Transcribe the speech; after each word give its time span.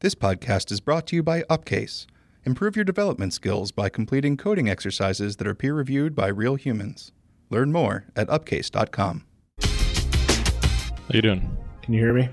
This 0.00 0.14
podcast 0.14 0.70
is 0.70 0.80
brought 0.80 1.06
to 1.06 1.16
you 1.16 1.22
by 1.22 1.42
Upcase. 1.44 2.06
Improve 2.44 2.76
your 2.76 2.84
development 2.84 3.32
skills 3.32 3.72
by 3.72 3.88
completing 3.88 4.36
coding 4.36 4.68
exercises 4.68 5.36
that 5.36 5.46
are 5.46 5.54
peer 5.54 5.72
reviewed 5.74 6.14
by 6.14 6.28
real 6.28 6.56
humans. 6.56 7.12
Learn 7.48 7.72
more 7.72 8.04
at 8.14 8.28
upcase.com. 8.28 9.24
How 9.62 11.14
you 11.14 11.22
doing? 11.22 11.56
Can 11.80 11.94
you 11.94 12.00
hear 12.00 12.12
me? 12.12 12.28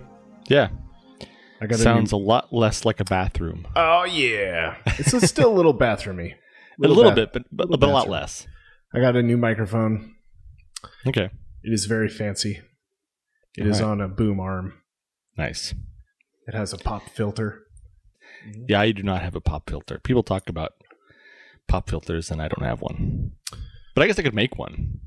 Yeah. 0.49 0.71
I 1.61 1.67
got 1.67 1.79
Sounds 1.79 2.11
A 2.11 2.15
a 2.15 2.17
lot 2.17 2.51
less 2.51 2.83
like 2.83 2.99
a 2.99 3.05
bathroom. 3.05 3.65
Oh 3.77 4.03
yeah, 4.03 4.75
it's 4.85 5.13
it's 5.13 5.29
still 5.29 5.49
a 5.49 5.55
little 5.55 5.73
bathroomy. 5.73 6.33
a 6.83 6.87
little 6.87 7.11
bath- 7.11 7.15
bit, 7.15 7.31
but 7.31 7.43
but, 7.49 7.69
little 7.69 7.77
but 7.77 7.89
a 7.89 7.93
lot 7.93 8.09
less. 8.09 8.45
I 8.93 8.99
got 8.99 9.15
a 9.15 9.23
new 9.23 9.37
microphone. 9.37 10.15
Okay. 11.07 11.29
It 11.63 11.71
is 11.71 11.85
very 11.85 12.09
fancy. 12.09 12.59
It 13.57 13.65
is 13.65 13.79
Alright. 13.79 14.01
on 14.01 14.01
a 14.01 14.09
boom 14.09 14.41
arm. 14.41 14.73
Nice. 15.37 15.73
It 16.47 16.53
has 16.53 16.73
a 16.73 16.77
pop 16.77 17.09
filter. 17.09 17.63
Yeah, 18.67 18.81
I 18.81 18.91
do 18.91 19.03
not 19.03 19.21
have 19.21 19.35
a 19.35 19.41
pop 19.41 19.69
filter. 19.69 19.99
People 20.03 20.23
talk 20.23 20.49
about 20.49 20.73
pop 21.67 21.89
filters, 21.89 22.29
and 22.29 22.41
I 22.41 22.47
don't 22.49 22.65
have 22.65 22.81
one. 22.81 23.31
But 23.95 24.03
I 24.03 24.07
guess 24.07 24.19
I 24.19 24.23
could 24.23 24.33
make 24.35 24.57
one. 24.57 24.99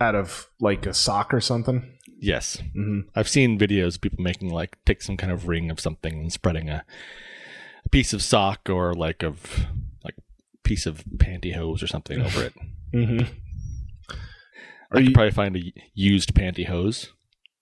out 0.00 0.14
of 0.14 0.48
like 0.60 0.86
a 0.86 0.94
sock 0.94 1.32
or 1.32 1.40
something. 1.40 1.90
Yes. 2.18 2.62
hmm 2.74 3.00
I've 3.14 3.28
seen 3.28 3.58
videos 3.58 3.94
of 3.96 4.00
people 4.02 4.22
making 4.22 4.50
like 4.50 4.76
take 4.84 5.00
some 5.02 5.16
kind 5.16 5.32
of 5.32 5.48
ring 5.48 5.70
of 5.70 5.80
something 5.80 6.14
and 6.20 6.32
spreading 6.32 6.68
a, 6.68 6.84
a 7.84 7.88
piece 7.88 8.12
of 8.12 8.20
sock 8.22 8.68
or 8.68 8.92
like 8.94 9.22
of 9.22 9.66
like 10.04 10.16
piece 10.64 10.84
of 10.86 11.02
pantyhose 11.16 11.82
or 11.82 11.86
something 11.86 12.20
over 12.20 12.44
it. 12.44 12.52
hmm 12.92 13.20
I 14.92 14.96
could 14.96 15.06
you? 15.08 15.12
probably 15.14 15.30
find 15.30 15.56
a 15.56 15.72
used 15.94 16.34
pantyhose. 16.34 17.08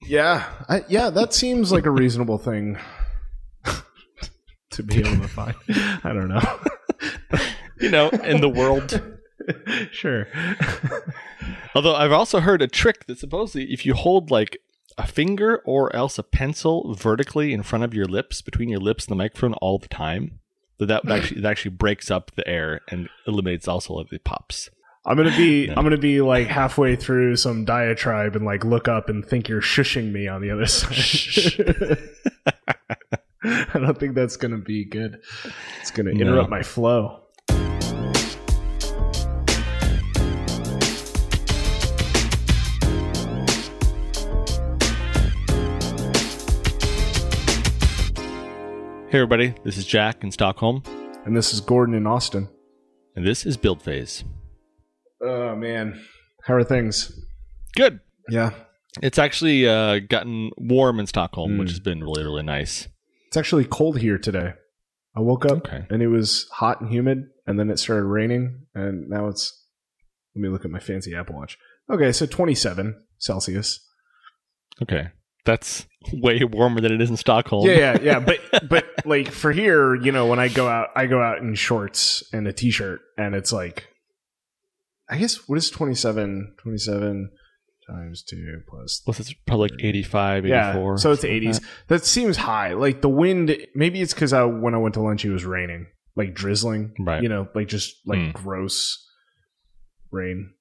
Yeah, 0.02 0.48
I, 0.69 0.84
yeah. 0.88 1.11
That 1.11 1.34
seems 1.34 1.73
like 1.73 1.87
a 1.87 1.91
reasonable 1.91 2.38
thing 2.38 2.79
to 4.71 4.83
be 4.83 5.01
able 5.01 5.23
to 5.23 5.29
find. 5.29 5.55
I 5.69 6.12
don't 6.12 6.29
know. 6.29 6.61
You 7.80 7.91
know, 7.91 8.09
in 8.09 8.41
the 8.41 8.49
world. 8.49 9.01
sure. 9.93 10.26
Although 11.76 11.95
I've 11.95 12.10
also 12.10 12.41
heard 12.41 12.60
a 12.60 12.66
trick 12.66 13.07
that 13.07 13.21
supposedly 13.21 13.73
if 13.73 13.87
you 13.87 13.95
hold 13.95 14.32
like 14.32 14.59
a 14.96 15.07
finger 15.07 15.63
or 15.65 15.95
else 15.95 16.19
a 16.19 16.24
pencil 16.24 16.95
vertically 16.95 17.52
in 17.52 17.63
front 17.63 17.85
of 17.85 17.95
your 17.95 18.07
lips, 18.07 18.43
between 18.43 18.69
your 18.69 18.80
lips 18.80 19.04
and 19.04 19.13
the 19.13 19.16
microphone 19.23 19.54
all 19.54 19.79
the 19.79 19.87
time, 19.87 20.41
that 20.79 20.87
that 20.87 21.04
would 21.04 21.13
actually 21.13 21.41
it 21.41 21.45
actually 21.45 21.71
breaks 21.71 22.10
up 22.10 22.32
the 22.35 22.46
air 22.49 22.80
and 22.91 23.09
eliminates 23.29 23.69
also 23.69 23.95
like 23.95 24.10
the 24.10 24.19
pops. 24.19 24.71
I'm 25.09 25.16
gonna 25.16 25.34
be 25.37 25.66
Yeah. 25.66 25.74
I'm 25.76 25.84
gonna 25.84 25.96
be 25.96 26.20
like 26.20 26.48
halfway 26.48 26.95
through 26.95 27.37
some 27.37 27.64
diatribe 27.64 28.37
and 28.37 28.45
like 28.45 28.62
look 28.64 28.88
up 28.88 29.09
and 29.09 29.24
think 29.24 29.48
you're 29.48 29.62
shushing 29.62 30.12
me 30.12 30.28
on 30.28 30.42
the 30.42 30.51
other 30.51 30.66
side. 30.66 31.98
I 33.74 33.79
don't 33.79 33.98
think 33.98 34.14
that's 34.14 34.36
gonna 34.36 34.59
be 34.59 34.84
good. 34.84 35.23
It's 35.80 35.90
gonna 35.90 36.12
No. 36.12 36.20
interrupt 36.20 36.51
my 36.51 36.62
flow. 36.62 37.23
Hey 49.10 49.16
everybody, 49.20 49.54
this 49.64 49.79
is 49.79 49.86
Jack 49.86 50.23
in 50.23 50.30
Stockholm, 50.30 50.82
And 51.24 51.34
this 51.34 51.54
is 51.54 51.60
Gordon 51.62 51.95
in 51.95 52.06
Austin. 52.06 52.46
and 53.16 53.26
this 53.26 53.46
is 53.46 53.56
Build 53.56 53.80
Phase. 53.80 54.23
Oh 55.21 55.57
man, 55.57 56.01
how 56.45 56.55
are 56.55 56.65
things? 56.65 57.13
Good. 57.77 58.01
Yeah, 58.30 58.51
It's 59.02 59.19
actually 59.19 59.66
uh, 59.69 60.01
gotten 60.01 60.51
warm 60.59 61.01
in 61.01 61.07
Stockholm, 61.07 61.52
Mm. 61.52 61.59
which 61.60 61.71
has 61.71 61.80
been 61.80 62.01
really 62.02 62.25
really 62.25 62.43
nice. 62.43 62.88
it's 63.29 63.37
actually 63.37 63.65
cold 63.65 63.99
here 63.99 64.19
today. 64.19 64.53
I 65.16 65.21
woke 65.21 65.44
up 65.47 65.66
Okay. 65.66 65.87
and 65.91 66.03
it 66.03 66.09
was 66.09 66.47
hot 66.53 66.81
and 66.81 66.91
humid, 66.91 67.25
and 67.47 67.59
then 67.59 67.71
it 67.71 67.78
started 67.78 68.05
raining, 68.05 68.66
and 68.75 69.09
now 69.09 69.28
it's. 69.28 69.55
Let 70.37 70.43
me 70.43 70.49
look 70.50 70.65
at 70.65 70.71
my 70.71 70.78
fancy 70.78 71.15
Apple 71.16 71.34
Watch. 71.37 71.59
Okay, 71.91 72.12
so 72.12 72.25
27 72.26 72.94
Celsius. 73.19 73.81
Okay, 74.82 75.09
that's 75.44 75.87
way 76.12 76.41
warmer 76.44 76.81
than 76.81 76.92
it 76.92 77.00
is 77.00 77.10
in 77.10 77.16
Stockholm. 77.16 77.66
Yeah, 77.66 77.76
yeah, 77.76 77.98
yeah. 78.03 78.21
But 78.21 78.41
but 78.69 78.84
like 79.06 79.32
for 79.32 79.50
here, 79.53 79.94
you 79.97 80.12
know, 80.12 80.26
when 80.26 80.38
I 80.38 80.48
go 80.48 80.69
out, 80.69 80.88
I 80.94 81.06
go 81.06 81.21
out 81.21 81.38
in 81.38 81.54
shorts 81.54 82.22
and 82.32 82.47
a 82.47 82.53
t-shirt, 82.53 83.00
and 83.16 83.34
it's 83.34 83.53
like, 83.53 83.88
I 85.10 85.16
guess 85.19 85.48
what 85.48 85.56
is 85.58 85.70
27, 85.70 86.54
27 86.62 87.30
times 87.88 88.22
two 88.22 88.60
plus. 88.69 89.00
Plus 89.04 89.20
it's 89.20 89.32
probably 89.46 89.69
like 89.70 89.82
85, 89.84 90.44
84. 90.46 90.50
Yeah, 90.50 90.72
so 90.96 91.12
it's 91.12 91.22
something 91.22 91.44
like 91.46 91.54
80s. 91.56 91.64
That 91.88 92.04
seems 92.04 92.36
high. 92.36 92.74
Like 92.74 93.00
the 93.00 93.08
wind, 93.08 93.56
maybe 93.74 94.00
it's 94.02 94.12
because 94.12 94.32
I 94.32 94.44
when 94.44 94.74
I 94.74 94.78
went 94.78 94.94
to 94.94 95.00
lunch, 95.00 95.24
it 95.24 95.32
was 95.32 95.44
raining, 95.47 95.86
like 96.16 96.34
drizzling. 96.34 96.92
Right. 97.00 97.22
You 97.22 97.28
know, 97.30 97.48
like 97.54 97.68
just 97.68 97.97
like 98.06 98.18
Hmm. 98.20 98.30
gross 98.32 99.06
rain. 100.10 100.52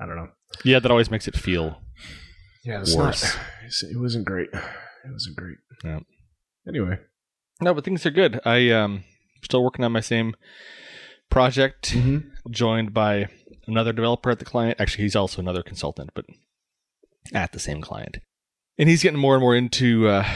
I 0.00 0.06
don't 0.06 0.16
know. 0.16 0.28
Yeah, 0.64 0.78
that 0.78 0.90
always 0.90 1.10
makes 1.10 1.26
it 1.26 1.36
feel 1.36 1.80
Yeah, 2.64 2.80
it's 2.80 2.94
Worse. 2.94 3.22
not. 3.34 3.44
It 3.90 3.98
wasn't 4.00 4.24
great. 4.26 4.48
It 4.52 5.12
wasn't 5.12 5.36
great. 5.36 5.56
Yeah. 5.84 6.00
Anyway. 6.68 6.98
No, 7.60 7.72
but 7.74 7.84
things 7.84 8.04
are 8.06 8.10
good. 8.10 8.40
I 8.44 8.70
um 8.70 9.04
still 9.44 9.62
working 9.64 9.84
on 9.84 9.92
my 9.92 10.00
same 10.00 10.34
project, 11.30 11.92
Mm-hmm. 11.94 12.28
joined 12.50 12.94
by 12.94 13.28
another 13.66 13.92
developer 13.92 14.30
at 14.30 14.38
the 14.38 14.44
client. 14.44 14.80
Actually, 14.80 15.04
he's 15.04 15.16
also 15.16 15.40
another 15.40 15.62
consultant, 15.62 16.10
but 16.14 16.24
at 17.34 17.52
the 17.52 17.58
same 17.58 17.80
client. 17.80 18.18
And 18.78 18.88
he's 18.88 19.02
getting 19.02 19.18
more 19.18 19.34
and 19.34 19.40
more 19.40 19.56
into 19.56 20.08
uh, 20.08 20.26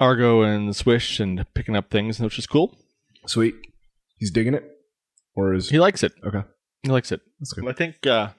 Argo 0.00 0.42
and 0.42 0.74
Swish 0.74 1.20
and 1.20 1.44
picking 1.54 1.76
up 1.76 1.90
things, 1.90 2.18
which 2.20 2.38
is 2.38 2.46
cool. 2.46 2.76
Sweet. 3.26 3.54
He's 4.16 4.30
digging 4.30 4.54
it, 4.54 4.64
or 5.34 5.54
is 5.54 5.70
He 5.70 5.78
likes 5.78 6.02
it. 6.02 6.12
okay? 6.24 6.42
He 6.82 6.90
likes 6.90 7.12
it. 7.12 7.20
That's 7.40 7.52
good. 7.52 7.68
I 7.68 7.72
think, 7.72 8.06
uh, 8.06 8.30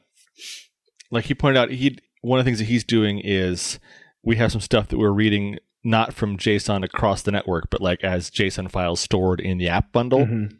like 1.11 1.25
he 1.25 1.33
pointed 1.33 1.57
out, 1.59 1.71
he 1.71 1.97
one 2.21 2.39
of 2.39 2.45
the 2.45 2.47
things 2.49 2.59
that 2.59 2.65
he's 2.65 2.83
doing 2.83 3.19
is 3.19 3.79
we 4.23 4.35
have 4.37 4.51
some 4.51 4.61
stuff 4.61 4.87
that 4.89 4.97
we're 4.97 5.11
reading 5.11 5.57
not 5.83 6.13
from 6.13 6.37
JSON 6.37 6.83
across 6.83 7.21
the 7.21 7.31
network, 7.31 7.69
but 7.69 7.81
like 7.81 8.03
as 8.03 8.29
JSON 8.29 8.69
files 8.71 8.99
stored 9.01 9.39
in 9.41 9.57
the 9.57 9.67
app 9.67 9.91
bundle. 9.91 10.25
Mhm. 10.25 10.57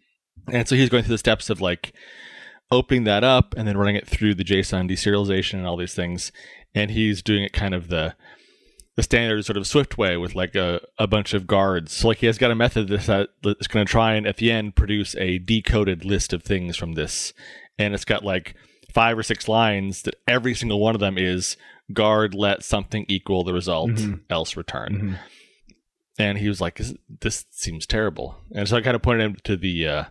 And 0.52 0.68
so 0.68 0.76
he's 0.76 0.90
going 0.90 1.04
through 1.04 1.14
the 1.14 1.18
steps 1.20 1.50
of 1.50 1.62
like 1.62 1.94
opening 2.72 3.04
that 3.06 3.24
up 3.24 3.54
and 3.58 3.68
then 3.68 3.78
running 3.78 3.96
it 3.96 4.08
through 4.08 4.36
the 4.36 4.44
JSON 4.44 4.90
deserialization 4.90 5.56
and 5.56 5.68
all 5.68 5.78
these 5.78 5.94
things. 5.94 6.32
And 6.76 6.92
he's 6.92 7.22
doing 7.22 7.44
it 7.44 7.54
kind 7.54 7.74
of 7.74 7.88
the 7.90 8.16
the 8.96 9.02
standard 9.04 9.44
sort 9.44 9.58
of 9.58 9.66
Swift 9.66 9.98
way 9.98 10.18
with 10.18 10.36
like 10.36 10.54
a, 10.54 10.80
a 11.00 11.08
bunch 11.08 11.34
of 11.34 11.48
guards. 11.48 11.92
So 11.94 12.10
like 12.10 12.20
he 12.20 12.28
has 12.28 12.38
got 12.38 12.52
a 12.52 12.56
method 12.56 12.88
that's, 12.90 13.08
that's 13.08 13.68
going 13.68 13.84
to 13.88 13.92
try 13.92 14.14
and 14.14 14.28
at 14.28 14.38
the 14.38 14.52
end 14.52 14.76
produce 14.76 15.16
a 15.16 15.40
decoded 15.40 16.06
list 16.06 16.32
of 16.32 16.44
things 16.44 16.78
from 16.78 16.94
this. 16.94 17.34
And 17.80 17.96
it's 17.96 18.06
got 18.06 18.24
like 18.24 18.54
five 18.94 19.18
or 19.18 19.24
six 19.24 19.48
lines 19.48 20.04
that 20.04 20.14
every 20.28 20.54
single 20.54 20.80
one 20.80 20.94
of 20.94 21.02
them 21.02 21.18
is 21.18 21.58
guard 21.92 22.36
let 22.36 22.64
something 22.64 23.06
equal 23.08 23.44
the 23.44 23.52
result 23.54 23.90
Mhm. 23.92 24.20
else 24.30 24.56
return 24.56 24.94
Mhm. 24.94 25.20
And 26.18 26.38
he 26.38 26.48
was 26.48 26.62
like, 26.62 26.78
"This, 26.78 26.94
this 27.22 27.46
seems 27.52 27.86
terrible." 27.86 28.36
And 28.54 28.68
so 28.68 28.78
I 28.78 28.82
kind 28.82 28.96
of 28.96 29.02
pointed 29.02 29.24
him 29.26 29.38
to 29.44 29.56
the, 29.58 29.88
uh, 29.88 30.04
I 30.04 30.10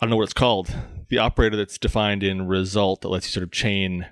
don't 0.00 0.10
know 0.10 0.16
what 0.16 0.24
it's 0.24 0.32
called, 0.32 0.74
the 1.08 1.18
operator 1.18 1.56
that's 1.56 1.78
defined 1.78 2.22
in 2.22 2.46
result 2.46 3.00
that 3.02 3.08
lets 3.08 3.26
you 3.26 3.30
sort 3.32 3.44
of 3.44 3.50
chain 3.50 4.06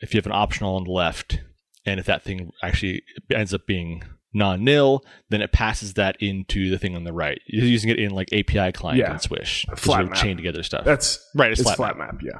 if 0.00 0.14
you 0.14 0.18
have 0.18 0.26
an 0.26 0.32
optional 0.32 0.76
on 0.76 0.84
the 0.84 0.90
left, 0.90 1.40
and 1.84 2.00
if 2.00 2.06
that 2.06 2.22
thing 2.22 2.50
actually 2.62 3.02
ends 3.34 3.52
up 3.52 3.66
being 3.66 4.02
non-nil, 4.32 5.04
then 5.28 5.42
it 5.42 5.52
passes 5.52 5.94
that 5.94 6.16
into 6.20 6.70
the 6.70 6.78
thing 6.78 6.94
on 6.96 7.04
the 7.04 7.12
right. 7.12 7.40
You're 7.46 7.66
using 7.66 7.90
it 7.90 7.98
in 7.98 8.12
like 8.12 8.32
API 8.32 8.72
client 8.72 8.98
Yeah. 9.00 9.10
and 9.10 9.20
Swish 9.20 9.66
to 9.68 9.76
Flat 9.76 9.96
sort 9.96 10.00
of 10.04 10.10
map. 10.10 10.18
chain 10.18 10.36
together 10.36 10.62
stuff. 10.62 10.84
That's 10.84 11.18
right. 11.34 11.50
It's, 11.50 11.60
it's, 11.60 11.68
flat. 11.68 11.76
flat, 11.76 11.98
map. 11.98 12.12
map. 12.14 12.22
Yeah. 12.22 12.38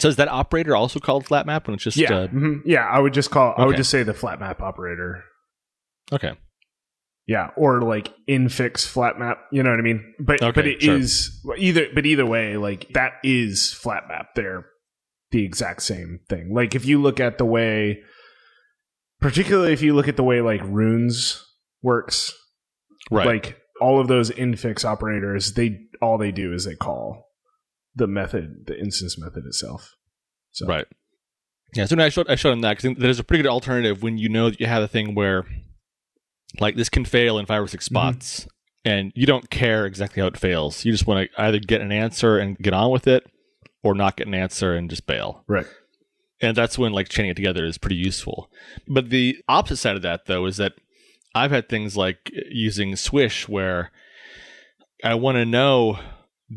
So 0.00 0.08
is 0.08 0.16
that 0.16 0.28
operator 0.28 0.74
also 0.74 0.98
called 0.98 1.26
flat 1.26 1.44
map 1.46 1.66
when 1.68 1.74
it's 1.74 1.84
just 1.84 1.96
Yeah. 1.98 2.12
uh, 2.14 2.26
mhm. 2.28 2.62
Yeah. 2.64 2.86
I 2.86 2.98
would 2.98 3.12
just 3.12 3.30
call. 3.30 3.54
I 3.58 3.66
would 3.66 3.76
just 3.76 3.90
say 3.90 4.02
the 4.02 4.14
flat 4.14 4.40
map 4.40 4.60
operator. 4.62 5.22
okay? 6.12 6.32
Yeah, 7.30 7.50
or 7.56 7.80
like 7.82 8.12
infix 8.28 8.84
flat 8.84 9.20
map. 9.20 9.38
You 9.52 9.62
know 9.62 9.70
what 9.70 9.78
I 9.78 9.82
mean? 9.82 10.14
But 10.18 10.42
Okay, 10.42 10.50
but 10.52 10.66
it 10.66 10.82
sure. 10.82 10.96
is 10.96 11.40
either. 11.58 11.86
But 11.94 12.04
either 12.04 12.26
way, 12.26 12.56
like 12.56 12.88
that 12.94 13.12
is 13.22 13.72
flat 13.72 14.08
map. 14.08 14.30
They're 14.34 14.66
the 15.30 15.44
exact 15.44 15.82
same 15.82 16.18
thing. 16.28 16.52
Like 16.52 16.74
if 16.74 16.84
you 16.84 17.00
look 17.00 17.20
at 17.20 17.38
the 17.38 17.44
way, 17.44 18.00
particularly 19.20 19.72
if 19.72 19.80
you 19.82 19.94
look 19.94 20.08
at 20.08 20.16
the 20.16 20.24
way 20.24 20.40
like 20.40 20.60
runes 20.64 21.46
works, 21.82 22.34
Right. 23.12 23.26
like 23.26 23.60
all 23.80 24.00
of 24.00 24.08
those 24.08 24.30
infix 24.32 24.84
operators, 24.84 25.52
they 25.52 25.78
all 26.02 26.18
they 26.18 26.32
do 26.32 26.52
is 26.52 26.64
they 26.64 26.74
call 26.74 27.28
the 27.94 28.08
method, 28.08 28.66
the 28.66 28.76
instance 28.78 29.16
method 29.18 29.44
itself. 29.46 29.94
So 30.50 30.66
Right. 30.66 30.86
Yeah. 31.74 31.84
So 31.84 31.96
I 31.96 32.08
showed 32.08 32.28
I 32.28 32.34
showed 32.34 32.52
him 32.54 32.62
that 32.62 32.76
because 32.76 32.96
there's 32.98 33.20
a 33.20 33.24
pretty 33.24 33.44
good 33.44 33.50
alternative 33.50 34.02
when 34.02 34.18
you 34.18 34.28
know 34.28 34.50
that 34.50 34.58
you 34.58 34.66
have 34.66 34.82
a 34.82 34.88
thing 34.88 35.14
where, 35.14 35.44
like, 36.58 36.76
this 36.76 36.88
can 36.88 37.04
fail 37.04 37.38
in 37.38 37.46
five 37.46 37.62
or 37.62 37.68
6 37.68 37.84
Mhm. 37.84 37.86
spots, 37.86 38.48
and 38.84 39.12
you 39.14 39.26
don't 39.26 39.50
care 39.50 39.86
exactly 39.86 40.20
how 40.20 40.26
it 40.26 40.36
fails. 40.38 40.84
You 40.84 40.92
just 40.92 41.06
want 41.06 41.30
to 41.30 41.40
either 41.42 41.58
get 41.58 41.80
an 41.80 41.92
answer 41.92 42.38
and 42.38 42.58
get 42.58 42.72
on 42.72 42.90
with 42.90 43.06
it, 43.06 43.24
or 43.82 43.94
not 43.94 44.16
get 44.16 44.26
an 44.26 44.34
answer 44.34 44.74
and 44.74 44.88
just 44.90 45.06
bail. 45.06 45.44
right. 45.48 45.66
And 46.42 46.56
that's 46.56 46.78
when 46.78 46.92
like 46.92 47.10
chaining 47.10 47.32
it 47.32 47.34
together 47.34 47.66
is 47.66 47.76
pretty 47.76 47.96
useful. 47.96 48.50
But 48.88 49.10
the 49.10 49.36
opposite 49.46 49.76
side 49.76 49.96
of 49.96 50.00
that 50.02 50.24
though 50.24 50.46
is 50.46 50.56
that 50.56 50.72
I've 51.34 51.50
had 51.50 51.68
things 51.68 51.98
like 51.98 52.30
using 52.50 52.96
Swish 52.96 53.46
where 53.46 53.90
I 55.04 55.14
want 55.16 55.36
to 55.36 55.44
know 55.44 55.98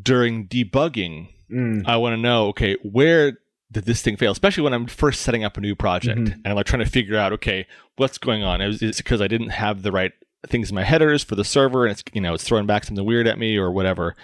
during 0.01 0.47
debugging, 0.47 1.27
Mm. 1.51 1.83
I 1.85 1.97
want 1.97 2.13
to 2.13 2.17
know, 2.21 2.47
okay, 2.47 2.77
where 2.81 3.39
did 3.73 3.85
this 3.85 4.01
thing 4.01 4.15
fail? 4.15 4.31
Especially 4.31 4.63
when 4.63 4.73
I'm 4.73 4.87
first 4.87 5.21
setting 5.21 5.43
up 5.43 5.57
a 5.57 5.61
new 5.61 5.75
project 5.75 6.19
Mhm. 6.21 6.33
and 6.33 6.47
I'm 6.47 6.55
like 6.55 6.65
trying 6.65 6.83
to 6.85 6.89
figure 6.89 7.17
out, 7.17 7.33
okay, 7.33 7.67
what's 7.97 8.17
going 8.17 8.43
on? 8.43 8.61
Is 8.61 8.81
it 8.81 8.97
because 8.97 9.21
I 9.21 9.27
didn't 9.27 9.49
have 9.49 9.81
the 9.81 9.91
right 9.91 10.11
things 10.47 10.69
in 10.69 10.75
my 10.75 10.83
headers 10.83 11.23
for 11.23 11.35
the 11.35 11.43
server 11.43 11.85
and 11.85 11.91
it's, 11.91 12.03
you 12.13 12.21
know, 12.21 12.33
it's 12.33 12.43
throwing 12.43 12.65
back 12.65 12.83
something 12.85 13.05
weird 13.05 13.27
at 13.27 13.37
me 13.39 13.57
or 13.57 13.71
whatever. 13.71 14.15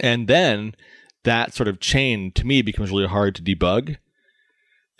And 0.00 0.26
then 0.28 0.74
that 1.24 1.54
sort 1.54 1.68
of 1.68 1.80
chain 1.80 2.32
to 2.32 2.46
me 2.46 2.62
becomes 2.62 2.90
really 2.90 3.06
hard 3.06 3.34
to 3.36 3.42
debug 3.42 3.96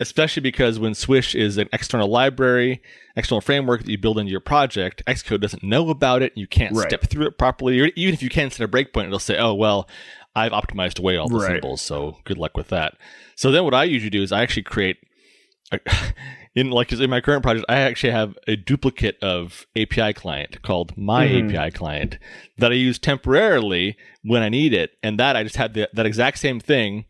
especially 0.00 0.40
because 0.40 0.76
when 0.76 0.92
Swish 0.92 1.36
is 1.36 1.56
an 1.56 1.68
external 1.72 2.08
library, 2.08 2.82
external 3.14 3.40
framework 3.40 3.84
that 3.84 3.90
you 3.90 3.96
build 3.96 4.18
into 4.18 4.28
your 4.30 4.40
project, 4.40 5.04
Xcode 5.06 5.40
doesn't 5.40 5.62
know 5.62 5.88
about 5.88 6.20
it, 6.20 6.32
and 6.34 6.40
you 6.40 6.48
can't 6.48 6.74
Right. 6.74 6.88
step 6.88 7.02
through 7.08 7.26
it 7.28 7.38
properly. 7.38 7.92
Even 7.94 8.12
if 8.12 8.20
you 8.20 8.28
can 8.28 8.50
set 8.50 8.64
a 8.64 8.68
breakpoint, 8.68 9.06
it'll 9.06 9.20
say, 9.20 9.38
"Oh 9.38 9.54
well, 9.54 9.88
I've 10.36 10.52
optimized 10.52 10.98
away 10.98 11.16
all 11.16 11.28
the 11.28 11.36
Right. 11.36 11.52
symbols, 11.52 11.80
so 11.82 12.18
good 12.24 12.38
luck 12.38 12.56
with 12.56 12.68
that." 12.68 12.94
So 13.36 13.50
then, 13.50 13.64
what 13.64 13.74
I 13.74 13.84
usually 13.84 14.10
do 14.10 14.22
is 14.22 14.32
I 14.32 14.42
actually 14.42 14.62
create. 14.64 14.96
A, 15.72 15.80
in 16.54 16.70
like 16.70 16.92
in 16.92 17.10
my 17.10 17.20
current 17.20 17.42
project, 17.42 17.66
I 17.68 17.76
actually 17.80 18.12
have 18.12 18.38
a 18.46 18.54
duplicate 18.54 19.18
of 19.22 19.66
API 19.76 20.12
client 20.12 20.62
called 20.62 20.96
my 20.96 21.26
Mhm. 21.26 21.52
API 21.56 21.70
client 21.72 22.18
that 22.58 22.70
I 22.70 22.76
use 22.76 22.98
temporarily 22.98 23.96
when 24.22 24.42
I 24.42 24.48
need 24.48 24.72
it, 24.72 24.92
and 25.02 25.18
that 25.18 25.34
I 25.36 25.42
just 25.42 25.56
have 25.56 25.72
the, 25.72 25.88
that 25.92 26.06
exact 26.06 26.38
same 26.38 26.60
thing 26.60 27.06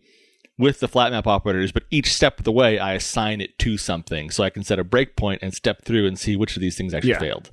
with 0.56 0.78
the 0.80 0.86
flat 0.88 1.10
map 1.10 1.26
operators, 1.26 1.72
but 1.72 1.82
each 1.90 2.12
step 2.12 2.38
of 2.38 2.44
the 2.44 2.52
way 2.52 2.78
I 2.78 2.94
assign 2.94 3.40
it 3.40 3.58
to 3.58 3.76
something 3.76 4.30
so 4.30 4.44
I 4.44 4.50
can 4.50 4.62
set 4.62 4.78
a 4.78 4.84
breakpoint 4.84 5.40
and 5.42 5.52
step 5.52 5.82
through 5.84 6.06
and 6.06 6.16
see 6.18 6.36
which 6.36 6.56
of 6.56 6.60
these 6.62 6.76
things 6.76 6.94
actually 6.94 7.10
Yeah. 7.10 7.18
failed. 7.18 7.50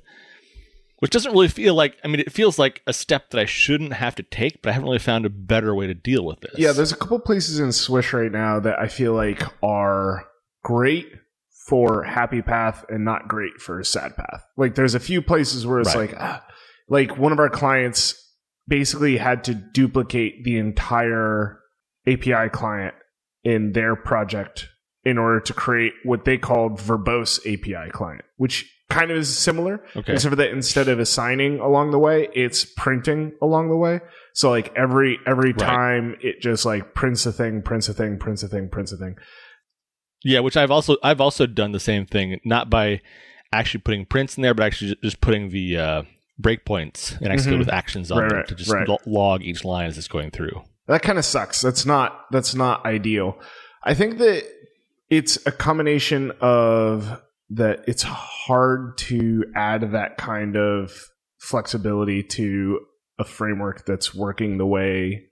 Which 1.02 1.10
doesn't 1.10 1.32
really 1.32 1.48
feel 1.48 1.74
like 1.74 1.96
I 2.04 2.06
mean 2.06 2.20
it 2.20 2.30
feels 2.30 2.60
like 2.60 2.80
a 2.86 2.92
step 2.92 3.30
that 3.30 3.40
I 3.40 3.44
shouldn't 3.44 3.92
have 3.92 4.14
to 4.14 4.22
take, 4.22 4.62
but 4.62 4.70
I 4.70 4.72
haven't 4.74 4.86
really 4.86 5.00
found 5.00 5.26
a 5.26 5.30
better 5.30 5.74
way 5.74 5.88
to 5.88 5.94
deal 5.94 6.24
with 6.24 6.42
this. 6.42 6.52
Yeah, 6.56 6.70
there's 6.70 6.92
a 6.92 6.96
couple 6.96 7.18
places 7.18 7.58
in 7.58 7.72
Swish 7.72 8.12
right 8.12 8.30
now 8.30 8.60
that 8.60 8.78
I 8.78 8.86
feel 8.86 9.12
like 9.12 9.42
are 9.64 10.28
great 10.62 11.08
for 11.66 12.04
happy 12.04 12.40
path 12.40 12.84
and 12.88 13.04
not 13.04 13.26
great 13.26 13.54
for 13.58 13.82
sad 13.82 14.14
path. 14.16 14.44
Like 14.56 14.76
there's 14.76 14.94
a 14.94 15.00
few 15.00 15.20
places 15.20 15.66
where 15.66 15.80
it's 15.80 15.92
Right. 15.92 16.08
like 16.12 16.20
ah, 16.20 16.44
like 16.88 17.18
one 17.18 17.32
of 17.32 17.40
our 17.40 17.50
clients 17.50 18.14
basically 18.68 19.16
had 19.16 19.42
to 19.42 19.54
duplicate 19.54 20.44
the 20.44 20.56
entire 20.56 21.58
API 22.06 22.48
client 22.52 22.94
in 23.42 23.72
their 23.72 23.96
project 23.96 24.68
in 25.04 25.18
order 25.18 25.40
to 25.40 25.52
create 25.52 25.94
what 26.04 26.24
they 26.24 26.38
called 26.38 26.78
verbose 26.78 27.40
API 27.40 27.90
client, 27.90 28.24
which 28.36 28.72
kind 28.92 29.10
of 29.10 29.16
is 29.18 29.36
similar. 29.36 29.82
Okay. 29.96 30.12
Except 30.12 30.30
for 30.30 30.36
that 30.36 30.50
instead 30.50 30.88
of 30.88 30.98
assigning 30.98 31.58
along 31.60 31.90
the 31.90 31.98
way, 31.98 32.28
it's 32.34 32.64
printing 32.64 33.32
along 33.42 33.68
the 33.70 33.76
way. 33.76 34.00
So 34.34 34.50
like 34.50 34.72
every 34.76 35.18
every 35.26 35.52
Right. 35.52 35.58
time 35.58 36.16
it 36.20 36.40
just 36.40 36.64
like 36.64 36.94
prints 36.94 37.26
a 37.26 37.32
thing, 37.32 37.62
prints 37.62 37.88
a 37.88 37.94
thing, 37.94 38.18
prints 38.18 38.42
a 38.42 38.48
thing, 38.48 38.68
prints 38.68 38.92
a 38.92 38.96
thing. 38.96 39.16
Yeah, 40.24 40.40
which 40.40 40.56
I've 40.56 40.70
also 40.70 40.96
I've 41.02 41.20
also 41.20 41.46
done 41.46 41.72
the 41.72 41.80
same 41.80 42.06
thing, 42.06 42.38
not 42.44 42.70
by 42.70 43.00
actually 43.52 43.80
putting 43.80 44.06
prints 44.06 44.36
in 44.36 44.42
there, 44.42 44.54
but 44.54 44.64
actually 44.64 44.96
just 45.02 45.20
putting 45.20 45.50
the 45.50 45.76
uh, 45.76 46.02
breakpoints 46.40 47.20
and 47.20 47.28
Xcode 47.28 47.54
Mhm. 47.54 47.58
with 47.58 47.68
actions 47.68 48.10
on 48.10 48.18
Right, 48.22 48.28
them 48.28 48.38
right, 48.38 48.46
to 48.48 48.54
just 48.54 48.70
lo- 48.88 48.98
log 49.04 49.42
each 49.42 49.64
line 49.64 49.86
as 49.86 49.98
it's 49.98 50.08
going 50.08 50.30
through. 50.30 50.62
That 50.88 51.02
kind 51.02 51.18
of 51.18 51.24
sucks. 51.24 51.60
That's 51.60 51.84
not 51.84 52.26
that's 52.30 52.54
not 52.54 52.84
ideal. 52.86 53.38
I 53.84 53.94
think 53.94 54.18
that 54.18 54.44
it's 55.10 55.38
a 55.44 55.52
combination 55.52 56.32
of 56.40 57.20
that 57.54 57.80
it's 57.86 58.02
hard 58.02 58.96
to 58.98 59.44
add 59.54 59.92
that 59.92 60.16
kind 60.16 60.56
of 60.56 60.92
flexibility 61.38 62.22
to 62.22 62.80
a 63.18 63.24
framework 63.24 63.84
that's 63.84 64.14
working 64.14 64.58
the 64.58 64.66
way 64.66 65.24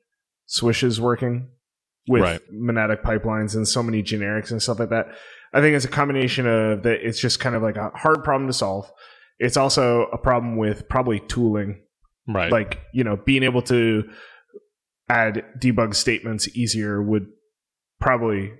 Swish 0.46 0.82
is 0.82 1.00
working 1.00 1.48
with 2.08 2.22
Right. 2.22 2.40
monadic 2.52 3.02
pipelines 3.02 3.54
and 3.54 3.66
so 3.66 3.82
many 3.82 4.02
generics 4.02 4.50
and 4.50 4.60
stuff 4.62 4.80
like 4.80 4.90
that. 4.90 5.06
I 5.52 5.60
think 5.60 5.76
it's 5.76 5.84
a 5.84 5.88
combination 5.88 6.46
of 6.46 6.82
that 6.82 7.06
it's 7.06 7.20
just 7.20 7.40
kind 7.40 7.54
of 7.56 7.62
like 7.62 7.76
a 7.76 7.90
hard 7.90 8.22
problem 8.24 8.48
to 8.48 8.52
solve. 8.52 8.90
It's 9.38 9.56
also 9.56 10.02
a 10.12 10.18
problem 10.18 10.56
with 10.56 10.88
probably 10.88 11.20
tooling 11.20 11.80
Right. 12.28 12.52
like 12.52 12.80
you 12.92 13.02
know 13.02 13.16
being 13.16 13.42
able 13.42 13.62
to 13.62 14.08
add 15.08 15.44
debug 15.58 15.94
statements 15.94 16.48
easier 16.56 17.02
would 17.02 17.26
probably 18.00 18.52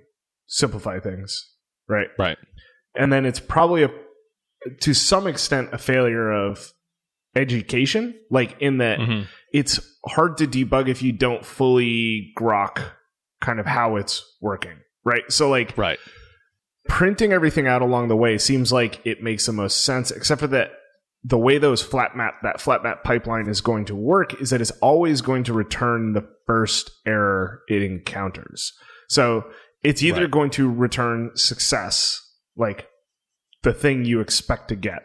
simplify 0.47 0.99
things 0.99 1.49
right 1.87 2.07
right. 2.19 2.37
And 2.95 3.11
then 3.11 3.25
it's 3.25 3.39
probably 3.39 3.83
a 3.83 3.89
to 4.81 4.93
some 4.93 5.25
extent 5.27 5.69
a 5.71 5.77
failure 5.77 6.31
of 6.31 6.71
education 7.35 8.13
like 8.29 8.55
in 8.59 8.77
that 8.79 8.99
Mhm. 8.99 9.25
it's 9.53 9.79
hard 10.05 10.37
to 10.37 10.45
debug 10.47 10.87
if 10.89 11.01
you 11.01 11.11
don't 11.11 11.45
fully 11.45 12.31
grok 12.37 12.81
kind 13.39 13.59
of 13.59 13.65
how 13.65 13.95
it's 13.95 14.23
working 14.41 14.77
right 15.05 15.23
so 15.29 15.49
like 15.49 15.75
Right. 15.77 15.97
printing 16.87 17.31
everything 17.31 17.67
out 17.67 17.81
along 17.81 18.09
the 18.09 18.17
way 18.17 18.37
seems 18.37 18.71
like 18.73 18.99
it 19.05 19.23
makes 19.23 19.45
the 19.45 19.53
most 19.53 19.83
sense 19.85 20.11
except 20.11 20.41
for 20.41 20.47
that 20.47 20.71
the 21.23 21.37
way 21.37 21.57
those 21.57 21.81
flat 21.81 22.15
map 22.17 22.35
that 22.43 22.59
flat 22.59 22.83
map 22.83 23.03
pipeline 23.03 23.47
is 23.47 23.61
going 23.61 23.85
to 23.85 23.95
work 23.95 24.39
is 24.41 24.49
that 24.49 24.59
it's 24.61 24.71
always 24.81 25.21
going 25.21 25.43
to 25.45 25.53
return 25.53 26.13
the 26.13 26.27
first 26.47 26.91
error 27.05 27.61
it 27.69 27.81
encounters 27.81 28.73
so 29.07 29.45
it's 29.83 30.03
either 30.03 30.21
Right. 30.23 30.31
going 30.31 30.49
to 30.51 30.69
return 30.69 31.31
success 31.35 32.20
like 32.55 32.87
the 33.63 33.73
thing 33.73 34.05
you 34.05 34.19
expect 34.19 34.67
to 34.69 34.75
get 34.75 35.03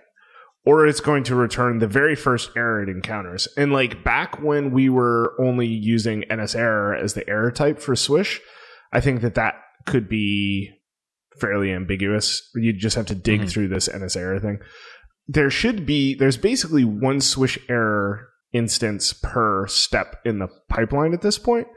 or 0.64 0.86
it's 0.86 1.00
going 1.00 1.22
to 1.24 1.34
return 1.34 1.78
the 1.78 1.86
very 1.86 2.16
first 2.16 2.50
error 2.56 2.82
it 2.82 2.88
encounters 2.88 3.46
and 3.56 3.72
like 3.72 4.02
back 4.02 4.40
when 4.42 4.70
we 4.72 4.88
were 4.88 5.34
only 5.40 5.66
using 5.66 6.24
ns 6.32 6.54
error 6.54 6.94
as 6.94 7.14
the 7.14 7.28
error 7.28 7.50
type 7.50 7.78
for 7.78 7.94
swish 7.94 8.40
i 8.92 9.00
think 9.00 9.20
that 9.20 9.34
that 9.34 9.54
could 9.84 10.08
be 10.08 10.70
fairly 11.40 11.70
ambiguous. 11.70 12.50
You 12.54 12.72
just 12.72 12.96
have 12.96 13.04
to 13.06 13.14
dig 13.14 13.42
Mhm. 13.42 13.50
through 13.50 13.68
this 13.68 13.88
NS 13.94 14.16
error 14.16 14.40
thing. 14.40 14.58
There 15.28 15.50
should 15.50 15.84
be 15.84 16.14
there's 16.14 16.38
basically 16.38 16.82
one 16.82 17.20
swish 17.20 17.58
error 17.68 18.28
instance 18.54 19.12
per 19.12 19.66
step 19.66 20.16
in 20.24 20.38
the 20.38 20.48
pipeline 20.70 21.12
at 21.12 21.20
this 21.20 21.36
point. 21.38 21.68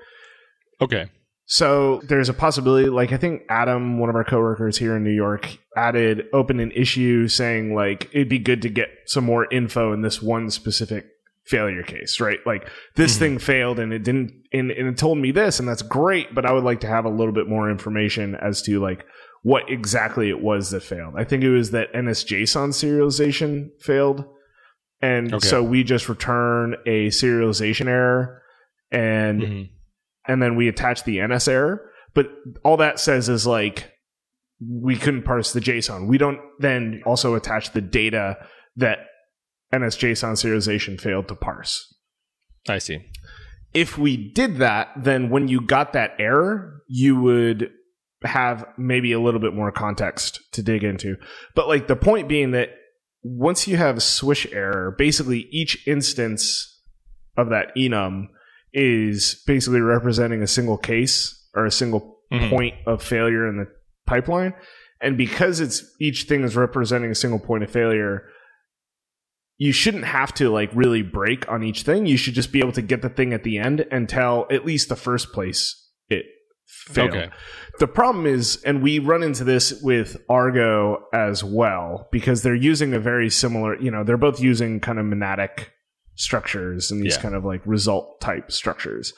Okay. 0.79 1.11
So 1.51 1.99
there's 2.03 2.29
a 2.29 2.33
possibility, 2.35 2.89
like 2.89 3.11
I 3.11 3.17
think 3.17 3.41
Adam, 3.49 3.97
one 3.97 4.07
of 4.07 4.15
our 4.15 4.23
coworkers 4.23 4.77
here 4.77 4.95
in 4.95 5.03
New 5.03 5.09
York, 5.09 5.57
added 5.75 6.27
open 6.31 6.59
an 6.59 6.69
issue 6.71 7.27
saying 7.27 7.73
like 7.73 8.07
it'd 8.13 8.29
be 8.29 8.37
good 8.37 8.61
to 8.61 8.69
get 8.69 8.89
some 9.07 9.23
more 9.23 9.51
info 9.51 9.91
in 9.91 10.01
this 10.01 10.21
one 10.21 10.51
specific 10.51 11.07
failure 11.47 11.81
case, 11.81 12.19
right? 12.19 12.37
Like 12.45 12.69
this 12.95 13.15
Mhm. 13.15 13.19
thing 13.19 13.39
failed 13.39 13.79
and 13.79 13.91
it 13.91 14.03
didn't 14.03 14.31
and, 14.53 14.69
and 14.69 14.87
it 14.89 14.97
told 14.99 15.17
me 15.17 15.31
this 15.31 15.59
and 15.59 15.67
that's 15.67 15.81
great, 15.81 16.35
but 16.35 16.45
I 16.45 16.51
would 16.51 16.63
like 16.63 16.81
to 16.81 16.87
have 16.87 17.05
a 17.05 17.09
little 17.09 17.33
bit 17.33 17.47
more 17.47 17.71
information 17.71 18.35
as 18.35 18.61
to 18.63 18.79
like 18.79 19.03
what 19.41 19.67
exactly 19.71 20.29
it 20.29 20.41
was 20.41 20.69
that 20.69 20.83
failed. 20.83 21.15
I 21.17 21.23
think 21.23 21.43
it 21.43 21.49
was 21.49 21.71
that 21.71 21.91
NSJSON 21.93 22.69
serialization 22.73 23.69
failed. 23.81 24.23
And 25.01 25.33
Okay. 25.33 25.47
so 25.47 25.63
we 25.63 25.83
just 25.83 26.09
return 26.09 26.75
a 26.85 27.07
serialization 27.07 27.87
error 27.87 28.43
and 28.91 29.41
Mhm. 29.41 29.69
And 30.29 30.41
then 30.41 30.55
we 30.55 30.67
attach 30.67 31.03
the 31.03 31.19
NS 31.25 31.47
error. 31.47 31.91
But 32.13 32.27
all 32.63 32.77
that 32.77 32.99
says 32.99 33.27
is 33.27 33.45
like 33.47 33.91
we 34.61 34.95
couldn't 34.95 35.23
parse 35.23 35.51
the 35.51 35.59
JSON. 35.59 36.07
We 36.07 36.19
don't 36.19 36.39
then 36.59 37.01
also 37.05 37.33
attach 37.33 37.71
the 37.71 37.81
data 37.81 38.37
that 38.75 38.99
NSJSON 39.73 40.33
serialization 40.33 41.01
failed 41.01 41.27
to 41.29 41.35
parse. 41.35 41.93
I 42.67 42.77
see. 42.77 42.99
If 43.73 43.97
we 43.97 44.31
did 44.31 44.57
that, 44.57 44.89
then 44.95 45.29
when 45.29 45.47
you 45.47 45.61
got 45.61 45.93
that 45.93 46.11
error, 46.19 46.81
you 46.87 47.19
would 47.19 47.71
have 48.23 48.65
maybe 48.77 49.11
a 49.11 49.19
little 49.19 49.39
bit 49.39 49.53
more 49.53 49.71
context 49.71 50.41
to 50.51 50.61
dig 50.61 50.83
into. 50.83 51.15
But 51.55 51.67
like 51.67 51.87
the 51.87 51.95
point 51.95 52.27
being 52.27 52.51
that 52.51 52.69
once 53.23 53.67
you 53.67 53.77
have 53.77 54.03
swish 54.03 54.45
error, 54.51 54.93
basically 54.97 55.47
each 55.51 55.87
instance 55.87 56.81
of 57.37 57.49
that 57.49 57.75
enum 57.75 58.27
is 58.73 59.41
basically 59.47 59.81
representing 59.81 60.41
a 60.41 60.47
single 60.47 60.77
case 60.77 61.47
or 61.55 61.65
a 61.65 61.71
single 61.71 62.19
Mhm. 62.31 62.49
point 62.49 62.75
of 62.85 63.01
failure 63.01 63.47
in 63.47 63.57
the 63.57 63.67
pipeline. 64.05 64.53
And 65.01 65.17
because 65.17 65.59
it's 65.59 65.83
each 65.99 66.23
thing 66.23 66.43
is 66.43 66.55
representing 66.55 67.09
a 67.11 67.15
single 67.15 67.39
point 67.39 67.63
of 67.63 67.71
failure, 67.71 68.23
you 69.57 69.71
shouldn't 69.71 70.05
have 70.05 70.33
to 70.35 70.49
like 70.49 70.69
really 70.73 71.01
break 71.01 71.49
on 71.49 71.63
each 71.63 71.83
thing. 71.83 72.05
You 72.05 72.17
should 72.17 72.33
just 72.33 72.51
be 72.51 72.59
able 72.59 72.71
to 72.73 72.81
get 72.81 73.01
the 73.01 73.09
thing 73.09 73.33
at 73.33 73.43
the 73.43 73.57
end 73.57 73.85
and 73.91 74.07
tell 74.07 74.47
at 74.51 74.65
least 74.65 74.89
the 74.89 74.95
first 74.95 75.33
place 75.33 75.89
it 76.09 76.25
failed. 76.65 77.09
Okay. 77.09 77.29
The 77.79 77.87
problem 77.87 78.25
is, 78.25 78.61
and 78.63 78.81
we 78.81 78.99
run 78.99 79.23
into 79.23 79.43
this 79.43 79.81
with 79.81 80.17
Argo 80.29 81.05
as 81.13 81.43
well, 81.43 82.07
because 82.11 82.43
they're 82.43 82.55
using 82.55 82.93
a 82.93 82.99
very 82.99 83.29
similar, 83.29 83.79
you 83.79 83.89
know, 83.91 84.03
they're 84.03 84.17
both 84.17 84.39
using 84.41 84.79
kind 84.79 84.99
of 84.99 85.05
monadic 85.05 85.67
structures 86.19 86.91
and 86.91 87.01
these 87.03 87.15
Yeah. 87.15 87.21
kind 87.21 87.35
of 87.35 87.45
like 87.45 87.61
result 87.65 88.19
type 88.21 88.51
structures. 88.51 89.13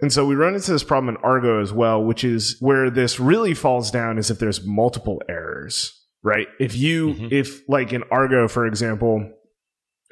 And 0.00 0.12
so 0.12 0.26
we 0.26 0.34
run 0.34 0.54
into 0.54 0.70
this 0.70 0.84
problem 0.84 1.14
in 1.16 1.22
Argo 1.22 1.60
as 1.60 1.72
well, 1.72 2.04
which 2.04 2.22
is 2.22 2.56
where 2.60 2.90
this 2.90 3.18
really 3.18 3.54
falls 3.54 3.90
down 3.90 4.18
is 4.18 4.30
if 4.30 4.38
there's 4.38 4.64
multiple 4.66 5.20
errors, 5.28 5.92
right? 6.22 6.46
If 6.60 6.76
you, 6.76 7.14
Mhm. 7.14 7.32
if 7.32 7.62
like 7.68 7.92
in 7.92 8.02
Argo, 8.10 8.46
for 8.46 8.66
example, 8.66 9.32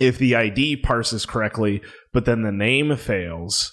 if 0.01 0.19
the 0.19 0.35
ID 0.35 0.77
parses 0.79 1.27
correctly, 1.27 1.83
but 2.13 2.25
then 2.25 2.43
the 2.43 2.51
name 2.53 2.97
fails, 2.97 3.73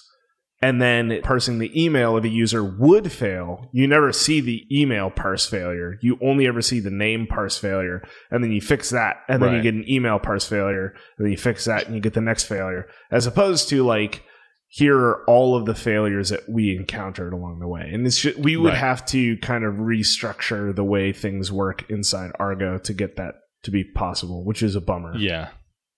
and 0.62 0.80
then 0.80 1.20
parsing 1.22 1.58
the 1.58 1.70
email 1.84 2.16
of 2.16 2.24
a 2.24 2.28
user 2.28 2.62
would 2.64 3.10
fail, 3.12 3.68
you 3.72 3.86
never 3.88 4.12
see 4.12 4.40
the 4.40 4.64
email 4.70 5.10
parse 5.10 5.44
failure. 5.46 5.98
You 6.00 6.18
only 6.22 6.46
ever 6.46 6.62
see 6.62 6.78
the 6.80 6.90
name 6.90 7.26
parse 7.26 7.58
failure, 7.58 8.02
and 8.30 8.42
then 8.42 8.52
you 8.52 8.60
fix 8.60 8.90
that, 8.90 9.16
and 9.28 9.42
then 9.42 9.54
you 9.54 9.62
get 9.62 9.74
an 9.74 9.84
email 9.90 10.18
parse 10.20 10.46
failure, 10.48 10.94
and 11.18 11.26
then 11.26 11.32
you 11.32 11.36
fix 11.38 11.64
that, 11.64 11.86
and 11.86 11.94
you 11.96 12.00
get 12.00 12.14
the 12.14 12.20
next 12.20 12.44
failure. 12.44 12.86
As 13.10 13.26
opposed 13.26 13.68
to 13.70 13.82
like, 13.84 14.22
here 14.68 14.96
are 14.98 15.24
all 15.28 15.54
of 15.54 15.66
the 15.66 15.74
failures 15.74 16.30
that 16.30 16.48
we 16.48 16.74
encountered 16.74 17.32
along 17.34 17.58
the 17.58 17.68
way, 17.68 17.90
and 17.92 18.06
it's 18.06 18.20
ju- 18.20 18.34
we 18.38 18.56
would 18.56 18.70
Right. 18.72 18.78
have 18.78 19.04
to 19.06 19.36
kind 19.38 19.64
of 19.64 19.74
restructure 19.74 20.74
the 20.74 20.84
way 20.84 21.12
things 21.12 21.52
work 21.52 21.84
inside 21.90 22.30
Argo 22.38 22.78
to 22.78 22.94
get 22.94 23.16
that 23.16 23.34
to 23.64 23.70
be 23.70 23.84
possible, 23.84 24.44
which 24.46 24.62
is 24.62 24.74
a 24.74 24.80
bummer. 24.80 25.14
Yeah, 25.16 25.48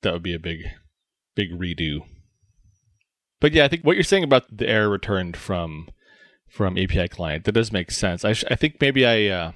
that 0.02 0.12
would 0.12 0.22
be 0.24 0.34
a 0.34 0.38
big, 0.40 0.58
big 1.36 1.50
redo. 1.52 2.00
But 3.44 3.52
yeah, 3.52 3.66
I 3.66 3.68
think 3.68 3.82
what 3.82 3.94
you're 3.94 4.04
saying 4.04 4.24
about 4.24 4.44
the 4.50 4.66
error 4.66 4.88
returned 4.88 5.36
from 5.36 5.90
from 6.48 6.78
API 6.78 7.08
client 7.08 7.44
that 7.44 7.52
does 7.52 7.70
make 7.70 7.90
sense. 7.90 8.24
I, 8.24 8.32
sh- 8.32 8.46
I 8.50 8.54
think 8.54 8.80
maybe 8.80 9.04
I 9.04 9.26
uh, 9.26 9.52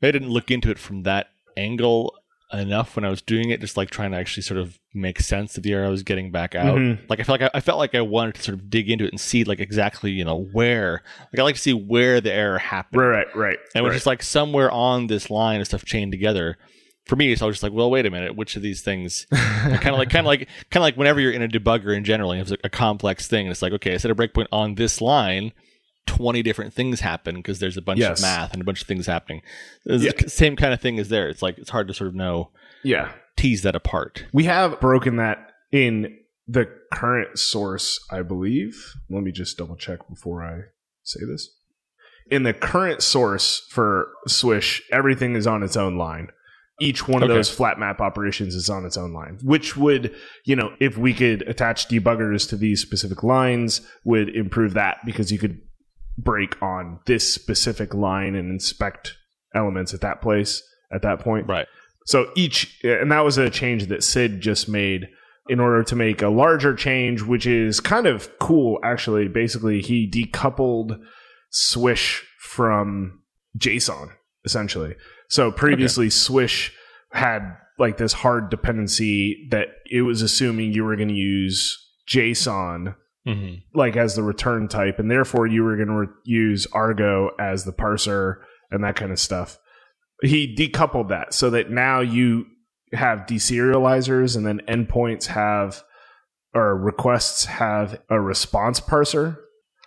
maybe 0.00 0.08
I 0.08 0.12
didn't 0.12 0.30
look 0.30 0.50
into 0.50 0.70
it 0.70 0.78
from 0.78 1.02
that 1.02 1.26
angle 1.54 2.14
enough 2.50 2.96
when 2.96 3.04
I 3.04 3.10
was 3.10 3.20
doing 3.20 3.50
it, 3.50 3.60
just 3.60 3.76
like 3.76 3.90
trying 3.90 4.12
to 4.12 4.16
actually 4.16 4.44
sort 4.44 4.58
of 4.58 4.78
make 4.94 5.20
sense 5.20 5.58
of 5.58 5.64
the 5.64 5.74
error 5.74 5.84
I 5.84 5.90
was 5.90 6.02
getting 6.02 6.30
back 6.30 6.54
out. 6.54 6.78
Mhm. 6.78 6.98
Like 7.10 7.20
I 7.20 7.24
felt 7.24 7.42
like 7.42 7.50
I, 7.54 7.58
I 7.58 7.60
felt 7.60 7.76
like 7.76 7.94
I 7.94 8.00
wanted 8.00 8.36
to 8.36 8.42
sort 8.42 8.54
of 8.56 8.70
dig 8.70 8.88
into 8.88 9.04
it 9.04 9.10
and 9.10 9.20
see 9.20 9.44
like 9.44 9.60
exactly 9.60 10.12
you 10.12 10.24
know 10.24 10.48
where 10.54 11.02
like 11.30 11.40
I 11.40 11.42
like 11.42 11.56
to 11.56 11.60
see 11.60 11.74
where 11.74 12.22
the 12.22 12.32
error 12.32 12.56
happened. 12.56 13.02
Right, 13.02 13.26
right, 13.26 13.36
right. 13.36 13.58
And 13.74 13.82
it 13.82 13.84
was 13.84 13.90
right. 13.90 13.96
just 13.96 14.06
like 14.06 14.22
somewhere 14.22 14.70
on 14.70 15.08
this 15.08 15.28
line 15.28 15.60
of 15.60 15.66
stuff 15.66 15.84
chained 15.84 16.12
together. 16.12 16.56
For 17.10 17.16
me, 17.16 17.34
so 17.34 17.44
I 17.44 17.48
was 17.48 17.56
just 17.56 17.64
like, 17.64 17.72
well, 17.72 17.90
wait 17.90 18.06
a 18.06 18.10
minute, 18.10 18.36
which 18.36 18.54
of 18.54 18.62
these 18.62 18.82
things? 18.82 19.26
kind 19.32 19.88
of 19.88 19.98
like, 19.98 20.10
kind 20.10 20.24
of 20.24 20.26
like, 20.26 20.46
kind 20.70 20.76
of 20.76 20.82
like 20.82 20.96
whenever 20.96 21.18
you're 21.18 21.32
in 21.32 21.42
a 21.42 21.48
debugger 21.48 21.92
in 21.94 22.04
general, 22.04 22.30
it's 22.30 22.50
have 22.50 22.60
a 22.62 22.68
complex 22.70 23.26
thing, 23.26 23.46
and 23.46 23.50
it's 23.50 23.62
like, 23.62 23.72
okay, 23.72 23.94
I 23.94 23.96
set 23.96 24.12
a 24.12 24.14
breakpoint 24.14 24.46
on 24.52 24.76
this 24.76 25.00
line. 25.00 25.52
Twenty 26.06 26.40
different 26.44 26.72
things 26.72 27.00
happen 27.00 27.34
because 27.34 27.58
there's 27.58 27.76
a 27.76 27.82
bunch 27.82 27.98
Yes. 27.98 28.20
of 28.20 28.22
math 28.22 28.52
and 28.52 28.62
a 28.62 28.64
bunch 28.64 28.80
of 28.82 28.86
things 28.86 29.06
happening. 29.06 29.42
Yeah. 29.84 30.12
the 30.16 30.30
same 30.30 30.54
kind 30.54 30.72
of 30.72 30.80
thing 30.80 30.98
is 30.98 31.08
there. 31.08 31.28
It's 31.28 31.42
like 31.42 31.58
it's 31.58 31.70
hard 31.70 31.88
to 31.88 31.94
sort 31.94 32.06
of 32.06 32.14
know 32.14 32.52
yeah. 32.84 33.10
tease 33.36 33.62
that 33.62 33.74
apart. 33.74 34.24
We 34.32 34.44
have 34.44 34.78
broken 34.78 35.16
that 35.16 35.50
in 35.72 36.16
the 36.46 36.68
current 36.92 37.40
source, 37.40 37.98
I 38.08 38.22
believe. 38.22 38.94
Let 39.08 39.24
me 39.24 39.32
just 39.32 39.58
double 39.58 39.76
check 39.76 40.08
before 40.08 40.44
I 40.44 40.60
say 41.02 41.20
this. 41.28 41.48
In 42.30 42.44
the 42.44 42.54
current 42.54 43.02
source 43.02 43.66
for 43.68 44.12
Swish, 44.28 44.80
everything 44.92 45.34
is 45.34 45.48
on 45.48 45.64
its 45.64 45.76
own 45.76 45.96
line. 45.98 46.28
Each 46.80 47.06
one 47.06 47.22
of 47.22 47.28
those 47.28 47.50
flat 47.50 47.78
map 47.78 48.00
operations 48.00 48.54
is 48.54 48.70
on 48.70 48.84
its 48.84 48.96
own 48.96 49.12
line, 49.12 49.38
which 49.42 49.76
would, 49.76 50.14
you 50.44 50.56
know, 50.56 50.72
if 50.80 50.96
we 50.96 51.12
could 51.12 51.42
attach 51.42 51.88
debuggers 51.88 52.48
to 52.48 52.56
these 52.56 52.80
specific 52.80 53.22
lines, 53.22 53.82
would 54.04 54.34
improve 54.34 54.74
that 54.74 54.98
because 55.04 55.30
you 55.30 55.38
could 55.38 55.60
break 56.18 56.60
on 56.62 57.00
this 57.06 57.32
specific 57.32 57.94
line 57.94 58.34
and 58.34 58.50
inspect 58.50 59.16
elements 59.54 59.94
at 59.94 60.00
that 60.00 60.20
place 60.20 60.62
at 60.92 61.02
that 61.02 61.20
point. 61.20 61.46
Right. 61.46 61.66
So 62.06 62.30
each, 62.34 62.80
and 62.82 63.12
that 63.12 63.20
was 63.20 63.38
a 63.38 63.50
change 63.50 63.86
that 63.86 64.02
Sid 64.02 64.40
just 64.40 64.68
made 64.68 65.08
in 65.48 65.60
order 65.60 65.82
to 65.82 65.96
make 65.96 66.22
a 66.22 66.28
larger 66.28 66.74
change, 66.74 67.22
which 67.22 67.46
is 67.46 67.80
kind 67.80 68.06
of 68.06 68.30
cool, 68.38 68.78
actually. 68.82 69.28
Basically, 69.28 69.80
he 69.80 70.10
decoupled 70.10 71.00
Swish 71.50 72.24
from 72.38 73.22
JSON, 73.58 74.10
essentially. 74.44 74.94
So 75.30 75.50
previously, 75.52 76.10
Swish 76.10 76.72
had 77.12 77.56
like 77.78 77.96
this 77.96 78.12
hard 78.12 78.50
dependency 78.50 79.48
that 79.50 79.68
it 79.90 80.02
was 80.02 80.22
assuming 80.22 80.72
you 80.72 80.84
were 80.84 80.96
going 80.96 81.08
to 81.08 81.14
use 81.14 81.78
JSON 82.08 82.94
hmm 83.26 83.54
like 83.74 83.96
as 83.96 84.16
the 84.16 84.22
return 84.22 84.66
type, 84.66 84.98
and 84.98 85.10
therefore 85.10 85.46
you 85.46 85.62
were 85.62 85.76
going 85.76 85.88
to 85.88 85.94
re- 85.94 86.06
use 86.24 86.66
Argo 86.72 87.30
as 87.38 87.64
the 87.64 87.72
parser 87.72 88.36
and 88.70 88.82
that 88.82 88.96
kind 88.96 89.12
of 89.12 89.18
stuff. 89.18 89.58
He 90.22 90.54
decoupled 90.54 91.08
that 91.08 91.32
so 91.34 91.50
that 91.50 91.70
now 91.70 92.00
you 92.00 92.46
have 92.92 93.20
deserializers, 93.20 94.36
and 94.36 94.46
then 94.46 94.60
endpoints 94.68 95.26
have 95.26 95.82
or 96.54 96.76
requests 96.76 97.44
have 97.44 98.00
a 98.08 98.20
response 98.20 98.80
parser. 98.80 99.36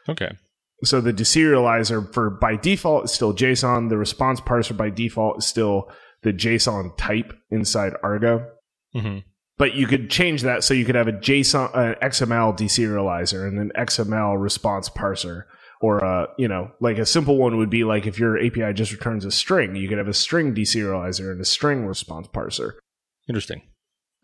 Okay. 0.07 0.37
So 0.83 1.01
the 1.01 1.13
deserializer 1.13 2.13
for 2.13 2.29
by 2.29 2.55
default 2.55 3.05
is 3.05 3.11
still 3.11 3.33
JSON. 3.33 3.89
The 3.89 3.97
response 3.97 4.41
parser 4.41 4.75
by 4.75 4.89
default 4.89 5.39
is 5.39 5.47
still 5.47 5.89
the 6.23 6.33
JSON 6.33 6.97
type 6.97 7.33
inside 7.51 7.93
Argo 8.03 8.47
hmm 8.93 9.19
but 9.57 9.75
you 9.75 9.87
could 9.87 10.09
change 10.09 10.41
that 10.41 10.63
so 10.63 10.73
you 10.73 10.85
could 10.85 10.95
have 10.95 11.07
a 11.07 11.13
JSON, 11.13 11.75
an 11.75 11.95
XML 12.01 12.57
deserializer, 12.57 13.47
and 13.47 13.59
an 13.59 13.71
XML 13.77 14.41
response 14.41 14.89
parser, 14.89 15.43
or 15.79 15.99
a 15.99 16.27
you 16.37 16.47
know 16.47 16.71
like 16.79 16.97
a 16.97 17.05
simple 17.05 17.37
one 17.37 17.57
would 17.57 17.69
be 17.69 17.83
like 17.83 18.07
if 18.07 18.19
your 18.19 18.43
API 18.43 18.73
just 18.73 18.91
returns 18.91 19.25
a 19.25 19.31
string, 19.31 19.75
you 19.75 19.87
could 19.87 19.97
have 19.97 20.07
a 20.07 20.13
string 20.13 20.55
deserializer 20.55 21.31
and 21.31 21.41
a 21.41 21.45
string 21.45 21.85
response 21.85 22.27
parser. 22.27 22.73
Interesting. 23.29 23.61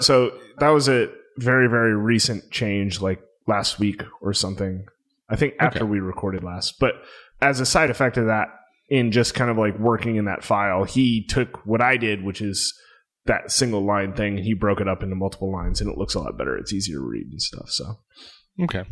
So 0.01 0.34
that 0.58 0.70
was 0.70 0.89
a 0.89 1.10
very 1.38 1.70
very 1.70 1.96
recent 1.96 2.51
change, 2.51 3.01
like 3.01 3.22
last 3.48 3.80
week 3.80 4.04
or 4.22 4.34
something. 4.34 4.86
I 5.29 5.36
think 5.36 5.53
after 5.59 5.79
Okay. 5.79 5.86
we 5.91 6.00
recorded 6.00 6.43
last, 6.43 6.79
but 6.79 6.93
as 7.41 7.59
a 7.59 7.65
side 7.65 7.89
effect 7.89 8.17
of 8.17 8.25
that, 8.25 8.48
in 8.89 9.12
just 9.12 9.36
kind 9.36 9.51
of 9.51 9.57
like 9.57 9.77
working 9.77 10.15
in 10.15 10.25
that 10.25 10.43
file, 10.43 10.83
he 10.83 11.25
took 11.27 11.65
what 11.65 11.81
I 11.81 11.98
did, 11.98 12.24
which 12.24 12.41
is 12.41 12.74
that 13.25 13.51
single 13.51 13.86
line 13.86 14.13
thing, 14.13 14.38
and 14.38 14.43
he 14.45 14.53
broke 14.55 14.81
it 14.81 14.88
up 14.88 15.03
into 15.03 15.15
multiple 15.15 15.51
lines, 15.51 15.79
and 15.81 15.89
it 15.91 15.98
looks 15.98 16.15
a 16.15 16.19
lot 16.19 16.38
better. 16.38 16.57
It's 16.57 16.74
easier 16.74 16.95
to 16.98 17.07
read 17.07 17.27
and 17.29 17.41
stuff. 17.41 17.69
So, 17.69 18.00
Okay. 18.62 18.83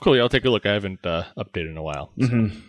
Cool. 0.00 0.14
Yeah, 0.16 0.22
I'll 0.22 0.28
take 0.28 0.44
a 0.44 0.50
look. 0.50 0.64
I 0.64 0.72
haven't 0.74 1.04
uh, 1.04 1.24
updated 1.36 1.70
in 1.70 1.76
a 1.76 1.82
while. 1.82 2.12
so- 2.20 2.28
Mhm. 2.28 2.60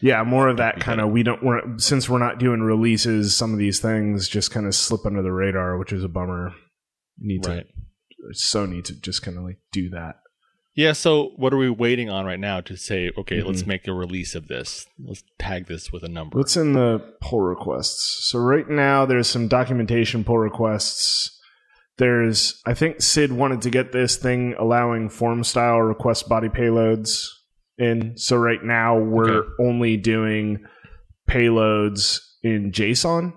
yeah, 0.00 0.22
more 0.22 0.46
of 0.48 0.58
that 0.58 0.78
kind 0.78 1.00
of. 1.00 1.10
We 1.10 1.24
don't. 1.24 1.42
We're 1.42 1.78
since 1.78 2.08
we're 2.08 2.18
not 2.20 2.38
doing 2.38 2.60
releases. 2.60 3.34
Some 3.36 3.52
of 3.52 3.58
these 3.58 3.80
things 3.80 4.28
just 4.28 4.52
kind 4.52 4.66
of 4.66 4.74
slip 4.76 5.04
under 5.04 5.22
the 5.22 5.32
radar, 5.32 5.76
which 5.78 5.92
is 5.92 6.04
a 6.04 6.08
bummer. 6.08 6.52
Need 7.18 7.44
Right. 7.46 7.66
to 7.66 8.34
so 8.34 8.64
need 8.66 8.84
to 8.86 8.98
just 9.00 9.22
kind 9.22 9.36
of 9.36 9.42
like 9.44 9.58
do 9.72 9.90
that. 9.90 10.20
Yeah, 10.76 10.92
so 10.92 11.32
what 11.36 11.54
are 11.54 11.56
we 11.56 11.70
waiting 11.70 12.10
on 12.10 12.26
right 12.26 12.40
now 12.40 12.60
to 12.62 12.76
say, 12.76 13.12
okay, 13.16 13.42
let's 13.42 13.62
Mhm. 13.62 13.66
make 13.68 13.86
a 13.86 13.92
release 13.92 14.34
of 14.34 14.48
this? 14.48 14.86
Let's 14.98 15.22
tag 15.38 15.66
this 15.66 15.92
with 15.92 16.02
a 16.02 16.08
number. 16.08 16.36
What's 16.36 16.56
in 16.56 16.72
the 16.72 17.00
pull 17.20 17.42
requests? 17.42 18.28
So 18.28 18.40
right 18.40 18.68
now 18.68 19.06
there's 19.06 19.28
some 19.28 19.46
documentation 19.46 20.24
pull 20.24 20.38
requests. 20.38 21.30
There's 21.98 22.60
I 22.66 22.74
think 22.74 23.02
Sid 23.02 23.30
wanted 23.30 23.62
to 23.62 23.70
get 23.70 23.92
this 23.92 24.16
thing 24.16 24.56
allowing 24.58 25.10
form 25.10 25.44
style 25.44 25.78
request 25.80 26.28
body 26.28 26.48
payloads 26.48 27.28
in. 27.78 28.16
So 28.16 28.36
right 28.36 28.62
now 28.64 28.98
we're 28.98 29.38
Okay. 29.42 29.48
only 29.60 29.96
doing 29.96 30.58
payloads 31.30 32.18
in 32.42 32.72
JSON, 32.72 33.32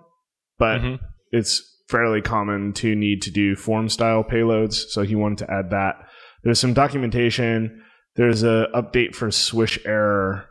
but 0.58 0.82
Mhm. 0.82 1.00
it's 1.32 1.62
fairly 1.88 2.22
common 2.22 2.74
to 2.74 2.96
need 2.96 3.22
to 3.22 3.32
do 3.32 3.56
form 3.56 3.89
style 3.89 4.24
payloads. 4.24 4.74
So 4.89 5.03
he 5.03 5.13
wanted 5.15 5.38
to 5.39 5.51
add 5.51 5.70
that. 5.70 6.07
There's 6.44 6.60
some 6.60 6.74
documentation. 6.74 7.84
There's 8.15 8.44
a 8.44 8.67
update 8.74 9.15
for 9.15 9.32
Swish 9.32 9.79
error 9.86 10.48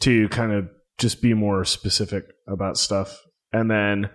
to 0.00 0.28
kind 0.28 0.52
of 0.52 0.68
just 0.98 1.22
be 1.22 1.34
more 1.34 1.64
specific 1.64 2.24
about 2.46 2.76
stuff. 2.76 3.20
And 3.52 3.70
then 3.70 4.10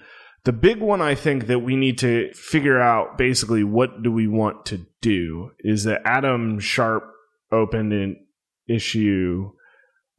the 0.46 0.54
big 0.54 0.80
one 0.80 1.02
I 1.02 1.16
think 1.16 1.48
that 1.48 1.60
we 1.60 1.76
need 1.76 1.98
to 2.00 2.32
figure 2.34 2.80
out 2.80 3.18
basically 3.18 3.64
what 3.64 4.04
do 4.04 4.12
we 4.12 4.28
want 4.28 4.66
to 4.68 4.86
do 5.02 5.52
is 5.60 5.84
that 5.84 6.02
Adam 6.06 6.60
Sharp 6.60 7.04
opened 7.52 7.94
an 7.94 8.26
issue 8.68 9.52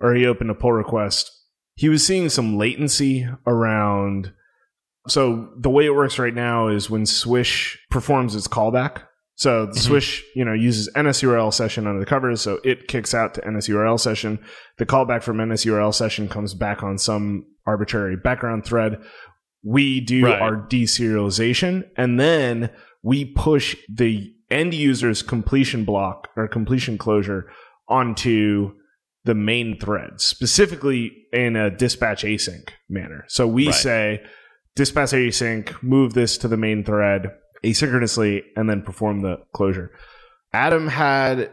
or 0.00 0.14
he 0.14 0.26
opened 0.26 0.50
a 0.50 0.54
pull 0.54 0.72
request. 0.72 1.30
He 1.74 1.88
was 1.88 2.06
seeing 2.06 2.28
some 2.28 2.58
latency 2.58 3.26
around 3.46 4.32
so 5.08 5.48
the 5.56 5.70
way 5.70 5.86
it 5.86 5.94
works 5.94 6.18
right 6.18 6.34
now 6.34 6.68
is 6.68 6.90
when 6.90 7.06
Swish 7.06 7.78
performs 7.90 8.34
its 8.34 8.46
callback. 8.46 9.02
So 9.40 9.64
the 9.64 9.72
Mhm. 9.72 9.78
Swish, 9.78 10.22
you 10.34 10.44
know, 10.44 10.52
uses 10.52 10.90
NSURL 10.94 11.50
session 11.50 11.86
under 11.86 11.98
the 11.98 12.04
covers, 12.04 12.42
so 12.42 12.58
it 12.62 12.88
kicks 12.88 13.14
out 13.14 13.32
to 13.34 13.40
NSURL 13.40 13.96
session. 13.98 14.38
The 14.76 14.84
callback 14.84 15.22
from 15.22 15.38
NSURL 15.40 15.92
session 15.94 16.28
comes 16.28 16.52
back 16.52 16.82
on 16.82 16.98
some 16.98 17.46
arbitrary 17.66 18.16
background 18.16 18.66
thread. 18.66 18.98
We 19.64 20.00
do 20.02 20.26
Right. 20.26 20.42
our 20.42 20.56
deserialization, 20.68 21.84
and 21.96 22.20
then 22.20 22.68
we 23.02 23.24
push 23.24 23.76
the 23.88 24.30
end 24.50 24.74
user's 24.74 25.22
completion 25.22 25.84
block 25.86 26.28
or 26.36 26.46
completion 26.46 26.98
closure 26.98 27.46
onto 27.88 28.72
the 29.24 29.34
main 29.34 29.78
thread, 29.78 30.20
specifically 30.20 31.12
in 31.32 31.56
a 31.56 31.70
dispatch 31.70 32.24
async 32.24 32.68
manner. 32.90 33.24
So 33.28 33.46
we 33.46 33.66
Right. 33.66 33.74
say 33.74 34.22
dispatch 34.76 35.12
async, 35.12 35.82
move 35.82 36.12
this 36.12 36.36
to 36.38 36.48
the 36.48 36.58
main 36.58 36.84
thread 36.84 37.30
asynchronously, 37.64 38.42
and 38.56 38.68
then 38.68 38.82
perform 38.82 39.20
the 39.20 39.38
closure. 39.52 39.92
Adam 40.52 40.88
had 40.88 41.50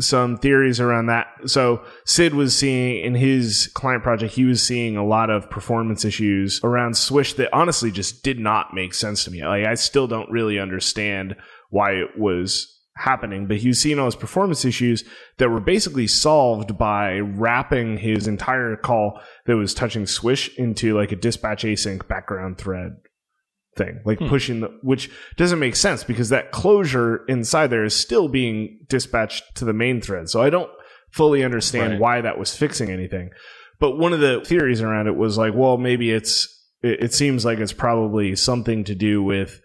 some 0.00 0.36
theories 0.36 0.80
around 0.80 1.06
that. 1.06 1.26
So 1.46 1.82
Sid 2.04 2.34
was 2.34 2.56
seeing 2.56 3.02
in 3.04 3.14
his 3.14 3.70
client 3.74 4.02
project, 4.02 4.34
he 4.34 4.44
was 4.44 4.62
seeing 4.62 4.96
a 4.96 5.06
lot 5.06 5.30
of 5.30 5.48
performance 5.50 6.04
issues 6.04 6.60
around 6.62 6.96
Swish 6.96 7.34
that 7.34 7.52
honestly 7.52 7.90
just 7.90 8.22
did 8.22 8.38
not 8.38 8.74
make 8.74 8.92
sense 8.94 9.24
to 9.24 9.30
me. 9.30 9.44
Like 9.44 9.64
I 9.64 9.74
still 9.74 10.06
don't 10.06 10.30
really 10.30 10.58
understand 10.58 11.36
why 11.70 11.92
it 11.92 12.18
was 12.18 12.72
happening, 12.96 13.46
but 13.46 13.58
he 13.58 13.68
was 13.68 13.80
seeing 13.80 13.98
all 13.98 14.06
his 14.06 14.16
performance 14.16 14.64
issues 14.64 15.04
that 15.38 15.50
were 15.50 15.60
basically 15.60 16.06
solved 16.06 16.78
by 16.78 17.18
wrapping 17.18 17.98
his 17.98 18.26
entire 18.26 18.76
call 18.76 19.20
that 19.46 19.56
was 19.56 19.74
touching 19.74 20.06
Swish 20.06 20.56
into 20.58 20.96
like 20.96 21.12
a 21.12 21.16
dispatch 21.16 21.62
async 21.62 22.06
background 22.08 22.58
thread 22.58 22.96
thing, 23.76 24.00
like 24.04 24.18
Hmm. 24.18 24.28
pushing 24.28 24.60
the, 24.60 24.68
which 24.82 25.10
doesn't 25.36 25.58
make 25.58 25.76
sense 25.76 26.02
because 26.04 26.28
that 26.30 26.50
closure 26.52 27.24
inside 27.28 27.68
there 27.68 27.84
is 27.84 27.94
still 27.94 28.28
being 28.28 28.80
dispatched 28.88 29.44
to 29.56 29.64
the 29.64 29.72
main 29.72 30.00
thread. 30.00 30.28
So 30.28 30.40
I 30.42 30.50
don't 30.50 30.70
fully 31.12 31.44
understand 31.44 31.92
Right. 31.92 32.00
why 32.00 32.20
that 32.22 32.38
was 32.38 32.56
fixing 32.56 32.90
anything. 32.90 33.30
But 33.78 33.98
one 33.98 34.12
of 34.12 34.20
the 34.20 34.40
theories 34.44 34.80
around 34.80 35.06
it 35.06 35.16
was 35.16 35.36
like, 35.38 35.52
well, 35.54 35.76
maybe 35.76 36.10
it's, 36.10 36.48
it, 36.82 37.04
it 37.04 37.14
seems 37.14 37.44
like 37.44 37.58
it's 37.58 37.72
probably 37.72 38.34
something 38.36 38.84
to 38.84 38.94
do 38.94 39.22
with 39.22 39.60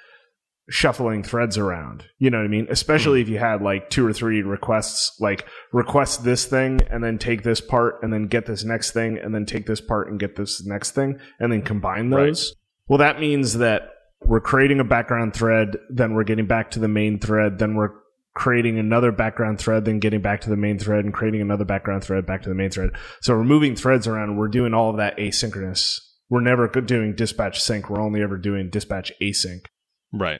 shuffling 0.69 1.23
threads 1.23 1.57
around. 1.57 2.05
You 2.17 2.29
know 2.29 2.37
what 2.37 2.45
I 2.45 2.49
mean? 2.49 2.67
Especially 2.69 3.21
if 3.21 3.27
you 3.27 3.37
had 3.39 3.61
like 3.61 3.89
two 3.89 4.05
or 4.05 4.13
three 4.13 4.41
requests, 4.41 5.11
like 5.19 5.45
request 5.73 6.23
this 6.23 6.45
thing 6.45 6.79
and 6.89 7.03
then 7.03 7.17
take 7.17 7.43
this 7.43 7.59
part 7.59 7.95
and 8.03 8.13
then 8.13 8.27
get 8.27 8.45
this 8.45 8.63
next 8.63 8.91
thing 8.91 9.17
and 9.17 9.33
then 9.35 9.45
take 9.45 9.65
this 9.65 9.81
part 9.81 10.07
and 10.09 10.19
get 10.19 10.35
this 10.35 10.65
next 10.65 10.91
thing 10.91 11.19
and 11.39 11.51
then 11.51 11.61
combine 11.61 12.09
Right. 12.09 12.27
those. 12.27 12.55
Well, 12.87 12.99
that 12.99 13.19
means 13.19 13.57
that 13.57 13.89
we're 14.23 14.41
creating 14.41 14.79
a 14.79 14.83
background 14.83 15.33
thread, 15.33 15.77
then 15.89 16.13
we're 16.13 16.23
getting 16.23 16.47
back 16.47 16.71
to 16.71 16.79
the 16.79 16.87
main 16.87 17.19
thread, 17.19 17.59
then 17.59 17.75
we're 17.75 17.91
creating 18.33 18.79
another 18.79 19.11
background 19.11 19.59
thread, 19.59 19.85
then 19.85 19.99
getting 19.99 20.21
back 20.21 20.41
to 20.41 20.49
the 20.49 20.57
main 20.57 20.79
thread 20.79 21.03
and 21.03 21.13
creating 21.13 21.41
another 21.41 21.65
background 21.65 22.03
thread 22.03 22.25
back 22.25 22.41
to 22.43 22.49
the 22.49 22.55
main 22.55 22.69
thread. 22.69 22.91
So 23.21 23.35
we're 23.35 23.43
moving 23.43 23.75
threads 23.75 24.07
around. 24.07 24.37
We're 24.37 24.47
doing 24.47 24.73
all 24.73 24.89
of 24.89 24.97
that 24.97 25.17
asynchronous. 25.17 25.99
We're 26.29 26.41
never 26.41 26.67
doing 26.67 27.13
dispatch 27.13 27.61
sync. 27.61 27.89
We're 27.89 28.01
only 28.01 28.21
ever 28.21 28.37
doing 28.37 28.69
dispatch 28.69 29.11
async. 29.21 29.65
Right. 30.13 30.39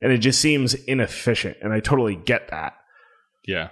And 0.00 0.12
it 0.12 0.18
just 0.18 0.40
seems 0.40 0.74
inefficient. 0.74 1.58
And 1.60 1.72
I 1.72 1.80
totally 1.80 2.16
get 2.16 2.48
that. 2.48 2.74
Yeah. 3.46 3.70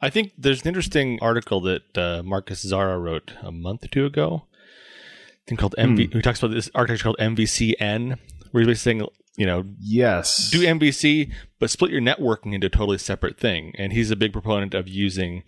I 0.00 0.10
think 0.10 0.32
there's 0.36 0.62
an 0.62 0.68
interesting 0.68 1.18
article 1.20 1.60
that 1.62 1.98
uh, 1.98 2.22
Marcus 2.22 2.64
Zarra 2.64 3.02
wrote 3.02 3.32
a 3.42 3.50
month 3.50 3.84
or 3.84 3.88
two 3.88 4.04
ago. 4.04 4.46
I 4.50 5.48
think 5.48 5.60
called 5.60 5.74
MV. 5.78 6.12
He 6.12 6.22
talks 6.22 6.40
about 6.40 6.54
this 6.54 6.70
architecture 6.74 7.04
called 7.04 7.18
MVCN, 7.18 8.18
where 8.52 8.62
he's 8.62 8.68
basically 8.68 8.98
saying, 9.00 9.08
you 9.36 9.46
know, 9.46 9.64
Yes. 9.80 10.50
do 10.50 10.60
MVC, 10.62 11.32
but 11.58 11.70
split 11.70 11.90
your 11.90 12.00
networking 12.00 12.54
into 12.54 12.66
a 12.68 12.70
totally 12.70 12.98
separate 12.98 13.38
thing. 13.38 13.74
And 13.78 13.92
he's 13.92 14.10
a 14.10 14.16
big 14.16 14.32
proponent 14.32 14.74
of 14.74 14.88
using 14.88 15.42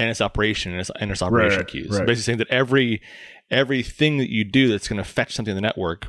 NS 0.00 0.20
operation 0.20 0.72
and 0.72 0.90
NS 1.10 1.22
operation 1.22 1.58
Right, 1.60 1.66
queues. 1.68 1.90
right. 1.90 2.06
Basically 2.06 2.22
saying 2.22 2.38
that 2.38 2.48
every 2.48 3.00
everything 3.50 4.18
that 4.18 4.30
you 4.30 4.44
do 4.44 4.68
that's 4.68 4.86
going 4.88 4.96
to 4.98 5.04
fetch 5.04 5.34
something 5.34 5.50
in 5.50 5.56
the 5.56 5.60
network, 5.60 6.06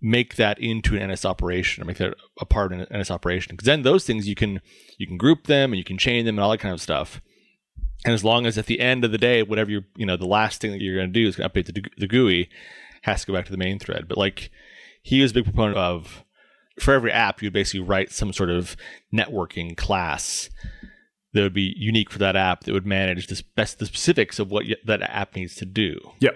make 0.00 0.36
that 0.36 0.58
into 0.58 0.96
an 0.96 1.10
NS 1.10 1.24
operation 1.24 1.82
or 1.82 1.86
make 1.86 1.96
that 1.98 2.14
a 2.40 2.44
part 2.44 2.72
of 2.72 2.78
an 2.80 2.86
NS 3.00 3.10
operation. 3.10 3.54
Because 3.56 3.66
then 3.66 3.82
those 3.82 4.04
things 4.04 4.28
you 4.28 4.34
can 4.34 4.60
you 4.98 5.06
can 5.06 5.16
group 5.16 5.46
them 5.46 5.72
and 5.72 5.78
you 5.78 5.84
can 5.84 5.98
chain 5.98 6.24
them 6.26 6.36
and 6.36 6.44
all 6.44 6.50
that 6.50 6.58
kind 6.58 6.74
of 6.74 6.80
stuff. 6.80 7.20
And 8.04 8.12
as 8.14 8.22
long 8.22 8.46
as 8.46 8.56
at 8.58 8.66
the 8.66 8.78
end 8.80 9.04
of 9.04 9.10
the 9.10 9.18
day, 9.18 9.42
whatever 9.42 9.70
you 9.70 9.84
you 9.96 10.06
know, 10.06 10.16
the 10.16 10.26
last 10.26 10.60
thing 10.60 10.70
that 10.72 10.80
you're 10.80 10.96
going 10.96 11.12
to 11.12 11.20
do 11.20 11.26
is 11.26 11.34
going 11.36 11.48
to 11.50 11.62
update 11.62 11.66
the, 11.66 11.82
the 11.98 12.06
GUI, 12.06 12.48
has 13.02 13.22
to 13.22 13.26
go 13.26 13.32
back 13.32 13.46
to 13.46 13.50
the 13.52 13.58
main 13.58 13.78
thread. 13.78 14.06
But 14.06 14.18
like 14.18 14.50
he 15.06 15.22
was 15.22 15.30
a 15.30 15.34
big 15.34 15.44
proponent 15.44 15.78
of 15.78 16.24
for 16.80 16.92
every 16.92 17.12
app, 17.12 17.40
you'd 17.40 17.52
basically 17.52 17.78
write 17.78 18.10
some 18.10 18.32
sort 18.32 18.50
of 18.50 18.76
networking 19.14 19.76
class 19.76 20.50
that 21.32 21.42
would 21.42 21.54
be 21.54 21.72
unique 21.76 22.10
for 22.10 22.18
that 22.18 22.34
app 22.34 22.64
that 22.64 22.72
would 22.72 22.86
manage 22.86 23.28
the, 23.28 23.40
best, 23.54 23.78
the 23.78 23.86
specifics 23.86 24.40
of 24.40 24.50
what 24.50 24.64
y- 24.66 24.74
that 24.84 25.02
app 25.02 25.36
needs 25.36 25.54
to 25.54 25.64
do. 25.64 26.00
Yep. 26.18 26.34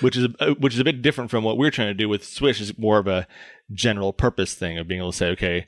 Which 0.00 0.18
is 0.18 0.24
a, 0.24 0.50
uh, 0.50 0.54
which 0.58 0.74
is 0.74 0.80
a 0.80 0.84
bit 0.84 1.00
different 1.00 1.30
from 1.30 1.44
what 1.44 1.56
we're 1.56 1.70
trying 1.70 1.88
to 1.88 1.94
do 1.94 2.06
with 2.06 2.26
Swish. 2.26 2.60
Is 2.60 2.76
more 2.76 2.98
of 2.98 3.06
a 3.06 3.26
general 3.72 4.12
purpose 4.12 4.54
thing 4.54 4.76
of 4.76 4.86
being 4.86 5.00
able 5.00 5.12
to 5.12 5.16
say, 5.16 5.28
okay, 5.30 5.66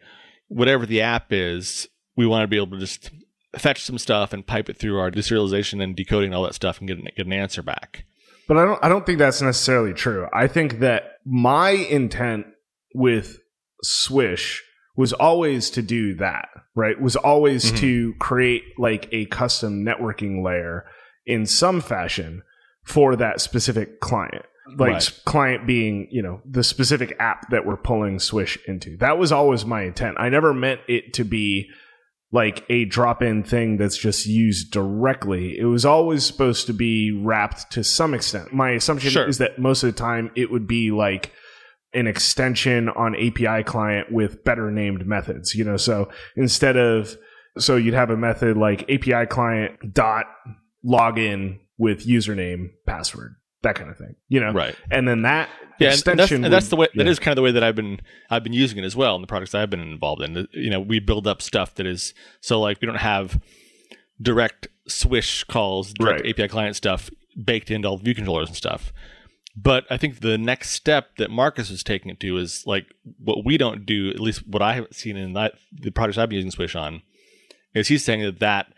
whatever 0.49 0.85
the 0.85 1.01
app 1.01 1.33
is, 1.33 1.89
we 2.17 2.27
want 2.27 2.43
to 2.43 2.49
be 2.49 2.57
able 2.57 2.73
to 2.73 2.79
just 2.79 3.11
fetch 3.57 3.83
some 3.83 3.97
stuff 3.97 4.35
and 4.35 4.47
pipe 4.47 4.69
it 4.69 4.77
through 4.77 4.99
our 4.99 5.11
deserialization 5.11 5.83
and 5.83 5.97
decoding 5.97 6.29
and 6.29 6.35
all 6.35 6.45
that 6.45 6.55
stuff 6.55 6.81
and 6.81 6.89
get 6.89 6.99
an, 6.99 7.09
get 7.17 7.27
an 7.27 7.33
answer 7.33 7.63
back. 7.63 8.05
But 8.49 8.59
I 8.59 8.65
don't 8.65 8.79
I 8.85 8.89
don't 8.89 9.05
think 9.05 9.19
that's 9.19 9.43
necessarily 9.43 9.93
true. 9.93 10.27
I 10.33 10.47
think 10.47 10.79
that 10.81 11.03
my 11.25 11.71
intent 11.71 12.47
with 12.95 13.39
Swish 13.83 14.63
was 14.97 15.13
always 15.13 15.69
to 15.71 15.83
do 15.83 16.15
that, 16.15 16.49
right? 16.75 16.99
Was 17.01 17.17
always 17.17 17.71
Mhm. 17.73 17.77
to 17.79 18.15
create 18.19 18.63
like 18.79 19.09
a 19.13 19.27
custom 19.27 19.85
networking 19.85 20.43
layer 20.43 20.85
in 21.27 21.45
some 21.45 21.81
fashion 21.81 22.43
for 22.85 23.17
that 23.17 23.41
specific 23.41 24.01
client. 24.01 24.45
Like 24.79 24.93
Right. 24.95 25.21
client 25.25 25.67
being, 25.67 26.09
you 26.11 26.23
know, 26.23 26.41
the 26.45 26.65
specific 26.65 27.15
app 27.21 27.51
that 27.51 27.67
we're 27.67 27.77
pulling 27.77 28.19
Swish 28.19 28.59
into. 28.67 28.97
That 28.97 29.19
was 29.19 29.31
always 29.33 29.65
my 29.65 29.83
intent. 29.83 30.17
I 30.19 30.29
never 30.29 30.55
meant 30.55 30.81
it 30.89 31.13
to 31.15 31.25
be 31.25 31.69
like 32.33 32.65
a 32.69 32.85
drop 32.87 33.23
in 33.23 33.43
thing 33.43 33.77
that's 33.77 33.97
just 33.97 34.27
used 34.27 34.73
directly. 34.73 35.57
It 35.59 35.67
was 35.67 35.85
always 35.85 36.25
supposed 36.25 36.67
to 36.67 36.73
be 36.73 37.13
wrapped 37.13 37.71
to 37.73 37.85
some 37.85 38.15
extent. 38.15 38.53
My 38.53 38.71
assumption 38.71 39.11
Sure. 39.11 39.29
is 39.29 39.39
that 39.39 39.59
most 39.59 39.83
of 39.83 39.93
the 39.95 39.99
time 39.99 40.31
it 40.35 40.51
would 40.51 40.67
be 40.67 40.91
like 40.91 41.33
an 41.95 42.07
extension 42.07 42.89
on 42.91 43.15
API 43.15 43.63
client 43.63 44.11
with 44.13 44.45
better 44.45 44.71
named 44.71 45.07
methods, 45.07 45.55
you 45.55 45.65
know, 45.65 45.77
so 45.77 46.11
instead 46.37 46.77
of 46.77 47.17
so 47.59 47.77
you'd 47.77 47.95
have 47.95 48.11
a 48.11 48.17
method 48.17 48.57
like 48.57 48.83
API 48.91 49.25
client 49.27 49.95
dot 49.95 50.27
login 50.85 51.59
with 51.79 52.07
username 52.07 52.69
password, 52.87 53.37
that 53.63 53.75
kind 53.75 53.91
of 53.91 53.97
thing, 53.97 54.15
you 54.29 54.41
know, 54.41 54.53
Right. 54.53 54.77
and 54.91 55.09
then 55.09 55.23
that 55.23 55.49
Yeah, 55.79 55.89
and, 55.89 55.93
and 55.93 55.93
that's, 55.93 55.99
extension 56.01 56.45
and 56.45 56.53
that's 56.53 56.69
the 56.69 56.77
way. 56.77 56.89
That 56.95 57.05
yeah. 57.07 57.11
is 57.11 57.19
kind 57.19 57.33
of 57.33 57.37
the 57.37 57.43
way 57.43 57.53
that 57.53 57.63
I've 57.65 57.75
been. 57.75 58.01
I've 58.31 58.43
been 58.45 58.53
using 58.53 58.79
it 58.79 58.85
as 58.85 58.95
well 58.97 59.15
in 59.17 59.21
the 59.21 59.27
products 59.27 59.55
I've 59.55 59.71
been 59.71 59.81
involved 59.81 60.23
in. 60.23 60.47
You 60.53 60.71
know, 60.71 60.81
we 60.81 61.01
build 61.01 61.27
up 61.27 61.43
stuff 61.43 61.75
that 61.77 61.87
is 61.87 62.15
so 62.41 62.61
like 62.61 62.81
we 62.81 62.87
don't 62.87 62.97
have 62.97 63.41
direct 64.21 64.69
Swish 64.89 65.45
calls, 65.45 65.93
direct 65.93 66.23
Right. 66.23 66.31
API 66.31 66.49
client 66.49 66.77
stuff 66.77 67.11
baked 67.43 67.71
into 67.71 67.89
all 67.89 67.99
the 67.99 68.05
view 68.05 68.15
controllers 68.15 68.49
and 68.49 68.57
stuff. 68.57 68.93
But 69.57 69.85
I 69.91 69.97
think 69.97 70.21
the 70.21 70.37
next 70.39 70.71
step 70.71 71.17
that 71.17 71.31
Marcus 71.31 71.71
was 71.71 71.83
taking 71.83 72.11
it 72.11 72.21
to 72.21 72.37
is 72.37 72.63
like 72.67 72.87
what 73.19 73.45
we 73.45 73.57
don't 73.57 73.87
do. 73.87 74.11
At 74.11 74.21
least 74.21 74.47
what 74.47 74.63
I 74.63 74.75
have 74.75 74.87
seen 74.93 75.17
in 75.17 75.33
that, 75.33 75.55
the 75.73 75.91
products 75.91 76.19
I've 76.19 76.29
been 76.29 76.37
using 76.37 76.51
Swish 76.51 76.75
on, 76.77 77.03
is 77.75 77.89
he's 77.89 78.05
saying 78.05 78.23
that 78.23 78.39
that 78.41 78.73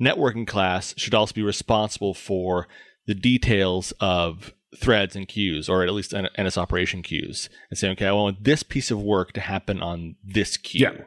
networking 0.00 0.46
class 0.46 0.94
should 0.96 1.14
also 1.14 1.32
be 1.34 1.42
responsible 1.42 2.14
for 2.14 2.68
the 3.06 3.14
details 3.14 3.92
of 4.00 4.52
threads 4.78 5.16
and 5.16 5.26
queues, 5.26 5.68
or 5.68 5.82
at 5.82 5.92
least 5.92 6.14
NS 6.38 6.56
operation 6.56 7.02
queues, 7.02 7.48
and 7.70 7.78
saying, 7.78 7.92
okay, 7.94 8.06
I 8.06 8.12
want 8.12 8.44
this 8.44 8.62
piece 8.62 8.90
of 8.90 9.02
work 9.02 9.32
to 9.32 9.40
happen 9.40 9.82
on 9.82 10.16
this 10.24 10.56
queue. 10.56 10.82
Yeah. 10.82 11.04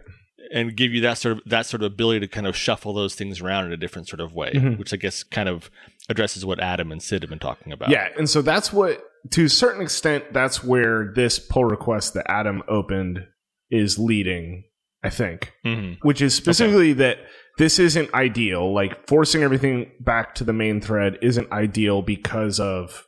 And 0.54 0.76
give 0.76 0.92
you 0.94 1.02
that 1.02 1.18
sort 1.18 1.38
of 1.38 1.44
that 1.48 1.66
sort 1.66 1.82
of 1.82 1.92
ability 1.92 2.20
to 2.20 2.28
kind 2.28 2.46
of 2.46 2.56
shuffle 2.56 2.94
those 2.94 3.16
things 3.16 3.42
around 3.42 3.66
in 3.66 3.72
a 3.72 3.78
different 3.78 4.08
sort 4.08 4.20
of 4.20 4.34
way, 4.34 4.52
Mhm. 4.54 4.78
which 4.78 4.94
I 4.94 4.98
guess 4.98 5.24
kind 5.24 5.50
of 5.50 5.72
addresses 6.10 6.46
what 6.46 6.60
Adam 6.60 6.92
and 6.92 7.02
Sid 7.02 7.24
have 7.24 7.30
been 7.30 7.40
talking 7.40 7.72
about. 7.74 7.90
Yeah, 7.90 8.10
and 8.18 8.30
so 8.30 8.42
that's 8.44 8.72
what, 8.72 9.02
to 9.32 9.46
a 9.46 9.50
certain 9.50 9.82
extent, 9.82 10.26
that's 10.32 10.64
where 10.64 11.12
this 11.16 11.40
pull 11.40 11.64
request 11.66 12.14
that 12.16 12.30
Adam 12.30 12.62
opened 12.68 13.26
is 13.72 13.98
leading. 13.98 14.66
I 15.06 15.10
think, 15.10 15.52
Mhm. 15.66 15.98
which 16.02 16.22
is 16.22 16.34
specifically 16.34 16.94
that 16.94 17.18
this 17.58 17.80
isn't 17.80 18.14
ideal. 18.14 18.74
Like 18.74 19.08
forcing 19.08 19.44
everything 19.44 19.92
back 20.00 20.36
to 20.36 20.44
the 20.44 20.54
main 20.54 20.82
thread 20.82 21.18
isn't 21.22 21.52
ideal 21.52 22.02
because 22.02 22.60
of 22.60 23.06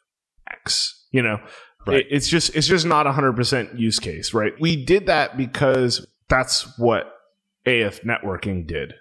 X. 0.51 1.05
You 1.11 1.21
know, 1.23 1.39
Right. 1.87 1.99
It- 1.99 2.07
it's 2.09 2.27
just 2.27 2.55
it's 2.55 2.65
just 2.67 2.85
not 2.85 3.05
a 3.07 3.11
hundred 3.11 3.33
percent 3.35 3.77
use 3.77 3.99
case, 3.99 4.33
right? 4.33 4.53
We 4.59 4.75
did 4.85 5.05
that 5.05 5.37
because 5.37 6.05
that's 6.29 6.77
what 6.79 7.13
AFNetworking 7.67 8.67
did, 8.67 8.93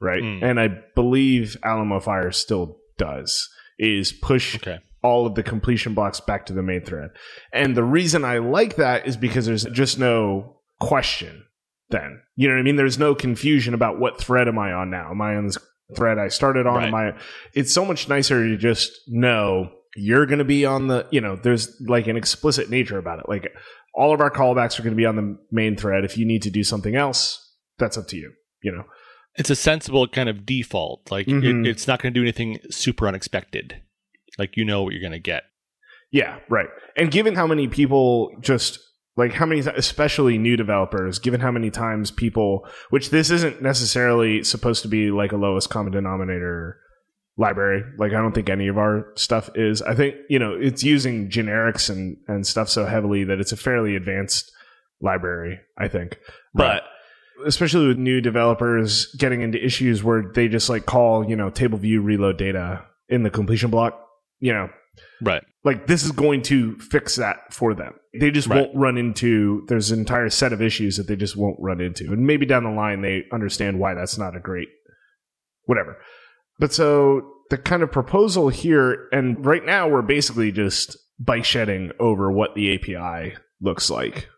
right? 0.00 0.22
Mm. 0.22 0.42
And 0.42 0.60
I 0.60 0.68
believe 0.94 1.56
Alamofire 1.64 2.32
still 2.34 2.78
does 2.96 3.48
is 3.78 4.12
push 4.12 4.56
Okay. 4.56 4.78
all 5.02 5.26
of 5.26 5.34
the 5.34 5.42
completion 5.42 5.94
blocks 5.94 6.20
back 6.20 6.46
to 6.46 6.52
the 6.52 6.62
main 6.62 6.82
thread. 6.84 7.10
And 7.52 7.76
the 7.76 7.84
reason 7.84 8.24
I 8.24 8.38
like 8.38 8.76
that 8.76 9.06
is 9.06 9.16
because 9.16 9.46
there's 9.46 9.64
just 9.64 9.98
no 9.98 10.60
question 10.80 11.44
then. 11.94 12.20
You 12.36 12.48
know 12.48 12.54
what 12.54 12.60
I 12.60 12.64
mean? 12.64 12.76
There's 12.76 12.98
no 12.98 13.14
confusion 13.14 13.74
about 13.74 13.98
what 13.98 14.20
thread 14.20 14.48
am 14.48 14.58
I 14.58 14.72
on 14.72 14.90
now? 14.90 15.10
Am 15.10 15.20
I 15.22 15.36
on 15.36 15.46
this 15.46 15.58
thread 15.96 16.18
I 16.18 16.28
started 16.28 16.66
on? 16.66 16.76
Right. 16.76 16.88
Am 16.88 16.94
I 16.94 17.12
it's 17.54 17.72
so 17.72 17.84
much 17.84 18.08
nicer 18.08 18.46
to 18.48 18.56
just 18.56 18.90
know 19.08 19.70
you're 19.96 20.26
gonna 20.26 20.44
be 20.44 20.64
on 20.66 20.88
the 20.88 21.06
you 21.10 21.20
know, 21.20 21.36
there's 21.36 21.80
like 21.86 22.06
an 22.08 22.16
explicit 22.16 22.68
nature 22.70 22.98
about 22.98 23.20
it. 23.20 23.28
Like 23.28 23.52
all 23.94 24.12
of 24.12 24.20
our 24.20 24.30
callbacks 24.30 24.78
are 24.78 24.82
gonna 24.82 24.96
be 24.96 25.06
on 25.06 25.16
the 25.16 25.38
main 25.52 25.76
thread. 25.76 26.04
If 26.04 26.18
you 26.18 26.26
need 26.26 26.42
to 26.42 26.50
do 26.50 26.64
something 26.64 26.96
else, 26.96 27.40
that's 27.78 27.96
up 27.96 28.08
to 28.08 28.16
you. 28.16 28.32
You 28.62 28.72
know? 28.72 28.84
It's 29.36 29.50
a 29.50 29.56
sensible 29.56 30.06
kind 30.08 30.28
of 30.28 30.46
default. 30.46 31.10
Like 31.10 31.26
Mhm. 31.26 31.64
it, 31.66 31.68
it's 31.70 31.86
not 31.86 32.00
going 32.00 32.14
to 32.14 32.18
do 32.18 32.22
anything 32.22 32.58
super 32.70 33.06
unexpected. 33.08 33.82
Like 34.38 34.56
you 34.56 34.64
know 34.64 34.82
what 34.82 34.92
you're 34.92 35.00
going 35.02 35.12
to 35.12 35.18
get. 35.18 35.42
Yeah, 36.12 36.38
right. 36.48 36.68
And 36.96 37.10
given 37.10 37.34
how 37.34 37.46
many 37.46 37.66
people 37.66 38.30
just 38.40 38.78
like 39.16 39.32
how 39.32 39.46
many, 39.46 39.60
especially 39.60 40.38
new 40.38 40.56
developers, 40.56 41.18
given 41.18 41.40
how 41.40 41.50
many 41.50 41.70
times 41.70 42.10
people, 42.10 42.66
which 42.90 43.10
this 43.10 43.30
isn't 43.30 43.62
necessarily 43.62 44.42
supposed 44.42 44.82
to 44.82 44.88
be 44.88 45.10
like 45.10 45.32
a 45.32 45.36
lowest 45.36 45.70
common 45.70 45.92
denominator 45.92 46.78
library. 47.36 47.84
Like 47.98 48.12
I 48.12 48.20
don't 48.20 48.34
think 48.34 48.48
any 48.48 48.68
of 48.68 48.78
our 48.78 49.06
stuff 49.14 49.50
is. 49.54 49.82
I 49.82 49.94
think 49.94 50.16
you 50.28 50.38
know 50.38 50.54
it's 50.54 50.82
using 50.82 51.30
generics 51.30 51.90
and 51.90 52.16
and 52.26 52.46
stuff 52.46 52.68
so 52.68 52.86
heavily 52.86 53.24
that 53.24 53.40
it's 53.40 53.52
a 53.52 53.56
fairly 53.56 53.96
advanced 53.96 54.50
library. 55.00 55.60
I 55.78 55.88
think, 55.88 56.18
but. 56.54 56.84
Especially 57.44 57.88
with 57.88 57.98
new 57.98 58.20
developers 58.20 59.12
getting 59.16 59.42
into 59.42 59.62
issues 59.62 60.04
where 60.04 60.22
they 60.22 60.46
just 60.46 60.70
like 60.70 60.86
call, 60.86 61.28
you 61.28 61.34
know, 61.34 61.50
table 61.50 61.76
view 61.76 62.00
reload 62.00 62.38
data 62.38 62.84
in 63.08 63.24
the 63.24 63.28
completion 63.28 63.70
block, 63.70 64.00
you 64.38 64.52
know, 64.52 64.68
Right. 65.22 65.42
like 65.64 65.86
this 65.86 66.04
is 66.04 66.12
going 66.12 66.42
to 66.42 66.76
fix 66.78 67.16
that 67.16 67.52
for 67.52 67.74
them. 67.74 67.94
They 68.18 68.30
just 68.30 68.48
Right. 68.48 68.60
won't 68.60 68.76
run 68.76 68.98
into 68.98 69.64
there's 69.68 69.90
an 69.90 69.98
entire 69.98 70.28
set 70.28 70.52
of 70.52 70.60
issues 70.60 70.96
that 70.96 71.06
they 71.06 71.16
just 71.16 71.36
won't 71.36 71.56
run 71.58 71.80
into. 71.80 72.12
And 72.12 72.26
maybe 72.26 72.44
down 72.46 72.64
the 72.64 72.70
line 72.70 73.00
they 73.00 73.24
understand 73.32 73.78
why 73.78 73.94
that's 73.94 74.18
not 74.18 74.36
a 74.36 74.40
great 74.40 74.68
whatever. 75.64 75.96
But 76.58 76.72
so 76.72 77.22
the 77.50 77.58
kind 77.58 77.82
of 77.82 77.90
proposal 77.92 78.48
here 78.48 79.08
and 79.12 79.44
right 79.44 79.64
now 79.64 79.88
we're 79.88 80.02
basically 80.02 80.52
just 80.52 80.96
bike 81.18 81.44
shedding 81.44 81.90
over 82.00 82.30
what 82.30 82.54
the 82.54 82.74
API 82.74 83.34
looks 83.60 83.88
like. 83.90 84.28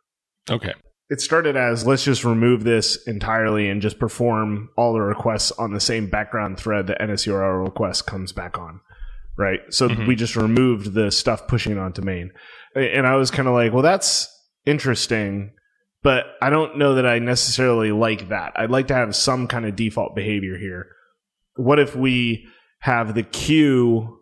Okay. 0.51 0.75
It 1.09 1.21
started 1.21 1.57
as 1.57 1.87
let's 1.87 2.05
just 2.05 2.25
remove 2.25 2.65
this 2.65 2.97
entirely 3.07 3.69
and 3.69 3.81
just 3.81 3.99
perform 3.99 4.71
all 4.77 4.93
the 4.93 5.01
requests 5.01 5.53
on 5.53 5.73
the 5.73 5.81
same 5.81 6.09
background 6.11 6.59
thread 6.59 6.87
that 6.89 7.01
NSURL 7.01 7.65
request 7.65 8.07
comes 8.07 8.33
back 8.33 8.59
on. 8.59 8.81
Right. 9.39 9.61
So 9.71 9.89
Mhm. 9.89 10.07
we 10.07 10.17
just 10.17 10.35
removed 10.37 10.95
the 10.95 11.11
stuff 11.11 11.47
pushing 11.47 11.77
onto 11.79 12.03
main. 12.03 12.31
And 12.75 13.07
I 13.07 13.17
was 13.17 13.31
kind 13.31 13.49
of 13.49 13.55
like, 13.55 13.73
well, 13.73 13.83
that's 13.83 14.29
interesting, 14.65 15.53
but 16.03 16.25
I 16.41 16.51
don't 16.51 16.79
know 16.79 16.95
that 16.95 17.07
I 17.07 17.19
necessarily 17.19 17.93
like 17.93 18.29
that. 18.31 18.53
I'd 18.57 18.71
like 18.71 18.89
to 18.89 18.95
have 18.95 19.15
some 19.15 19.47
kind 19.47 19.67
of 19.67 19.77
default 19.77 20.15
behavior 20.15 20.57
here. 20.59 20.87
What 21.57 21.79
if 21.79 21.95
we 21.95 22.47
have 22.81 23.15
the 23.15 23.23
queue 23.23 24.21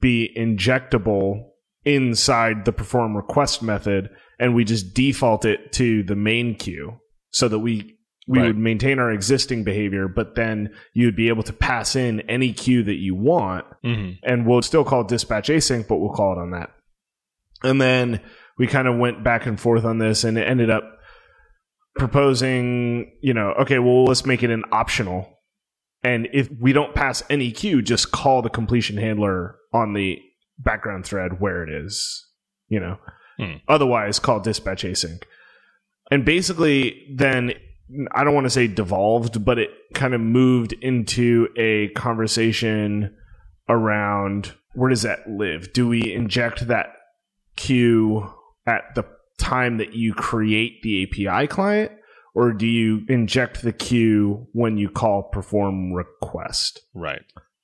be 0.00 0.30
injectable 0.36 1.42
inside 1.84 2.64
the 2.64 2.72
perform 2.72 3.16
request 3.16 3.62
method 3.62 4.10
and 4.38 4.54
we 4.54 4.64
just 4.64 4.94
default 4.94 5.44
it 5.44 5.72
to 5.72 6.02
the 6.02 6.16
main 6.16 6.54
queue 6.54 6.94
so 7.30 7.48
that 7.48 7.58
we 7.58 7.96
we 8.30 8.38
Right. 8.38 8.46
would 8.46 8.58
maintain 8.58 9.00
our 9.00 9.10
existing 9.10 9.64
behavior 9.64 10.06
but 10.06 10.36
then 10.36 10.72
you'd 10.94 11.16
be 11.16 11.26
able 11.28 11.42
to 11.42 11.52
pass 11.52 11.96
in 11.96 12.20
any 12.28 12.52
queue 12.52 12.84
that 12.84 12.94
you 13.06 13.14
want 13.14 13.64
hmm 13.82 14.12
and 14.22 14.46
we'll 14.46 14.62
still 14.62 14.84
call 14.84 15.00
it 15.00 15.08
dispatch 15.08 15.48
async 15.48 15.88
but 15.88 15.96
we'll 15.98 16.14
call 16.14 16.32
it 16.34 16.38
on 16.38 16.50
that. 16.52 16.70
And 17.64 17.80
then 17.80 18.20
we 18.56 18.66
kind 18.68 18.86
of 18.88 18.98
went 18.98 19.24
back 19.24 19.46
and 19.46 19.58
forth 19.60 19.84
on 19.84 19.98
this 19.98 20.22
and 20.24 20.38
it 20.38 20.46
ended 20.46 20.70
up 20.70 20.84
proposing 21.96 23.10
you 23.20 23.34
know 23.34 23.52
okay 23.60 23.78
well 23.78 24.04
let's 24.04 24.24
make 24.26 24.42
it 24.42 24.50
an 24.50 24.64
optional. 24.72 25.38
And 26.02 26.28
if 26.32 26.48
we 26.60 26.72
don't 26.72 26.94
pass 26.94 27.22
any 27.28 27.50
queue 27.52 27.82
just 27.82 28.10
call 28.12 28.42
the 28.42 28.48
completion 28.48 28.96
handler 28.96 29.56
on 29.72 29.92
the 29.92 30.18
background 30.58 31.04
thread 31.04 31.40
where 31.40 31.62
it 31.62 31.68
is 31.84 32.26
you 32.68 32.78
know. 32.80 32.98
Hmm. 33.38 33.54
otherwise 33.68 34.18
call 34.18 34.38
dispatch 34.40 34.84
async. 34.84 35.22
And 36.10 36.24
basically 36.24 37.06
then 37.16 37.54
i 38.12 38.24
don't 38.24 38.34
want 38.34 38.44
to 38.46 38.50
say 38.50 38.66
devolved 38.66 39.44
but 39.44 39.58
it 39.58 39.70
kind 39.94 40.14
of 40.14 40.20
moved 40.20 40.72
into 40.74 41.48
a 41.56 41.88
conversation 41.90 43.14
around 43.68 44.52
where 44.74 44.90
does 44.90 45.02
that 45.02 45.28
live 45.28 45.72
do 45.72 45.88
we 45.88 46.12
inject 46.12 46.66
that 46.68 46.88
queue 47.56 48.28
at 48.66 48.82
the 48.94 49.04
time 49.38 49.78
that 49.78 49.94
you 49.94 50.12
create 50.14 50.82
the 50.82 51.02
api 51.04 51.46
client 51.46 51.90
or 52.34 52.52
do 52.52 52.66
you 52.66 53.02
inject 53.08 53.62
the 53.62 53.72
queue 53.72 54.46
when 54.52 54.76
you 54.76 54.88
call 54.88 55.24
perform 55.24 55.92
request 55.92 56.80
Right. 56.94 57.22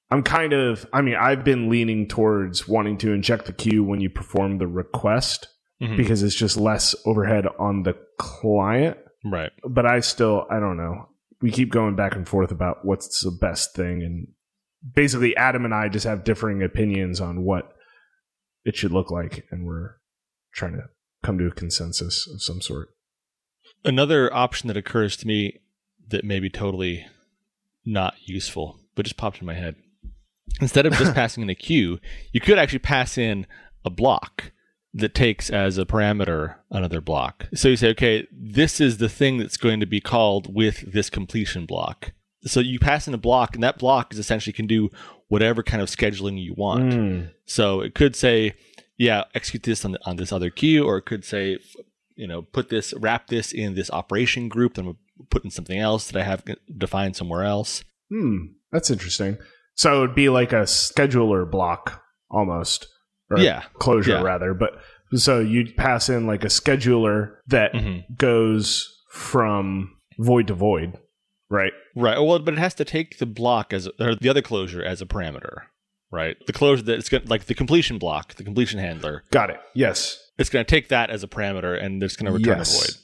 I'm 0.09 0.23
kind 0.23 0.53
of, 0.53 0.87
I 0.93 1.01
mean, 1.03 1.17
I've 1.17 1.43
been 1.43 1.69
leaning 1.69 2.07
towards 2.07 2.69
wanting 2.69 2.97
to 2.99 3.13
inject 3.13 3.47
the 3.47 3.53
queue 3.53 3.83
when 3.83 4.01
you 4.01 4.09
perform 4.09 4.59
the 4.59 4.69
request 4.69 5.49
Mhm. 5.83 5.97
because 5.97 6.23
it's 6.23 6.37
just 6.37 6.57
less 6.57 6.95
overhead 7.05 7.45
on 7.59 7.83
the 7.83 7.97
client. 8.17 8.97
Right. 9.31 9.51
But 9.69 9.87
I 9.87 10.01
still, 10.01 10.47
I 10.51 10.61
don't 10.61 10.77
know. 10.77 11.09
We 11.43 11.51
keep 11.51 11.71
going 11.71 11.97
back 11.97 12.15
and 12.15 12.27
forth 12.27 12.51
about 12.51 12.85
what's 12.85 13.23
the 13.23 13.31
best 13.31 13.75
thing. 13.75 14.03
And 14.03 14.29
basically, 14.95 15.37
Adam 15.37 15.65
and 15.65 15.75
I 15.75 15.89
just 15.89 16.07
have 16.07 16.25
differing 16.25 16.63
opinions 16.63 17.21
on 17.21 17.43
what 17.43 17.73
it 18.65 18.77
should 18.77 18.93
look 18.93 19.11
like. 19.11 19.45
And 19.51 19.67
we're 19.67 19.97
trying 20.55 20.75
to 20.75 20.85
come 21.23 21.39
to 21.39 21.47
a 21.47 21.51
consensus 21.51 22.29
of 22.33 22.43
some 22.43 22.61
sort. 22.61 22.91
Another 23.85 24.33
option 24.33 24.69
that 24.69 24.77
occurs 24.77 25.17
to 25.19 25.27
me 25.27 25.61
that 26.09 26.25
may 26.25 26.39
be 26.39 26.49
totally 26.49 27.07
not 27.85 28.15
useful, 28.25 28.81
but 28.95 29.05
just 29.05 29.17
popped 29.17 29.41
in 29.41 29.47
my 29.47 29.55
head. 29.55 29.77
Instead 30.61 30.87
of 30.87 30.95
just 30.95 31.15
passing 31.17 31.43
in 31.43 31.51
a 31.51 31.55
queue, 31.55 31.99
you 32.33 32.41
could 32.41 32.59
actually 32.59 32.79
pass 32.79 33.19
in 33.19 33.47
a 33.85 33.91
block 33.91 34.53
that 34.97 35.15
takes 35.15 35.51
as 35.51 35.77
a 35.77 35.85
parameter 35.85 36.57
another 36.71 37.03
block. 37.03 37.49
So 37.55 37.69
you 37.69 37.77
say, 37.77 37.91
okay, 37.91 38.27
this 38.33 38.81
is 38.81 38.97
the 38.97 39.11
thing 39.11 39.37
that's 39.37 39.59
going 39.59 39.81
to 39.81 39.87
be 39.87 40.01
called 40.01 40.53
with 40.55 40.91
this 40.91 41.11
completion 41.11 41.67
block. 41.67 42.13
So 42.45 42.61
you 42.61 42.79
pass 42.79 43.07
in 43.07 43.13
a 43.13 43.19
block, 43.19 43.55
and 43.55 43.63
that 43.63 43.79
block 43.79 44.13
is 44.13 44.19
essentially 44.19 44.53
can 44.53 44.67
do 44.67 44.91
whatever 45.29 45.63
kind 45.63 45.83
of 45.83 45.89
scheduling 45.89 46.43
you 46.43 46.55
want. 46.57 46.93
Mm. 46.93 47.31
So 47.45 47.81
it 47.81 47.95
could 47.95 48.17
say, 48.17 48.55
yeah, 48.97 49.25
execute 49.35 49.65
this 49.65 49.85
on, 49.85 49.99
on 50.07 50.17
this 50.17 50.33
other 50.33 50.49
queue, 50.49 50.85
or 50.85 50.97
it 50.97 51.07
could 51.07 51.25
say, 51.25 51.59
you 52.15 52.27
know, 52.27 52.43
put 52.43 52.71
this, 52.71 52.95
wrap 52.95 53.27
this 53.27 53.53
in 53.53 53.75
this 53.75 53.91
operation 53.91 54.49
group, 54.49 54.75
then 54.75 54.97
put 55.29 55.45
in 55.45 55.51
something 55.51 55.79
else 55.79 56.07
that 56.11 56.19
I 56.19 56.25
have 56.25 56.45
defined 56.79 57.17
somewhere 57.17 57.45
else. 57.45 57.85
Hmm, 58.09 58.53
that's 58.73 58.91
interesting. 58.91 59.37
So 59.75 59.99
it 59.99 60.01
would 60.01 60.15
be 60.15 60.31
like 60.31 60.53
a 60.53 60.63
scheduler 60.63 61.51
block 61.51 62.03
almost. 62.31 62.89
Or 63.31 63.39
Yeah. 63.39 63.63
Closure 63.75 64.13
Yeah. 64.13 64.23
rather. 64.23 64.55
But 64.55 64.79
so 65.15 65.41
you'd 65.41 65.77
pass 65.77 66.09
in 66.09 66.27
like 66.27 66.45
a 66.45 66.49
scheduler 66.49 67.37
that 67.49 67.75
hmm 67.75 67.99
goes 68.17 68.93
from 69.11 69.93
void 70.19 70.47
to 70.49 70.55
void, 70.55 70.99
right? 71.51 71.73
Right. 71.95 72.19
Well, 72.19 72.39
but 72.39 72.55
it 72.55 72.59
has 72.61 72.75
to 72.75 72.85
take 72.85 73.19
the 73.19 73.27
block 73.27 73.73
as 73.73 73.89
or 74.01 74.15
the 74.15 74.29
other 74.29 74.43
closure 74.43 74.83
as 74.83 75.01
a 75.03 75.07
parameter, 75.07 75.63
right? 76.11 76.37
The 76.47 76.53
closure 76.53 76.83
that 76.85 76.99
it's 76.99 77.09
going 77.09 77.25
like 77.27 77.47
the 77.47 77.55
completion 77.55 77.99
block, 77.99 78.35
the 78.35 78.45
completion 78.45 78.79
handler. 78.79 79.25
Got 79.31 79.51
it. 79.51 79.61
Yes. 79.75 80.19
It's 80.39 80.51
going 80.51 80.65
to 80.65 80.71
take 80.71 80.89
that 80.89 81.09
as 81.09 81.23
a 81.23 81.29
parameter, 81.29 81.83
and 81.83 82.03
it's 82.03 82.15
going 82.15 82.27
to 82.31 82.33
return 82.39 82.59
yes. 82.59 82.75
a 82.75 82.79
void. 82.79 82.95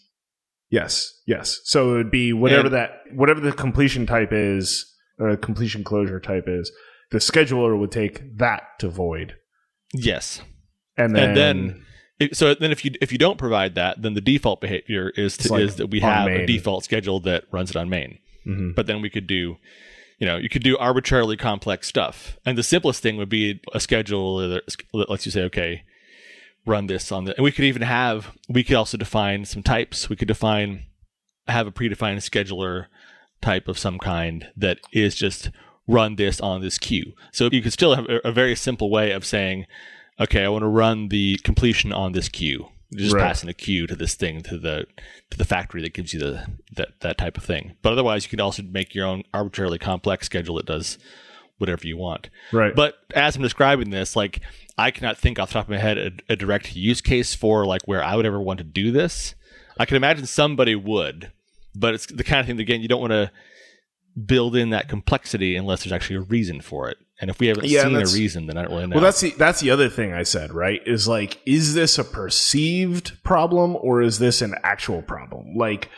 Yes. 0.70 1.20
Yes. 1.26 1.60
So 1.64 1.94
it 1.94 1.96
would 1.96 2.10
be 2.10 2.32
whatever 2.32 2.66
And- 2.66 2.74
that 2.74 2.90
whatever 3.14 3.40
the 3.40 3.52
completion 3.52 4.06
type 4.06 4.32
is 4.32 4.86
or 5.18 5.36
completion 5.36 5.82
closure 5.84 6.20
type 6.20 6.44
is, 6.46 6.70
the 7.10 7.18
scheduler 7.18 7.78
would 7.78 7.90
take 7.92 8.38
that 8.38 8.62
to 8.80 8.88
void. 8.88 9.36
Yes. 9.92 10.42
And 10.96 11.14
then, 11.14 11.28
And 11.28 11.36
then 11.36 11.84
It- 12.20 12.36
so 12.36 12.54
then 12.54 12.70
if 12.70 12.84
you 12.84 12.92
if 13.00 13.10
you 13.10 13.18
don't 13.18 13.38
provide 13.38 13.74
that, 13.74 14.00
then 14.02 14.14
the 14.14 14.20
default 14.20 14.60
behavior 14.60 15.10
is 15.16 15.36
to, 15.38 15.52
like 15.52 15.62
is 15.62 15.76
that 15.76 15.88
we 15.88 16.00
have 16.00 16.26
main. 16.26 16.40
a 16.42 16.46
default 16.46 16.84
schedule 16.84 17.18
that 17.20 17.44
runs 17.50 17.70
it 17.70 17.76
on 17.76 17.88
main. 17.88 18.18
Mhm. 18.46 18.74
But 18.74 18.86
then 18.86 19.00
we 19.00 19.10
could 19.10 19.26
do, 19.26 19.56
you 20.18 20.26
know, 20.26 20.36
you 20.36 20.48
could 20.48 20.62
do 20.62 20.76
arbitrarily 20.78 21.36
complex 21.36 21.88
stuff. 21.88 22.36
And 22.46 22.56
the 22.56 22.62
simplest 22.62 23.02
thing 23.02 23.16
would 23.16 23.28
be 23.28 23.60
a 23.74 23.80
schedule 23.80 24.38
that 24.38 24.62
lets 24.92 25.26
you 25.26 25.32
say, 25.32 25.42
okay, 25.44 25.82
run 26.64 26.86
this 26.86 27.10
on 27.10 27.24
the. 27.24 27.34
And 27.36 27.42
we 27.42 27.50
could 27.50 27.64
even 27.64 27.82
have 27.82 28.32
we 28.48 28.62
could 28.62 28.76
also 28.76 28.96
define 28.96 29.44
some 29.44 29.62
types. 29.62 30.08
We 30.08 30.14
could 30.16 30.28
define 30.28 30.84
have 31.48 31.66
a 31.66 31.72
predefined 31.72 32.18
scheduler 32.18 32.86
type 33.40 33.66
of 33.66 33.78
some 33.78 33.98
kind 33.98 34.46
that 34.56 34.78
is 34.92 35.16
just 35.16 35.50
run 35.86 36.16
this 36.16 36.40
on 36.40 36.60
this 36.60 36.78
queue. 36.78 37.12
So 37.32 37.48
you 37.52 37.62
could 37.62 37.72
still 37.72 37.94
have 37.94 38.06
a, 38.08 38.20
a 38.28 38.32
very 38.32 38.54
simple 38.54 38.90
way 38.90 39.10
of 39.12 39.24
saying, 39.24 39.66
okay, 40.20 40.44
I 40.44 40.48
want 40.48 40.62
to 40.62 40.68
run 40.68 41.08
the 41.08 41.38
completion 41.42 41.92
on 41.92 42.12
this 42.12 42.28
queue. 42.28 42.68
Just 42.94 43.14
Right. 43.14 43.22
passing 43.22 43.48
a 43.48 43.54
queue 43.54 43.86
to 43.86 43.96
this 43.96 44.14
thing 44.14 44.42
to 44.42 44.58
the 44.58 44.84
to 45.30 45.38
the 45.38 45.46
factory 45.46 45.80
that 45.80 45.94
gives 45.94 46.12
you 46.12 46.20
the 46.20 46.46
that 46.76 47.00
that 47.00 47.16
type 47.16 47.38
of 47.38 47.42
thing. 47.44 47.72
But 47.80 47.94
otherwise, 47.94 48.24
you 48.24 48.28
could 48.28 48.40
also 48.40 48.62
make 48.62 48.94
your 48.94 49.06
own 49.06 49.22
arbitrarily 49.32 49.78
complex 49.78 50.26
schedule 50.26 50.56
that 50.56 50.66
does 50.66 50.98
whatever 51.56 51.86
you 51.86 51.96
want. 51.96 52.28
right. 52.52 52.74
But 52.76 52.96
as 53.14 53.34
I'm 53.34 53.42
describing 53.42 53.88
this, 53.90 54.14
like 54.14 54.40
I 54.76 54.90
cannot 54.90 55.16
think 55.16 55.38
off 55.38 55.48
the 55.48 55.54
top 55.54 55.64
of 55.66 55.70
my 55.70 55.78
head 55.78 55.96
a, 55.96 56.10
a 56.32 56.36
direct 56.36 56.76
use 56.76 57.00
case 57.00 57.34
for 57.34 57.64
like 57.64 57.82
where 57.86 58.04
I 58.04 58.14
would 58.14 58.26
ever 58.26 58.40
want 58.40 58.58
to 58.58 58.64
do 58.64 58.90
this. 58.90 59.34
I 59.78 59.86
can 59.86 59.96
imagine 59.96 60.26
somebody 60.26 60.74
would, 60.74 61.32
but 61.74 61.94
it's 61.94 62.04
the 62.06 62.24
kind 62.24 62.40
of 62.40 62.46
thing 62.46 62.56
that, 62.56 62.62
again 62.62 62.82
you 62.82 62.88
don't 62.88 63.00
want 63.00 63.12
to 63.12 63.30
build 64.26 64.56
in 64.56 64.70
that 64.70 64.88
complexity 64.88 65.56
unless 65.56 65.84
there's 65.84 65.92
actually 65.92 66.16
a 66.16 66.22
reason 66.22 66.60
for 66.60 66.88
it. 66.88 66.98
And 67.20 67.30
if 67.30 67.38
we 67.38 67.46
haven't 67.46 67.66
Yeah, 67.66 67.84
seen 67.84 67.94
a 67.94 68.00
reason, 68.00 68.46
then 68.46 68.56
I 68.56 68.62
don't 68.62 68.72
really 68.72 68.86
know. 68.88 68.96
Well, 68.96 69.04
that's 69.04 69.20
the 69.20 69.30
that's 69.38 69.60
the 69.60 69.70
other 69.70 69.88
thing 69.88 70.12
I 70.12 70.24
said, 70.24 70.52
right? 70.52 70.80
Is 70.86 71.06
like, 71.06 71.40
is 71.46 71.74
this 71.74 71.98
a 71.98 72.04
perceived 72.04 73.22
problem 73.22 73.76
or 73.76 74.02
is 74.02 74.18
this 74.18 74.42
an 74.42 74.54
actual 74.64 75.02
problem? 75.02 75.54
Like, 75.56 75.88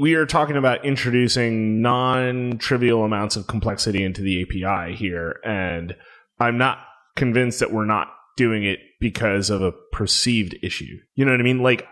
we 0.00 0.14
are 0.14 0.26
talking 0.26 0.56
about 0.56 0.84
introducing 0.84 1.80
non-trivial 1.82 3.04
amounts 3.04 3.36
of 3.36 3.46
complexity 3.46 4.02
into 4.02 4.22
the 4.22 4.42
API 4.42 4.96
here, 4.96 5.40
and 5.44 5.94
I'm 6.40 6.58
not 6.58 6.78
convinced 7.14 7.60
that 7.60 7.72
we're 7.72 7.84
not 7.84 8.08
doing 8.36 8.64
it 8.64 8.80
because 9.00 9.50
of 9.50 9.62
a 9.62 9.72
perceived 9.92 10.56
issue. 10.62 10.98
You 11.14 11.24
know 11.24 11.30
what 11.30 11.40
I 11.40 11.44
mean? 11.44 11.62
Like, 11.62 11.86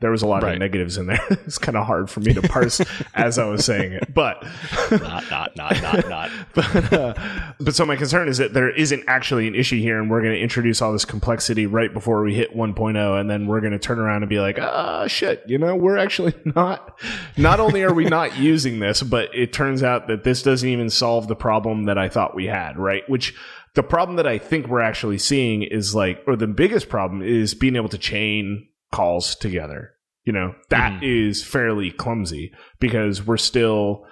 There 0.00 0.10
was 0.10 0.20
a 0.20 0.26
lot 0.26 0.42
Right. 0.42 0.52
of 0.52 0.58
negatives 0.58 0.98
in 0.98 1.06
there. 1.06 1.18
it's 1.30 1.56
kind 1.56 1.74
of 1.76 1.86
hard 1.86 2.10
for 2.10 2.20
me 2.20 2.34
to 2.34 2.42
parse 2.42 2.82
as 3.14 3.38
I 3.38 3.46
was 3.46 3.64
saying 3.64 3.92
it, 3.92 4.12
but 4.12 4.44
not, 4.90 5.30
not, 5.30 5.56
not, 5.56 5.80
not, 5.82 6.08
not. 6.08 6.30
but, 6.54 6.92
uh, 6.92 7.14
but 7.58 7.74
so 7.74 7.86
my 7.86 7.96
concern 7.96 8.28
is 8.28 8.36
that 8.36 8.52
there 8.52 8.68
isn't 8.68 9.04
actually 9.06 9.48
an 9.48 9.54
issue 9.54 9.78
here, 9.80 9.98
and 9.98 10.10
we're 10.10 10.20
going 10.20 10.34
to 10.34 10.40
introduce 10.40 10.82
all 10.82 10.92
this 10.92 11.06
complexity 11.06 11.64
right 11.64 11.94
before 11.94 12.22
we 12.22 12.34
hit 12.34 12.54
1.0, 12.54 13.20
and 13.20 13.30
then 13.30 13.46
we're 13.46 13.60
going 13.60 13.72
to 13.72 13.78
turn 13.78 13.98
around 13.98 14.22
and 14.22 14.28
be 14.28 14.38
like, 14.38 14.58
ah, 14.60 15.06
shit, 15.06 15.42
you 15.46 15.56
know, 15.56 15.74
we're 15.74 15.96
actually 15.96 16.34
not. 16.44 17.00
Not 17.38 17.58
only 17.58 17.82
are 17.82 17.94
we 17.94 18.04
not 18.04 18.36
using 18.36 18.80
this, 18.80 19.02
but 19.02 19.34
it 19.34 19.54
turns 19.54 19.82
out 19.82 20.08
that 20.08 20.24
this 20.24 20.42
doesn't 20.42 20.68
even 20.68 20.90
solve 20.90 21.26
the 21.26 21.36
problem 21.36 21.84
that 21.84 21.96
I 21.96 22.10
thought 22.10 22.34
we 22.34 22.44
had, 22.44 22.76
right? 22.76 23.08
Which 23.08 23.34
the 23.72 23.82
problem 23.82 24.16
that 24.16 24.26
I 24.26 24.36
think 24.36 24.68
we're 24.68 24.80
actually 24.80 25.18
seeing 25.18 25.62
is 25.62 25.94
like, 25.94 26.22
or 26.26 26.36
the 26.36 26.46
biggest 26.46 26.90
problem 26.90 27.22
is 27.22 27.54
being 27.54 27.76
able 27.76 27.88
to 27.88 27.98
chain 27.98 28.68
calls 28.96 29.36
together. 29.36 29.92
You 30.24 30.32
know, 30.32 30.54
that 30.70 30.94
mm-hmm. 30.94 31.04
is 31.04 31.44
fairly 31.44 31.90
clumsy 31.90 32.52
because 32.80 33.24
we're 33.24 33.36
still. 33.36 34.04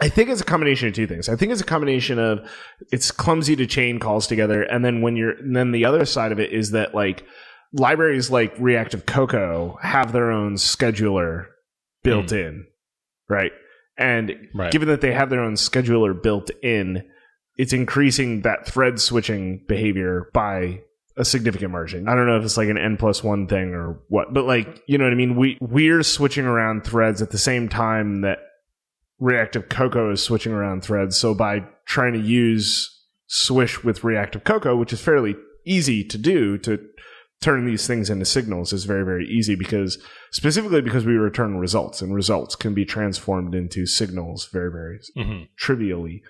I 0.00 0.08
think 0.08 0.28
it's 0.28 0.40
a 0.40 0.44
combination 0.44 0.88
of 0.88 0.94
two 0.94 1.06
things. 1.06 1.28
I 1.28 1.36
think 1.36 1.52
it's 1.52 1.60
a 1.60 1.66
combination 1.66 2.18
of 2.18 2.40
it's 2.90 3.10
clumsy 3.10 3.54
to 3.56 3.66
chain 3.66 3.98
calls 3.98 4.26
together, 4.26 4.62
and 4.62 4.84
then 4.84 5.02
when 5.02 5.16
you're, 5.16 5.32
and 5.32 5.54
then 5.54 5.70
the 5.72 5.84
other 5.84 6.04
side 6.04 6.32
of 6.32 6.40
it 6.40 6.52
is 6.52 6.70
that 6.72 6.94
like 6.94 7.24
libraries 7.72 8.30
like 8.30 8.54
Reactive 8.58 9.06
Cocoa 9.06 9.76
have 9.82 10.12
their 10.12 10.30
own 10.30 10.54
scheduler 10.54 11.46
built 12.02 12.26
mm. 12.26 12.46
in, 12.46 12.66
right? 13.28 13.52
And 13.96 14.48
Right. 14.54 14.72
given 14.72 14.88
that 14.88 15.00
they 15.00 15.12
have 15.12 15.30
their 15.30 15.40
own 15.40 15.54
scheduler 15.54 16.20
built 16.20 16.50
in, 16.62 17.04
it's 17.56 17.72
increasing 17.72 18.42
that 18.42 18.66
thread 18.66 19.00
switching 19.00 19.64
behavior 19.68 20.28
by 20.32 20.80
a 21.16 21.24
significant 21.24 21.70
margin. 21.70 22.08
I 22.08 22.14
don't 22.14 22.26
know 22.26 22.36
if 22.38 22.44
it's 22.44 22.56
like 22.56 22.68
an 22.68 22.78
n 22.78 22.96
plus 22.96 23.22
one 23.22 23.46
thing 23.46 23.72
or 23.74 24.00
what, 24.08 24.32
but 24.34 24.44
like 24.44 24.82
you 24.86 24.98
know 24.98 25.04
what 25.04 25.12
I 25.12 25.16
mean. 25.16 25.36
We 25.36 25.58
we're 25.60 26.02
switching 26.02 26.44
around 26.44 26.84
threads 26.84 27.22
at 27.22 27.30
the 27.30 27.38
same 27.38 27.68
time 27.68 28.22
that 28.22 28.38
Reactive 29.20 29.68
Cocoa 29.68 30.10
is 30.12 30.22
switching 30.22 30.52
around 30.52 30.82
threads. 30.82 31.16
So 31.16 31.34
by 31.34 31.64
trying 31.86 32.14
to 32.14 32.18
use 32.20 32.90
Swish 33.26 33.84
with 33.84 34.04
Reactive 34.04 34.44
Cocoa, 34.44 34.76
which 34.76 34.92
is 34.92 35.00
fairly 35.00 35.36
easy 35.64 36.04
to 36.04 36.18
do 36.18 36.58
to 36.58 36.78
turn 37.40 37.64
these 37.66 37.86
things 37.86 38.08
into 38.10 38.24
signals 38.24 38.72
is 38.72 38.84
very 38.84 39.04
very 39.04 39.26
easy 39.28 39.54
because 39.54 39.98
specifically 40.32 40.80
because 40.80 41.04
we 41.04 41.12
return 41.14 41.58
results 41.58 42.00
and 42.00 42.14
results 42.14 42.56
can 42.56 42.72
be 42.74 42.84
transformed 42.84 43.54
into 43.54 43.86
signals 43.86 44.48
very 44.52 44.70
very 44.70 44.98
Mhm. 45.16 45.48
trivially. 45.56 46.22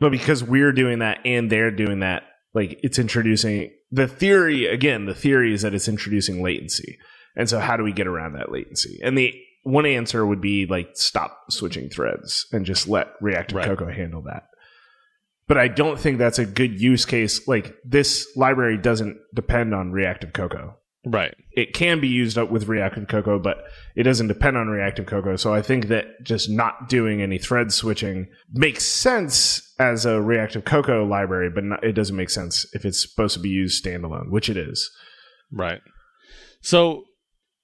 But 0.00 0.10
because 0.10 0.42
we're 0.44 0.72
doing 0.72 1.00
that 1.00 1.18
and 1.24 1.50
they're 1.50 1.70
doing 1.70 2.00
that, 2.00 2.22
like 2.54 2.78
it's 2.82 2.98
introducing 2.98 3.70
the 3.90 4.08
theory 4.08 4.66
again, 4.66 5.06
the 5.06 5.14
theory 5.14 5.52
is 5.52 5.62
that 5.62 5.74
it's 5.74 5.88
introducing 5.88 6.42
latency. 6.42 6.98
And 7.36 7.48
so 7.48 7.60
how 7.60 7.76
do 7.76 7.84
we 7.84 7.92
get 7.92 8.06
around 8.06 8.34
that 8.34 8.50
latency? 8.50 8.98
And 9.02 9.16
the 9.16 9.34
one 9.62 9.86
answer 9.86 10.26
would 10.26 10.40
be 10.40 10.66
like 10.66 10.90
stop 10.94 11.38
switching 11.50 11.88
threads 11.88 12.46
and 12.52 12.66
just 12.66 12.88
let 12.88 13.08
Reactive 13.20 13.56
Right. 13.56 13.66
Cocoa 13.66 13.90
handle 13.90 14.22
that. 14.22 14.44
But 15.46 15.56
I 15.56 15.68
don't 15.68 15.98
think 15.98 16.18
that's 16.18 16.38
a 16.38 16.44
good 16.44 16.80
use 16.80 17.04
case. 17.04 17.46
Like 17.48 17.74
this 17.84 18.28
library 18.36 18.76
doesn't 18.76 19.18
depend 19.34 19.74
on 19.74 19.92
Reactive 19.92 20.32
Cocoa 20.32 20.76
Right. 21.06 21.34
it 21.52 21.72
can 21.74 22.00
be 22.00 22.08
used 22.08 22.36
up 22.36 22.50
with 22.50 22.68
reactive 22.68 23.08
cocoa 23.08 23.38
but 23.38 23.64
it 23.94 24.02
doesn't 24.02 24.26
depend 24.26 24.56
on 24.56 24.66
reactive 24.66 25.06
cocoa 25.06 25.36
so 25.36 25.54
i 25.54 25.62
think 25.62 25.88
that 25.88 26.06
just 26.22 26.50
not 26.50 26.88
doing 26.88 27.22
any 27.22 27.38
thread 27.38 27.72
switching 27.72 28.26
makes 28.52 28.84
sense 28.84 29.74
as 29.78 30.04
a 30.04 30.20
reactive 30.20 30.64
cocoa 30.64 31.04
library 31.04 31.50
but 31.54 31.64
not, 31.64 31.82
it 31.84 31.92
doesn't 31.92 32.16
make 32.16 32.30
sense 32.30 32.66
if 32.74 32.84
it's 32.84 33.00
supposed 33.00 33.34
to 33.34 33.40
be 33.40 33.48
used 33.48 33.82
standalone 33.82 34.28
which 34.30 34.48
it 34.50 34.56
is 34.56 34.90
Right. 35.50 35.80
So 36.60 37.04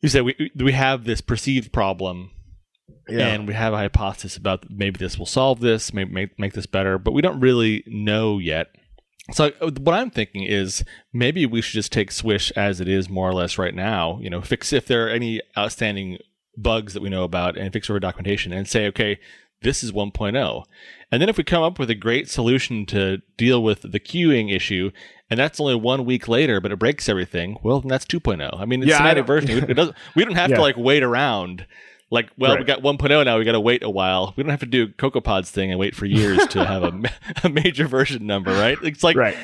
you 0.01 0.09
said 0.09 0.25
we 0.25 0.51
we 0.57 0.73
have 0.73 1.05
this 1.05 1.21
perceived 1.21 1.73
problem 1.73 2.31
and 3.09 3.47
we 3.47 3.55
have 3.55 3.73
a 3.73 3.77
hypothesis 3.77 4.37
about 4.37 4.65
maybe 4.71 4.99
this 4.99 5.19
will 5.19 5.27
solve 5.27 5.61
this, 5.61 5.93
maybe 5.93 6.11
make, 6.13 6.39
make 6.39 6.55
this 6.55 6.67
better, 6.67 6.99
but 6.99 7.13
we 7.13 7.21
don't 7.21 7.41
really 7.41 7.85
know 7.87 8.39
yet. 8.39 8.69
So 9.33 9.53
uh, 9.61 9.71
what 9.81 9.95
I'm 9.95 10.11
thinking 10.11 10.43
is 10.43 10.85
maybe 11.13 11.47
we 11.47 11.63
should 11.63 11.75
just 11.75 11.93
take 11.93 12.13
Swish 12.13 12.51
as 12.53 12.81
it 12.81 12.89
is 12.89 13.09
more 13.09 13.29
or 13.29 13.35
less 13.35 13.57
right 13.59 13.75
now. 13.75 14.19
You 14.21 14.29
know, 14.31 14.43
fix 14.43 14.73
if 14.73 14.87
there 14.87 15.07
are 15.07 15.11
any 15.11 15.41
outstanding 15.57 16.19
bugs 16.57 16.95
that 16.95 17.03
we 17.03 17.09
know 17.09 17.25
about 17.25 17.57
and 17.57 17.73
fix 17.73 17.89
our 17.91 17.99
documentation 17.99 18.53
and 18.53 18.69
say, 18.69 18.87
okay, 18.89 19.19
this 19.63 19.83
is 19.83 19.93
1.0. 19.93 20.65
And 21.11 21.23
then 21.23 21.29
if 21.29 21.39
we 21.39 21.45
come 21.45 21.63
up 21.63 21.79
with 21.79 21.89
a 21.91 21.95
great 21.95 22.29
solution 22.29 22.85
to 22.87 23.23
deal 23.39 23.63
with 23.63 23.83
the 23.83 23.99
queuing 24.01 24.55
issue, 24.55 24.91
and 25.31 25.41
that's 25.41 25.59
only 25.59 25.75
one 25.75 26.05
week 26.05 26.29
later, 26.29 26.61
but 26.61 26.71
it 26.71 26.79
breaks 26.79 27.09
everything, 27.09 27.57
well, 27.63 27.81
then 27.81 27.89
that's 27.89 28.05
2.0. 28.05 28.61
I 28.61 28.67
mean, 28.67 28.83
it's 28.83 28.91
Yeah, 28.91 29.03
I 29.03 29.21
version. 29.23 29.71
It 29.71 29.75
doesn't, 29.77 29.97
we 30.15 30.25
don't 30.25 30.35
have 30.35 30.51
Yeah. 30.51 30.57
to 30.57 30.63
like 30.63 30.77
wait 30.77 31.03
around. 31.03 31.67
Like, 32.11 32.31
well, 32.39 32.57
we 32.59 32.65
got 32.65 32.83
1.0 32.83 33.25
now. 33.25 33.39
We 33.39 33.45
got 33.45 33.53
to 33.53 33.61
wait 33.61 33.83
a 33.83 33.91
while. 33.91 34.35
We 34.37 34.43
don't 34.43 34.51
have 34.51 34.61
to 34.61 34.67
do 34.67 34.89
CocoaPods 34.89 35.49
thing 35.49 35.71
and 35.71 35.81
wait 35.81 35.97
for 35.97 36.07
years 36.07 36.47
to 36.49 36.65
have 36.65 36.83
a, 36.85 36.93
a 37.45 37.49
major 37.49 37.89
version 37.89 38.27
number, 38.27 38.53
right? 38.53 38.79
It's 38.83 39.03
like, 39.03 39.17
right 39.17 39.37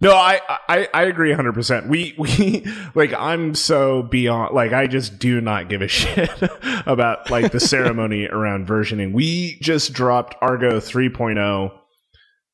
no 0.00 0.14
I, 0.16 0.40
I 0.68 0.88
i 0.92 1.02
agree 1.04 1.32
100% 1.32 1.88
we 1.88 2.14
we 2.18 2.66
like 2.94 3.14
i'm 3.14 3.54
so 3.54 4.02
beyond 4.02 4.52
like 4.52 4.72
i 4.72 4.86
just 4.88 5.18
do 5.18 5.40
not 5.40 5.68
give 5.68 5.80
a 5.80 5.88
shit 6.00 6.28
about 6.86 7.30
like 7.30 7.52
the 7.52 7.60
ceremony 7.60 8.26
around 8.26 8.66
versioning 8.66 9.12
we 9.12 9.58
just 9.60 9.92
dropped 9.92 10.34
argo 10.42 10.80
3.0 10.80 11.72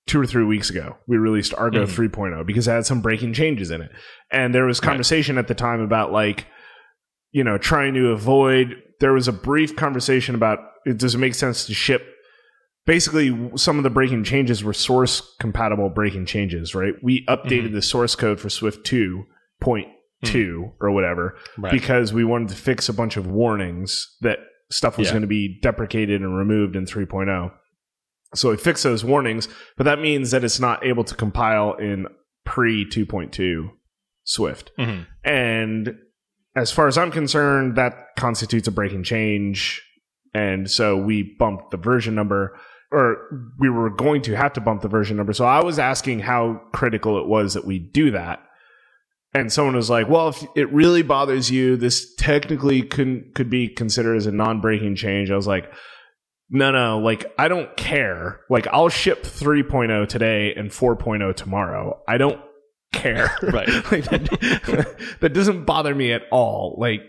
two 0.06 0.20
or 0.20 0.26
three 0.26 0.44
weeks 0.44 0.68
ago 0.68 0.96
we 1.06 1.16
released 1.16 1.54
argo 1.54 1.86
Mhm. 1.86 2.10
3.0 2.10 2.46
because 2.46 2.68
it 2.68 2.72
had 2.72 2.86
some 2.86 3.00
breaking 3.00 3.32
changes 3.32 3.70
in 3.70 3.80
it 3.80 3.90
and 4.30 4.54
there 4.54 4.66
was 4.66 4.78
conversation 4.78 5.38
at 5.38 5.48
the 5.48 5.54
time 5.54 5.80
about 5.80 6.12
like 6.12 6.46
you 7.32 7.42
know 7.44 7.56
trying 7.56 7.94
to 7.94 8.08
avoid 8.10 8.76
there 9.00 9.12
was 9.12 9.28
a 9.28 9.32
brief 9.32 9.76
conversation 9.76 10.34
about 10.34 10.58
does 10.96 11.14
it 11.14 11.18
make 11.18 11.34
sense 11.34 11.66
to 11.66 11.74
ship 11.74 12.14
basically 12.86 13.50
some 13.56 13.76
of 13.78 13.84
the 13.84 13.90
breaking 13.90 14.24
changes 14.24 14.64
were 14.64 14.72
source 14.72 15.34
compatible 15.38 15.88
breaking 15.90 16.24
changes 16.26 16.74
right 16.74 16.94
we 17.02 17.24
updated 17.26 17.72
the 17.72 17.82
source 17.82 18.14
code 18.14 18.40
for 18.40 18.48
swift 18.48 18.84
2.2 19.64 20.72
or 20.80 20.90
whatever 20.90 21.36
right. 21.58 21.72
because 21.72 22.12
we 22.12 22.24
wanted 22.24 22.48
to 22.48 22.54
fix 22.56 22.88
a 22.88 22.92
bunch 22.92 23.16
of 23.16 23.26
warnings 23.26 24.16
that 24.20 24.38
stuff 24.70 24.98
was 24.98 25.06
Yeah. 25.08 25.12
going 25.12 25.22
to 25.22 25.28
be 25.28 25.58
deprecated 25.62 26.20
and 26.20 26.36
removed 26.36 26.76
in 26.76 26.84
3.0 26.86 27.52
so 28.34 28.50
we 28.50 28.56
fixed 28.56 28.84
those 28.84 29.04
warnings 29.04 29.48
but 29.76 29.84
that 29.84 30.00
means 30.00 30.30
that 30.30 30.44
it's 30.44 30.60
not 30.60 30.84
able 30.84 31.04
to 31.04 31.14
compile 31.14 31.74
in 31.74 32.06
pre 32.44 32.84
2.2 32.88 33.70
swift 34.24 34.70
Mhm. 34.78 35.06
and 35.24 35.96
as 36.56 36.70
far 36.70 36.88
as 36.88 36.98
I'm 36.98 37.10
concerned, 37.10 37.76
that 37.76 38.16
constitutes 38.16 38.68
a 38.68 38.72
breaking 38.72 39.04
change. 39.04 39.82
And 40.34 40.70
so 40.70 40.96
we 40.96 41.36
bumped 41.38 41.70
the 41.70 41.76
version 41.76 42.14
number, 42.14 42.58
or 42.90 43.52
we 43.58 43.68
were 43.68 43.90
going 43.90 44.22
to 44.22 44.36
have 44.36 44.52
to 44.54 44.60
bump 44.60 44.82
the 44.82 44.88
version 44.88 45.16
number. 45.16 45.32
So 45.32 45.44
I 45.44 45.62
was 45.62 45.78
asking 45.78 46.20
how 46.20 46.60
critical 46.72 47.18
it 47.18 47.26
was 47.26 47.54
that 47.54 47.64
we 47.64 47.78
do 47.78 48.10
that. 48.12 48.40
And 49.34 49.52
someone 49.52 49.76
was 49.76 49.90
like, 49.90 50.08
well, 50.08 50.28
if 50.28 50.44
it 50.56 50.72
really 50.72 51.02
bothers 51.02 51.50
you, 51.50 51.76
this 51.76 52.14
technically 52.14 52.82
could, 52.82 53.34
could 53.34 53.50
be 53.50 53.68
considered 53.68 54.16
as 54.16 54.26
a 54.26 54.32
non 54.32 54.60
breaking 54.60 54.96
change. 54.96 55.30
I 55.30 55.36
was 55.36 55.46
like, 55.46 55.70
no, 56.50 56.70
no, 56.70 56.98
like, 56.98 57.30
I 57.38 57.48
don't 57.48 57.76
care. 57.76 58.40
Like, 58.48 58.66
I'll 58.68 58.88
ship 58.88 59.22
3.0 59.22 60.08
today 60.08 60.54
and 60.54 60.70
4.0 60.70 61.36
tomorrow. 61.36 62.00
I 62.08 62.16
don't 62.16 62.40
care. 62.92 63.30
Right. 63.42 63.68
like 63.90 64.04
that, 64.04 64.96
that 65.20 65.32
doesn't 65.32 65.64
bother 65.64 65.94
me 65.94 66.12
at 66.12 66.22
all. 66.30 66.76
Like 66.78 67.00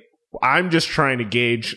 I'm 0.41 0.69
just 0.69 0.87
trying 0.87 1.17
to 1.19 1.23
gauge 1.23 1.75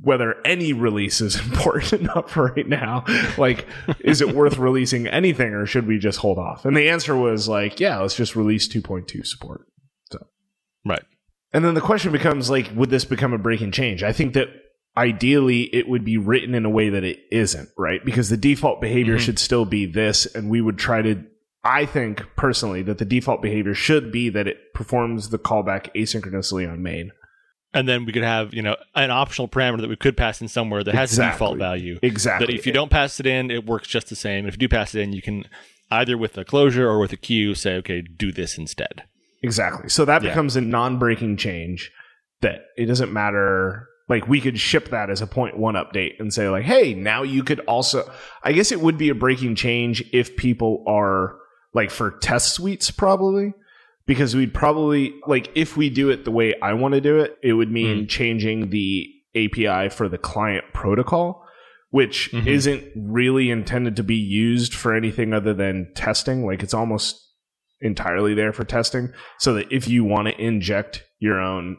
whether 0.00 0.34
any 0.44 0.72
release 0.72 1.20
is 1.20 1.36
important 1.38 1.92
enough 2.02 2.36
right 2.36 2.66
now. 2.68 3.04
Like, 3.38 3.64
is 4.00 4.20
it 4.20 4.34
worth 4.34 4.58
releasing 4.58 5.06
anything 5.06 5.54
or 5.54 5.66
should 5.66 5.86
we 5.86 5.98
just 5.98 6.18
hold 6.18 6.36
off? 6.36 6.64
And 6.64 6.76
the 6.76 6.88
answer 6.90 7.16
was 7.16 7.48
like, 7.48 7.78
yeah, 7.78 7.98
let's 7.98 8.16
just 8.16 8.34
release 8.34 8.66
2.2 8.66 9.24
support. 9.24 9.66
So, 10.10 10.18
Right. 10.84 11.04
And 11.52 11.64
then 11.64 11.74
the 11.74 11.80
question 11.80 12.10
becomes 12.10 12.50
like, 12.50 12.72
would 12.74 12.90
this 12.90 13.04
become 13.04 13.32
a 13.32 13.38
breaking 13.38 13.70
change? 13.70 14.02
I 14.02 14.12
think 14.12 14.34
that 14.34 14.48
ideally 14.96 15.62
it 15.74 15.88
would 15.88 16.04
be 16.04 16.16
written 16.16 16.54
in 16.56 16.64
a 16.64 16.70
way 16.70 16.88
that 16.90 17.04
it 17.04 17.20
isn't, 17.30 17.68
right? 17.78 18.04
Because 18.04 18.28
the 18.28 18.36
default 18.36 18.80
behavior 18.80 19.16
Mhm. 19.16 19.20
should 19.20 19.38
still 19.38 19.64
be 19.64 19.86
this, 19.86 20.26
and 20.26 20.50
we 20.50 20.60
would 20.60 20.78
try 20.78 21.02
to. 21.02 21.22
I 21.64 21.86
think 21.86 22.24
personally 22.36 22.82
that 22.82 22.98
the 22.98 23.04
default 23.04 23.40
behavior 23.40 23.74
should 23.74 24.12
be 24.12 24.28
that 24.30 24.46
it 24.46 24.74
performs 24.74 25.30
the 25.30 25.38
callback 25.38 25.92
asynchronously 25.94 26.70
on 26.70 26.82
main. 26.82 27.10
And 27.72 27.88
then 27.88 28.04
we 28.04 28.12
could 28.12 28.22
have, 28.22 28.54
you 28.54 28.62
know, 28.62 28.76
an 28.94 29.10
optional 29.10 29.48
parameter 29.48 29.80
that 29.80 29.88
we 29.88 29.96
could 29.96 30.16
pass 30.16 30.40
in 30.40 30.46
somewhere 30.46 30.84
that 30.84 30.94
has 30.94 31.18
a 31.18 31.30
default 31.30 31.58
value. 31.58 31.98
Exactly. 32.02 32.46
That 32.46 32.54
if 32.54 32.66
you 32.66 32.72
don't 32.72 32.90
pass 32.90 33.18
it 33.18 33.26
in, 33.26 33.50
it 33.50 33.66
works 33.66 33.88
just 33.88 34.08
the 34.10 34.14
same. 34.14 34.46
If 34.46 34.54
you 34.54 34.58
do 34.58 34.68
pass 34.68 34.94
it 34.94 35.00
in, 35.00 35.12
you 35.12 35.22
can 35.22 35.46
either 35.90 36.16
with 36.16 36.38
a 36.38 36.44
closure 36.44 36.88
or 36.88 37.00
with 37.00 37.12
a 37.12 37.16
queue 37.16 37.54
say, 37.54 37.74
okay, 37.76 38.02
do 38.02 38.30
this 38.30 38.56
instead. 38.58 39.02
Exactly. 39.42 39.88
So 39.88 40.04
that 40.04 40.22
Yeah. 40.22 40.30
becomes 40.30 40.54
a 40.54 40.60
non-breaking 40.60 41.36
change 41.38 41.90
that 42.42 42.66
it 42.76 42.86
doesn't 42.86 43.12
matter. 43.12 43.88
Like 44.08 44.28
we 44.28 44.40
could 44.40 44.60
ship 44.60 44.90
that 44.90 45.10
as 45.10 45.20
a 45.20 45.26
point 45.26 45.58
one 45.58 45.74
update 45.74 46.20
and 46.20 46.32
say 46.32 46.48
like, 46.48 46.64
hey, 46.64 46.94
now 46.94 47.22
you 47.22 47.42
could 47.42 47.60
also. 47.60 48.08
I 48.42 48.52
guess 48.52 48.70
it 48.70 48.80
would 48.80 48.98
be 48.98 49.08
a 49.08 49.14
breaking 49.14 49.56
change 49.56 50.04
if 50.12 50.36
people 50.36 50.84
are 50.86 51.36
like 51.74 51.90
for 51.90 52.12
test 52.12 52.54
suites 52.54 52.90
probably, 52.90 53.52
because 54.06 54.34
we'd 54.36 54.54
probably 54.54 55.14
like 55.26 55.50
if 55.54 55.76
we 55.76 55.90
do 55.90 56.10
it 56.10 56.24
the 56.24 56.30
way 56.30 56.54
I 56.62 56.72
want 56.74 56.94
to 56.94 57.00
do 57.00 57.18
it, 57.18 57.36
it 57.42 57.52
would 57.52 57.70
mean 57.70 58.06
changing 58.06 58.70
the 58.70 59.06
API 59.34 59.88
for 59.90 60.08
the 60.08 60.18
client 60.18 60.64
protocol, 60.72 61.44
which 61.90 62.30
Mhm. 62.32 62.46
isn't 62.46 62.84
really 62.96 63.50
intended 63.50 63.96
to 63.96 64.02
be 64.04 64.14
used 64.16 64.72
for 64.74 64.94
anything 64.94 65.32
other 65.32 65.52
than 65.52 65.90
testing. 65.94 66.46
Like 66.46 66.62
it's 66.62 66.74
almost 66.74 67.20
entirely 67.80 68.34
there 68.34 68.52
for 68.52 68.64
testing, 68.64 69.12
so 69.38 69.54
that 69.54 69.66
if 69.70 69.88
you 69.88 70.04
want 70.04 70.28
to 70.28 70.40
inject 70.40 71.02
your 71.18 71.40
own 71.40 71.76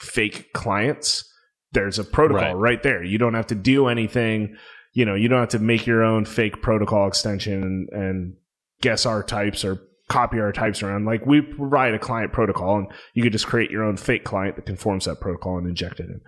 fake 0.00 0.52
clients, 0.52 1.24
there's 1.72 1.98
a 1.98 2.04
protocol 2.04 2.54
Right. 2.54 2.70
right 2.70 2.82
there. 2.82 3.02
You 3.04 3.18
don't 3.18 3.34
have 3.34 3.46
to 3.48 3.54
do 3.54 3.86
anything. 3.86 4.56
You 4.92 5.04
know, 5.04 5.14
you 5.14 5.28
don't 5.28 5.40
have 5.40 5.48
to 5.50 5.58
make 5.58 5.86
your 5.86 6.02
own 6.02 6.24
fake 6.24 6.62
protocol 6.62 7.06
extension 7.06 7.62
and, 7.62 7.88
and 7.92 8.34
guess 8.80 9.06
our 9.06 9.22
types 9.22 9.64
or 9.64 9.80
copy 10.08 10.38
our 10.38 10.52
types 10.52 10.82
around. 10.82 11.04
Like 11.04 11.26
we 11.26 11.40
provide 11.40 11.94
a 11.94 11.98
client 11.98 12.32
protocol 12.32 12.78
and 12.78 12.86
you 13.14 13.22
could 13.22 13.32
just 13.32 13.46
create 13.46 13.70
your 13.70 13.84
own 13.84 13.96
fake 13.96 14.24
client 14.24 14.56
that 14.56 14.66
conforms 14.66 15.04
that 15.06 15.20
protocol 15.20 15.58
and 15.58 15.68
inject 15.68 16.00
it 16.00 16.06
in. 16.06 16.20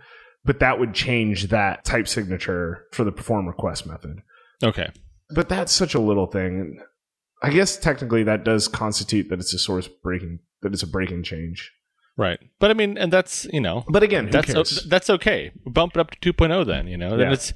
But 0.45 0.61
that 0.61 0.79
would 0.79 0.95
change 0.95 1.49
that 1.49 1.85
type 1.85 2.09
signature 2.09 2.87
for 2.93 3.05
the 3.05 3.13
perform 3.13 3.47
request 3.47 3.87
method. 3.87 4.21
Okay. 4.63 4.91
But 5.35 5.49
that's 5.49 5.73
such 5.73 5.95
a 5.95 6.01
little 6.01 6.27
thing. 6.27 6.81
I 7.43 7.51
guess 7.51 7.77
technically 7.77 8.25
that 8.25 8.45
does 8.45 8.67
constitute 8.67 9.29
that 9.29 9.39
it's 9.39 9.55
a 9.55 9.59
source 9.59 9.89
breaking 10.03 10.41
that 10.63 10.73
it's 10.73 10.83
a 10.83 10.87
breaking 10.89 11.23
change. 11.23 11.71
Right. 12.17 12.41
But 12.59 12.73
I 12.73 12.75
mean, 12.75 12.99
and 12.99 13.13
that's, 13.13 13.47
you 13.53 13.61
know, 13.61 13.85
But 13.89 14.03
again, 14.03 14.29
that's 14.29 14.53
cares? 14.53 14.85
that's 14.89 15.09
okay. 15.09 15.53
Bump 15.65 15.97
it 15.97 16.01
up 16.01 16.11
to 16.11 16.33
2.0 16.33 16.67
then, 16.67 16.89
you 16.89 16.97
know. 16.97 17.17
Then 17.17 17.33
it's 17.33 17.53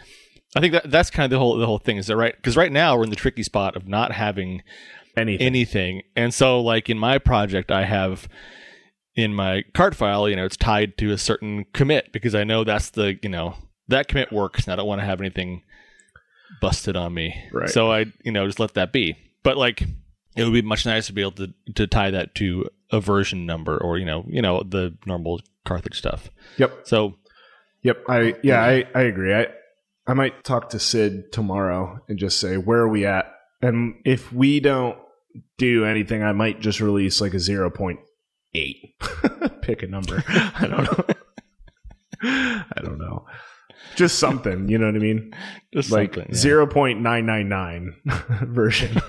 I 0.55 0.61
think 0.61 0.73
that 0.73 0.91
that's 0.91 1.11
kind 1.11 1.25
of 1.25 1.31
the 1.31 1.39
whole 1.39 1.57
the 1.57 1.67
whole 1.67 1.79
thing 1.79 1.97
is 1.97 2.07
that 2.09 2.17
right 2.17 2.41
cuz 2.43 2.57
right 2.57 2.73
now 2.73 2.97
we're 2.97 3.05
in 3.05 3.11
the 3.11 3.17
tricky 3.17 3.43
spot 3.43 3.77
of 3.77 3.89
not 3.89 4.13
having 4.13 4.63
anything. 5.17 5.47
anything. 5.47 6.03
And 6.17 6.33
so 6.33 6.61
like 6.61 6.91
in 6.91 6.99
my 6.99 7.19
project 7.19 7.71
I 7.71 7.85
have 7.85 8.29
in 9.15 9.35
my 9.35 9.63
Cartfile, 9.75 10.29
you 10.31 10.37
know, 10.37 10.45
it's 10.45 10.57
tied 10.57 10.97
to 10.99 11.13
a 11.13 11.19
certain 11.19 11.67
commit 11.73 12.13
because 12.13 12.35
I 12.35 12.45
know 12.45 12.65
that's 12.65 12.91
the, 12.91 13.19
you 13.23 13.29
know, 13.29 13.57
that 13.89 14.09
commit 14.09 14.33
works 14.33 14.65
and 14.65 14.73
I 14.73 14.77
don't 14.77 14.87
want 14.87 15.01
to 15.01 15.07
have 15.07 15.21
anything 15.21 15.63
busted 16.61 16.97
on 16.97 17.13
me. 17.13 17.45
Right. 17.53 17.69
So 17.69 17.93
I, 17.93 18.07
you 18.25 18.33
know, 18.33 18.47
just 18.47 18.61
let 18.61 18.75
that 18.75 18.93
be. 18.93 19.17
But 19.43 19.57
like 19.57 19.83
it 20.37 20.45
would 20.45 20.53
be 20.53 20.63
much 20.63 20.87
nicer 20.87 21.09
to 21.09 21.13
be 21.13 21.21
able 21.21 21.33
to 21.33 21.53
to 21.75 21.87
tie 21.87 22.11
that 22.11 22.35
to 22.37 22.69
a 22.91 23.01
version 23.01 23.47
number 23.47 23.77
or, 23.77 23.99
you 23.99 24.05
know, 24.05 24.25
you 24.29 24.43
know, 24.43 24.63
the 24.63 24.97
normal 25.07 25.41
Carthage 25.65 25.99
stuff. 25.99 26.31
Yep. 26.59 26.81
So 26.85 27.17
Yep. 27.83 28.05
I 28.09 28.35
yeah, 28.43 28.63
I, 28.63 28.85
I 28.95 29.03
agree. 29.03 29.35
I 29.35 29.49
I 30.07 30.15
might 30.15 30.45
talk 30.45 30.71
to 30.71 30.79
Sid 30.79 31.33
tomorrow 31.33 32.01
and 32.09 32.19
just 32.19 32.41
say 32.41 32.57
where 32.57 32.81
are 32.81 32.89
we 32.89 33.07
at? 33.07 33.27
And 33.61 33.95
if 34.05 34.33
we 34.33 34.61
don't 34.61 34.99
do 35.59 35.85
anything, 35.85 36.23
I 36.23 36.33
might 36.33 36.61
just 36.61 36.81
release 36.81 37.21
like 37.21 37.35
a 37.35 37.39
zero 37.39 37.71
point 37.71 38.01
eight. 38.55 38.95
Pick 39.63 39.83
a 39.83 39.87
number. 39.87 40.25
I 40.29 40.67
don't 40.69 40.85
know. 40.85 41.15
I 42.25 42.81
don't 42.83 42.99
know. 42.99 43.27
Just 43.95 44.19
something, 44.19 44.69
you 44.69 44.79
know 44.79 44.87
what 44.87 44.97
I 44.97 44.99
mean? 44.99 45.35
just 45.73 45.91
Like 45.91 46.15
something, 46.15 46.33
yeah. 46.33 46.39
zero 46.39 46.67
point 46.67 47.01
nine 47.01 47.27
nine 47.27 47.49
nine 47.49 47.95
version. 48.43 49.01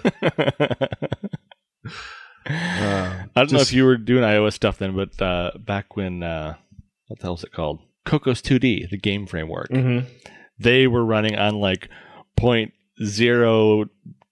I 2.45 3.27
don't 3.35 3.51
know 3.51 3.59
if 3.59 3.71
you 3.71 3.85
were 3.85 3.97
doing 3.97 4.23
iOS 4.23 4.53
stuff 4.53 4.77
then, 4.77 4.95
but 4.95 5.21
uh, 5.21 5.51
back 5.57 5.95
when 5.95 6.21
uh, 6.23 6.55
what 7.07 7.19
the 7.19 7.23
hell 7.23 7.33
was 7.33 7.43
it 7.43 7.53
called? 7.53 7.79
Cocos 8.05 8.41
2D, 8.41 8.89
the 8.89 8.97
game 8.97 9.25
framework. 9.25 9.69
Mm-hmm. 9.69 10.07
They 10.59 10.87
were 10.87 11.03
running 11.05 11.35
on 11.37 11.55
like 11.59 11.89
point 12.37 12.73
zero 13.03 13.85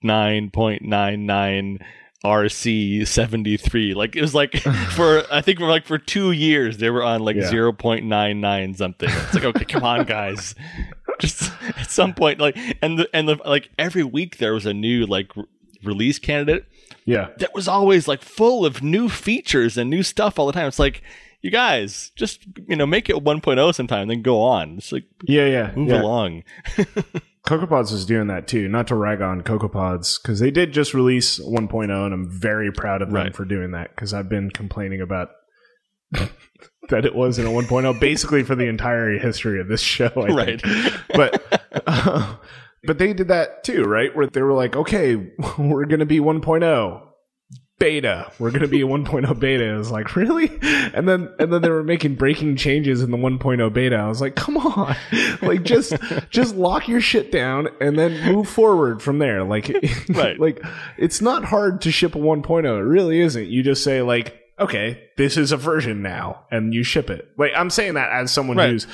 nine 0.03 0.49
point 0.51 0.83
nine 0.83 1.25
nine 1.25 1.79
RC 2.23 3.07
seventy 3.07 3.57
three. 3.57 3.93
Like 3.93 4.15
it 4.15 4.21
was 4.21 4.35
like 4.35 4.57
for 4.95 5.23
I 5.31 5.41
think 5.41 5.59
for 5.59 5.67
like 5.67 5.85
for 5.85 5.97
two 5.97 6.31
years 6.31 6.77
they 6.77 6.89
were 6.89 7.03
on 7.03 7.21
like 7.21 7.35
Yeah. 7.35 7.47
zero 7.47 7.73
point 7.73 8.05
nine 8.05 8.39
nine 8.41 8.73
something. 8.75 9.09
It's 9.09 9.33
like 9.33 9.43
okay, 9.45 9.65
come 9.65 9.83
on, 9.83 10.05
guys. 10.05 10.55
Just 11.19 11.51
at 11.77 11.89
some 11.91 12.13
point, 12.13 12.39
like 12.39 12.57
and 12.81 12.97
the 12.99 13.09
and 13.13 13.27
the 13.27 13.37
like 13.45 13.69
every 13.77 14.03
week 14.03 14.37
there 14.37 14.53
was 14.53 14.65
a 14.65 14.73
new 14.73 15.05
like 15.05 15.35
re- 15.35 15.43
release 15.83 16.17
candidate 16.19 16.65
Yeah. 17.05 17.29
that 17.37 17.53
was 17.53 17.67
always 17.67 18.07
like 18.07 18.21
full 18.23 18.65
of 18.65 18.81
new 18.83 19.09
features 19.09 19.77
and 19.77 19.89
new 19.89 20.01
stuff 20.03 20.39
all 20.39 20.45
the 20.47 20.53
time. 20.53 20.67
It's 20.67 20.79
like, 20.79 21.01
you 21.41 21.51
guys, 21.51 22.11
just 22.15 22.45
you 22.67 22.75
know, 22.75 22.85
make 22.85 23.09
it 23.09 23.15
1.0 23.17 23.73
sometime, 23.75 24.07
then 24.07 24.21
go 24.21 24.41
on. 24.41 24.77
It's 24.77 24.91
like 24.91 25.05
Yeah, 25.25 25.45
yeah. 25.47 25.71
move 25.75 25.89
yeah. 25.89 26.01
along. 26.01 26.43
CocoaPods 27.47 27.91
is 27.91 28.05
doing 28.05 28.27
that 28.27 28.47
too. 28.47 28.67
Not 28.67 28.87
to 28.87 28.95
rag 28.95 29.21
on 29.21 29.41
CocoaPods 29.41 30.21
because 30.21 30.39
they 30.39 30.51
did 30.51 30.71
just 30.73 30.93
release 30.93 31.39
1.0, 31.39 32.05
and 32.05 32.13
I'm 32.13 32.29
very 32.29 32.71
proud 32.71 33.01
of 33.01 33.07
them 33.09 33.15
Right. 33.15 33.35
for 33.35 33.45
doing 33.45 33.71
that 33.71 33.95
because 33.95 34.13
I've 34.13 34.29
been 34.29 34.51
complaining 34.51 35.01
about 35.01 35.29
that 36.89 37.05
it 37.05 37.15
wasn't 37.15 37.47
a 37.47 37.51
1.0 37.51 37.99
basically 37.99 38.43
for 38.43 38.53
the 38.55 38.65
entire 38.67 39.17
history 39.17 39.59
of 39.59 39.67
this 39.67 39.81
show. 39.81 40.11
I 40.15 40.27
Right. 40.27 40.61
but 41.15 41.61
uh, 41.87 42.35
but 42.83 42.97
they 42.99 43.13
did 43.13 43.29
that 43.29 43.63
too, 43.63 43.83
right? 43.85 44.15
Where 44.15 44.27
they 44.27 44.41
were 44.43 44.53
like, 44.53 44.75
okay, 44.75 45.15
we're 45.57 45.85
going 45.85 45.99
to 46.01 46.05
be 46.05 46.19
1.0 46.19 47.07
beta. 47.81 48.31
We're 48.39 48.51
going 48.51 48.61
to 48.61 48.67
be 48.67 48.81
a 48.81 48.85
1.0 48.87 49.39
beta. 49.39 49.69
I 49.73 49.77
was 49.77 49.91
like, 49.91 50.15
really? 50.15 50.49
And 50.93 51.09
then 51.09 51.33
and 51.39 51.51
then 51.51 51.61
they 51.61 51.69
were 51.69 51.83
making 51.83 52.15
breaking 52.15 52.55
changes 52.55 53.01
in 53.01 53.11
the 53.11 53.17
1.0 53.17 53.73
beta. 53.73 53.95
I 53.97 54.07
was 54.07 54.21
like, 54.21 54.35
come 54.35 54.55
on, 54.57 54.95
like 55.41 55.63
just 55.63 55.93
just 56.29 56.55
lock 56.55 56.87
your 56.87 57.01
shit 57.01 57.31
down 57.31 57.67
and 57.81 57.97
then 57.97 58.33
move 58.33 58.47
forward 58.47 59.01
from 59.01 59.17
there. 59.19 59.43
Like, 59.43 59.67
Right. 60.09 60.39
like 60.39 60.61
it's 60.97 61.21
not 61.21 61.43
hard 61.43 61.81
to 61.81 61.91
ship 61.91 62.15
a 62.15 62.19
1.0. 62.19 62.63
It 62.65 62.83
really 62.83 63.19
isn't. 63.19 63.47
You 63.47 63.63
just 63.63 63.83
say 63.83 64.01
like. 64.01 64.37
Okay, 64.59 65.01
this 65.17 65.37
is 65.37 65.51
a 65.51 65.57
version 65.57 66.03
now, 66.03 66.45
and 66.51 66.71
you 66.71 66.83
ship 66.83 67.09
it. 67.09 67.27
Like 67.35 67.51
I'm 67.55 67.71
saying 67.71 67.95
that 67.95 68.11
as 68.11 68.31
someone 68.31 68.57
Right. 68.57 68.69
who's 68.69 68.85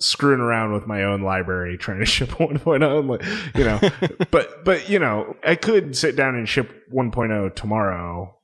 screwing 0.00 0.40
around 0.40 0.72
with 0.72 0.86
my 0.86 1.02
own 1.04 1.22
library 1.22 1.76
trying 1.80 1.98
to 1.98 2.06
ship 2.06 2.28
1.0 2.38 3.08
like 3.08 3.56
you 3.56 3.64
know 3.64 3.80
but 4.30 4.64
but 4.64 4.88
you 4.88 4.98
know 4.98 5.34
i 5.44 5.54
could 5.54 5.96
sit 5.96 6.14
down 6.16 6.34
and 6.36 6.48
ship 6.48 6.70
1.0 6.92 7.54
tomorrow 7.54 8.34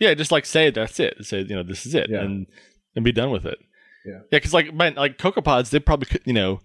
Yeah, 0.00 0.14
just 0.14 0.30
like 0.32 0.46
say 0.46 0.70
that's 0.70 0.98
it. 1.00 1.24
Say 1.24 1.40
you 1.42 1.54
know 1.56 1.62
this 1.62 1.86
is 1.86 1.94
it, 1.94 2.08
Yeah. 2.10 2.20
and 2.22 2.46
and 2.94 3.04
be 3.04 3.12
done 3.12 3.30
with 3.30 3.44
it. 3.46 3.58
Yeah. 4.06 4.12
yeah, 4.14 4.38
because 4.38 4.54
like 4.54 4.72
man, 4.74 4.94
like 4.94 5.18
CocoaPods, 5.18 5.70
they 5.70 5.78
probably 5.80 6.06
could, 6.06 6.22
you 6.24 6.32
know 6.32 6.60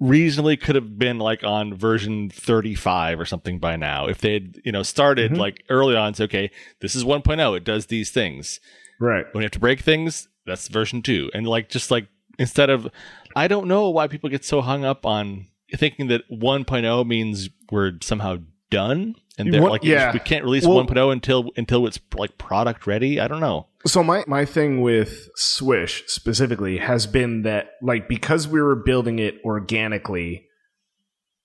reasonably 0.00 0.56
could 0.56 0.74
have 0.74 0.98
been 0.98 1.18
like 1.18 1.44
on 1.44 1.72
version 1.74 2.28
35 2.28 3.20
or 3.20 3.24
something 3.24 3.58
by 3.60 3.76
now 3.76 4.06
if 4.08 4.18
they 4.18 4.32
had 4.34 4.60
you 4.64 4.72
know 4.72 4.82
started 4.82 5.32
Mhm. 5.32 5.38
like 5.38 5.62
early 5.68 5.96
on. 5.96 6.14
Say, 6.14 6.24
okay, 6.24 6.50
this 6.80 6.94
is 6.94 7.04
1.0. 7.04 7.56
It 7.56 7.64
does 7.64 7.86
these 7.86 8.10
things. 8.10 8.60
right 9.00 9.24
when 9.32 9.42
you 9.42 9.46
have 9.46 9.52
to 9.52 9.58
break 9.60 9.80
things, 9.80 10.28
that's 10.46 10.68
version 10.68 11.02
two. 11.02 11.30
And 11.34 11.46
like 11.46 11.68
just 11.68 11.90
like 11.90 12.06
instead 12.38 12.70
of 12.70 12.88
I 13.36 13.48
don't 13.48 13.66
know 13.68 13.90
why 13.90 14.06
people 14.08 14.30
get 14.30 14.44
so 14.44 14.60
hung 14.60 14.84
up 14.84 15.04
on 15.06 15.46
thinking 15.74 16.06
that 16.08 16.22
1.0 16.30 17.06
means 17.06 17.48
we're 17.70 17.92
somehow 18.02 18.36
done 18.70 19.14
and 19.38 19.52
they're 19.52 19.60
What- 19.62 19.72
like 19.72 19.84
yeah. 19.84 20.12
we 20.12 20.18
can't 20.20 20.44
release 20.44 20.66
Well- 20.66 20.76
1.0 20.84 21.10
until 21.12 21.50
until 21.56 21.86
it's 21.86 21.98
like 22.16 22.38
product 22.38 22.86
ready. 22.86 23.18
I 23.20 23.26
don't 23.28 23.40
know. 23.40 23.66
so 23.86 24.02
my 24.02 24.24
my 24.26 24.44
thing 24.44 24.80
with 24.80 25.28
swish 25.36 26.04
specifically 26.06 26.78
has 26.78 27.06
been 27.06 27.42
that 27.42 27.72
like 27.82 28.08
because 28.08 28.46
we 28.48 28.60
were 28.62 28.76
building 28.76 29.18
it 29.18 29.34
organically 29.44 30.46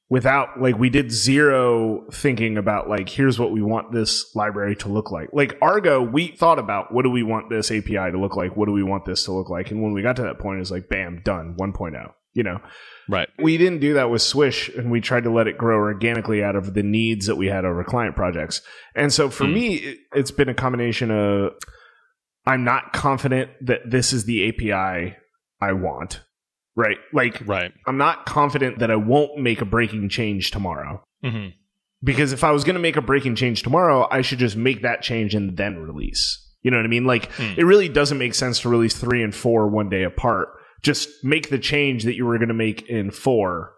without 0.09 0.59
like 0.59 0.77
we 0.77 0.89
did 0.89 1.11
zero 1.11 2.05
thinking 2.11 2.57
about 2.57 2.89
like 2.89 3.07
here's 3.09 3.37
what 3.39 3.51
we 3.51 3.61
want 3.61 3.91
this 3.91 4.33
library 4.35 4.75
to 4.75 4.89
look 4.89 5.11
like 5.11 5.29
like 5.33 5.55
argo 5.61 6.01
we 6.01 6.27
thought 6.29 6.57
about 6.59 6.91
what 6.93 7.03
do 7.03 7.11
we 7.11 7.21
want 7.23 7.49
this 7.49 7.69
api 7.69 7.93
to 8.11 8.19
look 8.19 8.35
like 8.35 8.55
what 8.57 8.65
do 8.65 8.71
we 8.71 8.83
want 8.83 9.05
this 9.05 9.23
to 9.25 9.31
look 9.31 9.49
like 9.49 9.69
and 9.71 9.81
when 9.83 9.93
we 9.93 10.01
got 10.01 10.15
to 10.15 10.23
that 10.23 10.39
point 10.39 10.59
it's 10.59 10.71
like 10.71 10.89
bam 10.89 11.21
done 11.23 11.55
1.0 11.59 12.11
you 12.33 12.43
know 12.43 12.59
Right. 13.07 13.27
we 13.41 13.57
didn't 13.57 13.79
do 13.79 13.95
that 13.95 14.11
with 14.11 14.21
Swish, 14.21 14.69
and 14.69 14.91
we 14.91 15.01
tried 15.01 15.23
to 15.23 15.31
let 15.31 15.47
it 15.47 15.57
grow 15.57 15.77
organically 15.77 16.43
out 16.43 16.55
of 16.55 16.75
the 16.75 16.83
needs 16.83 17.25
that 17.25 17.37
we 17.37 17.47
had 17.47 17.65
over 17.65 17.83
client 17.83 18.15
projects. 18.15 18.61
And 18.93 19.11
so 19.11 19.31
for 19.31 19.45
Hmm. 19.47 19.53
me, 19.55 19.75
it, 19.77 19.97
it's 20.13 20.29
been 20.29 20.47
a 20.47 20.53
combination 20.53 21.09
of 21.09 21.53
I'm 22.45 22.63
not 22.63 22.93
confident 22.93 23.49
that 23.65 23.89
this 23.89 24.13
is 24.13 24.25
the 24.25 24.47
API 24.47 25.15
I 25.59 25.73
want, 25.73 26.21
right? 26.79 26.97
Like, 27.13 27.41
Right. 27.45 27.71
I'm 27.85 27.97
not 27.97 28.25
confident 28.25 28.79
that 28.79 28.89
I 28.89 28.95
won't 28.95 29.37
make 29.37 29.61
a 29.61 29.65
breaking 29.65 30.09
change 30.09 30.51
tomorrow. 30.51 31.03
hmm 31.23 31.47
Because 32.03 32.31
if 32.31 32.43
I 32.43 32.51
was 32.51 32.63
going 32.63 32.75
to 32.75 32.81
make 32.81 32.95
a 32.95 33.01
breaking 33.01 33.35
change 33.35 33.61
tomorrow, 33.63 34.07
I 34.09 34.21
should 34.21 34.39
just 34.39 34.55
make 34.55 34.81
that 34.83 35.01
change 35.01 35.35
and 35.35 35.57
then 35.57 35.77
release. 35.77 36.23
You 36.63 36.71
know 36.71 36.77
what 36.77 36.85
I 36.85 36.89
mean? 36.89 37.05
Like, 37.05 37.31
Hmm. 37.33 37.53
it 37.57 37.65
really 37.65 37.89
doesn't 37.89 38.17
make 38.17 38.33
sense 38.33 38.59
to 38.61 38.69
release 38.69 38.95
three 38.97 39.21
and 39.23 39.35
four 39.35 39.67
one 39.67 39.89
day 39.89 40.03
apart. 40.03 40.47
Just 40.81 41.09
make 41.23 41.49
the 41.49 41.59
change 41.59 42.03
that 42.05 42.15
you 42.15 42.25
were 42.25 42.37
going 42.37 42.47
to 42.49 42.53
make 42.53 42.87
in 42.89 43.11
four 43.11 43.73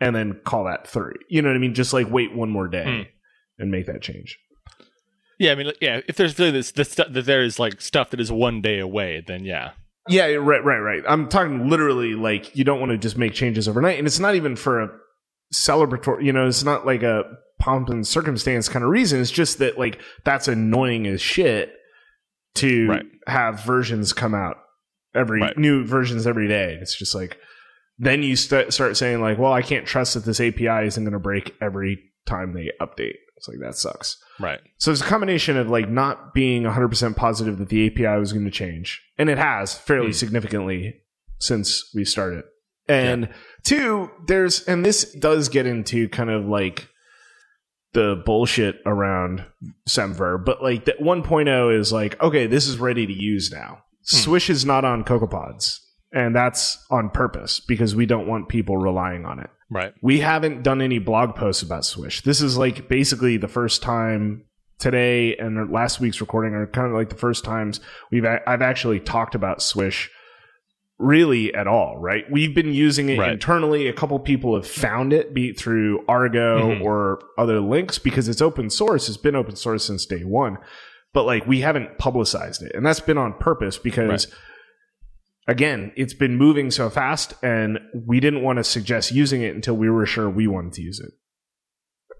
and 0.00 0.14
then 0.14 0.40
call 0.44 0.64
that 0.64 0.86
three. 0.86 1.14
You 1.28 1.42
know 1.42 1.48
what 1.48 1.56
I 1.56 1.58
mean? 1.58 1.74
Just 1.74 1.92
like 1.92 2.08
wait 2.10 2.34
one 2.34 2.50
more 2.50 2.68
day 2.68 2.84
Hmm. 2.84 3.02
and 3.62 3.70
make 3.70 3.86
that 3.86 4.00
change. 4.02 4.38
Yeah, 5.38 5.52
I 5.52 5.54
mean, 5.54 5.72
yeah. 5.80 6.00
If 6.06 6.16
there's 6.16 6.38
really 6.38 6.50
this, 6.52 6.70
this 6.72 6.90
stuff 6.90 7.08
that 7.12 7.24
there 7.24 7.42
is 7.42 7.58
like 7.58 7.80
stuff 7.80 8.10
that 8.10 8.20
is 8.20 8.30
one 8.30 8.60
day 8.60 8.78
away, 8.78 9.22
then 9.26 9.44
yeah, 9.44 9.70
Yeah, 10.08 10.24
right, 10.26 10.64
right, 10.64 10.78
right. 10.78 11.02
I'm 11.06 11.28
talking 11.28 11.68
literally 11.68 12.14
like 12.14 12.56
you 12.56 12.64
don't 12.64 12.80
want 12.80 12.90
to 12.92 12.98
just 12.98 13.18
make 13.18 13.32
changes 13.32 13.68
overnight. 13.68 13.98
And 13.98 14.06
it's 14.06 14.18
not 14.18 14.34
even 14.34 14.56
for 14.56 14.80
a 14.80 14.88
celebratory, 15.54 16.24
you 16.24 16.32
know, 16.32 16.46
it's 16.46 16.64
not 16.64 16.86
like 16.86 17.02
a 17.02 17.24
pomp 17.58 17.88
and 17.90 18.06
circumstance 18.06 18.68
kind 18.68 18.84
of 18.84 18.90
reason. 18.90 19.20
It's 19.20 19.30
just 19.30 19.58
that 19.58 19.78
like 19.78 20.00
that's 20.24 20.48
annoying 20.48 21.06
as 21.06 21.20
shit 21.20 21.74
to 22.56 22.88
Right. 22.88 23.06
have 23.26 23.62
versions 23.64 24.12
come 24.12 24.34
out 24.34 24.56
every 25.14 25.40
Right. 25.40 25.58
new 25.58 25.84
versions 25.84 26.26
every 26.26 26.48
day. 26.48 26.78
It's 26.80 26.96
just 26.96 27.14
like 27.14 27.38
then 27.98 28.22
you 28.22 28.34
st- 28.34 28.72
start 28.72 28.96
saying 28.96 29.20
like, 29.20 29.38
well, 29.38 29.52
I 29.52 29.60
can't 29.60 29.84
trust 29.86 30.14
that 30.14 30.24
this 30.24 30.40
API 30.40 30.86
isn't 30.86 31.04
going 31.04 31.12
to 31.12 31.18
break 31.18 31.54
every 31.60 31.98
time 32.24 32.54
they 32.54 32.70
update. 32.80 33.16
It's 33.40 33.48
like 33.48 33.58
that 33.60 33.74
sucks. 33.74 34.18
Right. 34.38 34.60
So 34.76 34.92
it's 34.92 35.00
a 35.00 35.04
combination 35.04 35.56
of 35.56 35.70
like 35.70 35.88
not 35.88 36.34
being 36.34 36.64
100% 36.64 37.16
positive 37.16 37.56
that 37.56 37.70
the 37.70 37.86
API 37.86 38.18
was 38.20 38.34
going 38.34 38.44
to 38.44 38.50
change. 38.50 39.00
And 39.16 39.30
it 39.30 39.38
has 39.38 39.74
fairly 39.78 40.08
Hmm. 40.08 40.12
significantly 40.12 41.00
since 41.38 41.90
we 41.94 42.04
started. 42.04 42.44
And 42.86 43.30
two, 43.64 44.10
there's, 44.26 44.62
and 44.68 44.84
this 44.84 45.10
does 45.14 45.48
get 45.48 45.64
into 45.64 46.10
kind 46.10 46.28
of 46.28 46.44
like 46.44 46.88
the 47.94 48.22
bullshit 48.26 48.76
around 48.84 49.46
Semver, 49.88 50.44
but 50.44 50.62
like 50.62 50.84
that 50.84 51.00
1.0 51.00 51.78
is 51.78 51.92
like, 51.94 52.20
okay, 52.22 52.46
this 52.46 52.66
is 52.68 52.76
ready 52.76 53.06
to 53.06 53.12
use 53.14 53.50
now. 53.50 53.84
Swish 54.02 54.50
is 54.50 54.66
not 54.66 54.84
on 54.84 55.02
CocoaPods. 55.04 55.78
And 56.12 56.36
that's 56.36 56.76
on 56.90 57.08
purpose 57.08 57.58
because 57.60 57.94
we 57.96 58.04
don't 58.04 58.26
want 58.26 58.48
people 58.50 58.76
relying 58.76 59.24
on 59.24 59.38
it 59.38 59.48
Right. 59.70 59.92
we 60.02 60.20
haven't 60.20 60.62
done 60.62 60.82
any 60.82 60.98
blog 60.98 61.34
posts 61.36 61.62
about 61.62 61.84
Swish. 61.84 62.22
This 62.22 62.40
is 62.42 62.56
like 62.58 62.88
basically 62.88 63.36
the 63.36 63.48
first 63.48 63.82
time 63.82 64.44
today 64.78 65.36
and 65.36 65.70
last 65.70 66.00
week's 66.00 66.20
recording 66.20 66.54
are 66.54 66.66
kind 66.66 66.86
of 66.88 66.92
like 66.94 67.08
the 67.10 67.14
first 67.16 67.44
times 67.44 67.80
we've 68.10 68.24
I've 68.24 68.62
actually 68.62 68.98
talked 68.98 69.34
about 69.34 69.62
Swish 69.62 70.10
really 70.98 71.54
at 71.54 71.66
all, 71.66 71.96
right? 71.98 72.24
We've 72.30 72.54
been 72.54 72.74
using 72.74 73.08
it 73.08 73.18
Right. 73.18 73.32
internally. 73.32 73.88
A 73.88 73.92
couple 73.92 74.18
people 74.18 74.54
have 74.54 74.66
found 74.66 75.12
it, 75.14 75.32
be 75.32 75.48
it 75.50 75.58
through 75.58 76.04
Argo 76.08 76.74
Mhm. 76.74 76.82
or 76.82 77.20
other 77.38 77.60
links 77.60 77.98
because 77.98 78.28
it's 78.28 78.42
open 78.42 78.68
source. 78.68 79.08
It's 79.08 79.16
been 79.16 79.34
open 79.36 79.56
source 79.56 79.84
since 79.84 80.04
day 80.04 80.24
one. 80.24 80.58
But 81.14 81.24
like 81.24 81.46
we 81.46 81.60
haven't 81.60 81.96
publicized 81.98 82.62
it. 82.62 82.72
And 82.74 82.84
that's 82.84 83.00
been 83.00 83.16
on 83.18 83.32
purpose 83.34 83.78
because 83.78 84.26
again, 85.50 85.92
it's 85.96 86.14
been 86.14 86.36
moving 86.36 86.70
so 86.70 86.88
fast 86.88 87.34
and 87.42 87.78
we 88.06 88.20
didn't 88.20 88.42
want 88.42 88.58
to 88.58 88.64
suggest 88.64 89.10
using 89.12 89.42
it 89.42 89.54
until 89.54 89.76
we 89.76 89.90
were 89.90 90.06
sure 90.06 90.30
we 90.30 90.46
wanted 90.46 90.72
to 90.74 90.82
use 90.82 91.00
it. 91.00 91.10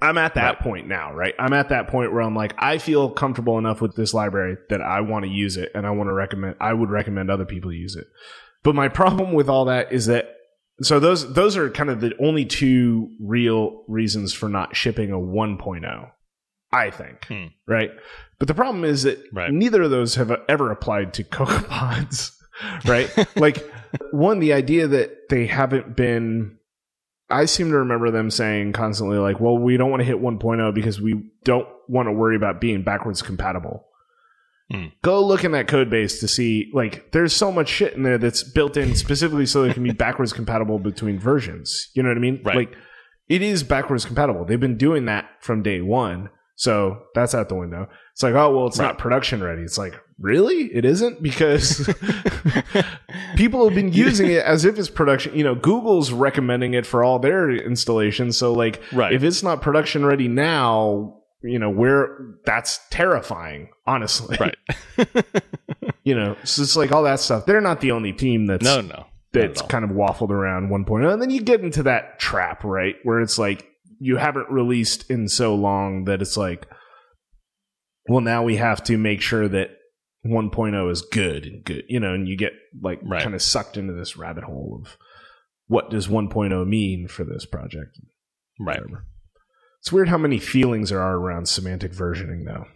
I'm 0.02 0.18
at 0.18 0.34
that 0.34 0.54
Right. 0.56 0.58
point 0.60 0.88
now, 0.88 1.12
right? 1.14 1.34
I'm 1.38 1.52
at 1.52 1.68
that 1.68 1.86
point 1.88 2.12
where 2.12 2.22
I'm 2.22 2.34
like, 2.34 2.54
I 2.58 2.78
feel 2.78 3.10
comfortable 3.10 3.58
enough 3.58 3.80
with 3.80 3.94
this 3.96 4.12
library 4.14 4.56
that 4.70 4.80
I 4.80 5.02
want 5.02 5.24
to 5.26 5.30
use 5.30 5.56
it 5.56 5.70
and 5.74 5.86
I 5.86 5.90
want 5.90 6.08
to 6.08 6.14
recommend, 6.14 6.56
I 6.60 6.72
would 6.72 6.90
recommend 6.90 7.30
other 7.30 7.44
people 7.44 7.72
use 7.72 7.94
it. 7.96 8.06
But 8.62 8.74
my 8.74 8.88
problem 8.88 9.32
with 9.32 9.48
all 9.48 9.66
that 9.66 9.92
is 9.92 10.06
that, 10.06 10.34
so 10.82 10.98
those, 10.98 11.34
those 11.34 11.56
are 11.56 11.68
kind 11.70 11.90
of 11.90 12.00
the 12.00 12.14
only 12.18 12.46
two 12.46 13.10
real 13.20 13.84
reasons 13.88 14.32
for 14.32 14.48
not 14.48 14.74
shipping 14.74 15.12
a 15.12 15.18
1.0, 15.18 16.10
I 16.72 16.90
think, 16.90 17.26
Hmm. 17.26 17.46
right? 17.68 17.90
But 18.38 18.48
the 18.48 18.54
problem 18.54 18.84
is 18.84 19.02
that 19.02 19.18
Right. 19.32 19.52
neither 19.52 19.82
of 19.82 19.90
those 19.90 20.14
have 20.14 20.32
ever 20.48 20.70
applied 20.72 21.12
to 21.14 21.24
CocoaPods, 21.36 22.32
right? 22.84 23.10
like, 23.36 23.68
one, 24.12 24.38
the 24.40 24.52
idea 24.52 24.86
that 24.88 25.28
they 25.28 25.46
haven't 25.46 25.96
been. 25.96 26.56
I 27.32 27.44
seem 27.44 27.70
to 27.70 27.78
remember 27.78 28.10
them 28.10 28.28
saying 28.30 28.72
constantly, 28.72 29.18
like, 29.18 29.38
well, 29.38 29.56
we 29.56 29.76
don't 29.76 29.90
want 29.90 30.00
to 30.00 30.04
hit 30.04 30.20
1.0 30.20 30.74
because 30.74 31.00
we 31.00 31.30
don't 31.44 31.68
want 31.88 32.08
to 32.08 32.12
worry 32.12 32.34
about 32.34 32.60
being 32.60 32.82
backwards 32.82 33.22
compatible. 33.22 33.86
Hmm. 34.68 34.86
Go 35.02 35.24
look 35.24 35.44
in 35.44 35.52
that 35.52 35.68
code 35.68 35.90
base 35.90 36.18
to 36.20 36.28
see, 36.28 36.70
like, 36.74 37.12
there's 37.12 37.32
so 37.34 37.52
much 37.52 37.68
shit 37.68 37.94
in 37.94 38.02
there 38.02 38.18
that's 38.18 38.42
built 38.42 38.76
in 38.76 38.96
specifically 38.96 39.46
so 39.46 39.62
it 39.62 39.74
can 39.74 39.84
be 39.84 39.90
backwards 39.92 40.32
compatible 40.32 40.80
between 40.80 41.20
versions. 41.20 41.90
You 41.94 42.02
know 42.02 42.08
what 42.08 42.18
I 42.18 42.20
mean? 42.20 42.40
Right. 42.44 42.56
Like, 42.56 42.74
it 43.28 43.42
is 43.42 43.62
backwards 43.62 44.04
compatible. 44.04 44.44
They've 44.44 44.58
been 44.58 44.76
doing 44.76 45.04
that 45.04 45.28
from 45.40 45.62
day 45.62 45.80
one. 45.80 46.30
So 46.56 46.98
that's 47.14 47.32
out 47.34 47.48
the 47.48 47.54
window. 47.54 47.88
It's 48.12 48.24
like, 48.24 48.34
oh, 48.34 48.56
well, 48.56 48.66
it's 48.66 48.78
Right. 48.78 48.86
not 48.86 48.98
production 48.98 49.40
ready. 49.42 49.62
It's 49.62 49.78
like, 49.78 49.94
really? 50.20 50.64
It 50.74 50.84
isn't? 50.84 51.22
Because 51.22 51.88
people 53.36 53.64
have 53.66 53.74
been 53.74 53.92
using 53.92 54.30
it 54.30 54.44
as 54.44 54.64
if 54.64 54.78
it's 54.78 54.90
production. 54.90 55.34
You 55.34 55.44
know, 55.44 55.54
Google's 55.54 56.12
recommending 56.12 56.74
it 56.74 56.86
for 56.86 57.02
all 57.02 57.18
their 57.18 57.50
installations. 57.50 58.36
So, 58.36 58.52
like, 58.52 58.80
Right. 58.92 59.12
if 59.12 59.22
it's 59.24 59.42
not 59.42 59.62
production 59.62 60.04
ready 60.04 60.28
now, 60.28 61.16
you 61.42 61.58
know, 61.58 61.70
where 61.70 62.36
that's 62.44 62.80
terrifying, 62.90 63.70
honestly. 63.86 64.36
right. 64.38 64.56
You 66.02 66.14
know, 66.14 66.34
so 66.44 66.62
it's 66.62 66.76
like 66.76 66.92
all 66.92 67.02
that 67.02 67.20
stuff. 67.20 67.44
They're 67.44 67.60
not 67.60 67.82
the 67.82 67.90
only 67.92 68.12
team 68.14 68.46
that's 68.46 68.64
no, 68.64 68.80
no. 68.80 69.04
that's 69.32 69.60
kind 69.62 69.84
of 69.84 69.90
waffled 69.90 70.30
around 70.30 70.70
1.0 70.70 71.12
and 71.12 71.20
then 71.20 71.28
you 71.28 71.42
get 71.42 71.60
into 71.60 71.82
that 71.84 72.18
trap 72.18 72.64
right 72.64 72.96
where 73.02 73.20
it's 73.20 73.38
like 73.38 73.68
you 74.00 74.16
haven't 74.16 74.48
released 74.50 75.08
in 75.10 75.28
so 75.28 75.54
long 75.54 76.04
that 76.06 76.22
it's 76.22 76.38
like 76.38 76.66
well 78.08 78.22
now 78.22 78.42
we 78.42 78.56
have 78.56 78.82
to 78.84 78.96
make 78.96 79.20
sure 79.20 79.46
that 79.46 79.70
1.0 80.26 80.90
is 80.90 81.02
good 81.02 81.46
and 81.46 81.64
good 81.64 81.84
you 81.88 81.98
know 81.98 82.12
and 82.12 82.28
you 82.28 82.36
get 82.36 82.52
like 82.82 83.00
Right. 83.02 83.22
kind 83.22 83.34
of 83.34 83.40
sucked 83.42 83.76
into 83.78 83.92
this 83.94 84.16
rabbit 84.16 84.44
hole 84.44 84.80
of 84.82 84.96
what 85.66 85.88
does 85.90 86.08
1.0 86.08 86.66
mean 86.66 87.08
for 87.08 87.24
this 87.24 87.46
project 87.46 87.98
right. 88.58 88.80
Whatever. 88.80 89.06
it's 89.80 89.90
weird 89.90 90.08
how 90.10 90.18
many 90.18 90.38
feelings 90.38 90.90
there 90.90 91.00
are 91.00 91.16
around 91.16 91.48
semantic 91.48 91.92
versioning 91.92 92.44
though 92.44 92.66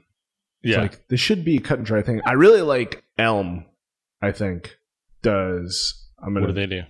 it's 0.63 0.75
Yeah. 0.75 0.81
like 0.83 1.07
this 1.09 1.21
should 1.21 1.45
be 1.45 1.57
a 1.59 1.61
cut 1.61 1.79
and 1.79 1.87
dry 1.87 2.01
thing 2.01 2.23
i 2.25 2.33
really 2.33 2.63
like 2.63 3.05
elm 3.19 3.67
i 4.23 4.33
think 4.33 4.77
does 5.23 6.09
i'm 6.23 6.33
gonna 6.33 6.47
what 6.47 6.55
do 6.55 6.61
they 6.61 6.67
do? 6.67 6.83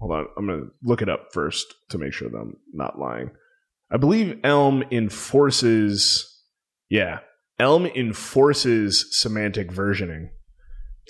hold 0.00 0.12
on 0.12 0.26
i'm 0.36 0.46
gonna 0.46 0.66
look 0.82 1.00
it 1.00 1.08
up 1.08 1.32
first 1.32 1.72
to 1.88 1.96
make 1.98 2.12
sure 2.12 2.28
that 2.28 2.36
i'm 2.36 2.56
not 2.74 2.98
lying 2.98 3.30
i 3.90 3.96
believe 3.96 4.38
elm 4.44 4.82
enforces 4.90 6.42
yeah 6.90 7.20
elm 7.58 7.86
enforces 7.86 9.06
semantic 9.10 9.70
versioning 9.70 10.28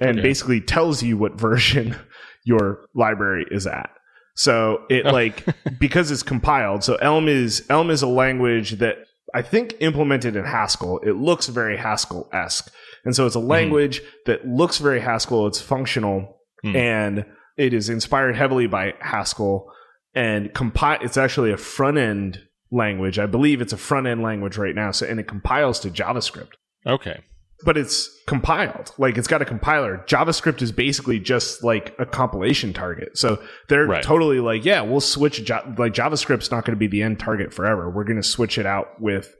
and 0.01 0.19
Okay. 0.19 0.23
basically 0.23 0.61
tells 0.61 1.03
you 1.03 1.17
what 1.17 1.35
version 1.35 1.97
your 2.45 2.87
library 2.95 3.47
is 3.51 3.67
at 3.67 3.91
so 4.37 4.83
it 4.89 5.05
like 5.19 5.45
because 5.79 6.11
it's 6.11 6.23
compiled 6.23 6.85
so 6.85 6.95
elm 6.97 7.29
is 7.29 7.65
elm 7.69 7.91
is 7.91 8.03
a 8.03 8.07
language 8.07 8.73
that 8.79 8.97
i 9.35 9.43
think 9.43 9.75
implemented 9.81 10.37
in 10.37 10.45
haskell 10.45 10.99
it 11.05 11.13
looks 11.17 11.49
very 11.49 11.77
haskell-esque 11.77 12.73
and 13.05 13.15
so 13.15 13.27
it's 13.27 13.35
a 13.35 13.41
language 13.41 14.01
that 14.27 14.47
looks 14.47 14.79
very 14.79 15.01
haskell 15.01 15.47
it's 15.47 15.61
functional 15.61 16.35
Hmm. 16.65 16.75
and 16.75 17.25
it 17.57 17.73
is 17.73 17.89
inspired 17.89 18.35
heavily 18.35 18.67
by 18.67 18.95
Haskell 19.01 19.71
and 20.13 20.53
compile. 20.55 20.99
It's 21.03 21.17
actually 21.17 21.53
a 21.53 21.57
front 21.57 21.99
end 21.99 22.41
language. 22.71 23.19
I 23.19 23.27
believe 23.27 23.61
it's 23.61 23.73
a 23.73 23.77
front 23.79 24.07
end 24.07 24.23
language 24.23 24.57
right 24.59 24.75
now. 24.75 24.91
So 24.91 25.07
and 25.07 25.19
it 25.21 25.29
compiles 25.29 25.81
to 25.81 25.91
JavaScript, 25.91 26.53
Okay. 26.87 27.21
but 27.65 27.77
it's 27.77 28.11
compiled. 28.27 28.93
Like 28.99 29.17
it's 29.19 29.29
got 29.29 29.41
a 29.43 29.45
compiler. 29.45 30.05
JavaScript 30.07 30.61
is 30.63 30.71
basically 30.73 31.19
just 31.19 31.65
like 31.65 31.95
a 31.99 32.05
compilation 32.07 32.73
target. 32.73 33.17
So 33.17 33.43
they're 33.69 33.87
Right. 33.87 34.03
totally 34.03 34.41
like, 34.41 34.65
yeah, 34.65 34.83
we'll 34.83 35.01
switch. 35.01 35.49
Ja- 35.49 35.63
like 35.79 35.95
JavaScript's 35.95 36.51
not 36.51 36.65
going 36.65 36.77
to 36.77 36.79
be 36.79 36.87
the 36.89 37.03
end 37.03 37.19
target 37.19 37.53
forever. 37.55 37.91
We're 37.91 38.05
going 38.05 38.21
to 38.21 38.29
switch 38.29 38.59
it 38.59 38.67
out 38.67 39.01
with. 39.01 39.35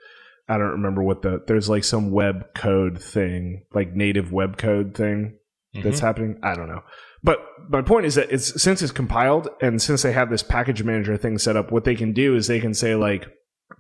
I 0.49 0.57
don't 0.57 0.71
remember 0.71 1.03
what 1.03 1.21
the 1.21 1.43
there's 1.47 1.69
like 1.69 1.85
some 1.85 2.11
web 2.11 2.55
code 2.55 2.99
thing, 3.03 3.65
like 3.75 3.95
native 3.95 4.33
web 4.33 4.57
code 4.57 4.95
thing 4.95 5.35
that's 5.75 5.99
Mhm. 5.99 6.03
happening. 6.03 6.39
I 6.43 6.55
don't 6.55 6.69
know. 6.69 6.81
But 7.23 7.39
my 7.69 7.83
point 7.83 8.07
is 8.07 8.15
that 8.15 8.31
it's 8.31 8.61
since 8.63 8.81
it's 8.83 8.93
compiled 8.93 9.49
and 9.61 9.81
since 9.83 10.03
they 10.03 10.13
have 10.13 10.31
this 10.31 10.43
package 10.43 10.83
manager 10.83 11.17
thing 11.17 11.39
set 11.39 11.57
up, 11.57 11.73
what 11.73 11.85
they 11.85 11.95
can 11.97 12.13
do 12.13 12.37
is 12.37 12.47
they 12.47 12.61
can 12.61 12.75
say 12.75 12.95
like 12.95 13.27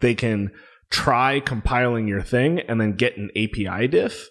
they 0.01 0.14
can 0.14 0.51
try 0.91 1.41
compiling 1.41 2.09
your 2.09 2.22
thing 2.22 2.61
and 2.61 2.80
then 2.80 2.93
get 2.97 3.16
an 3.16 3.30
API 3.36 3.86
diff 3.86 4.28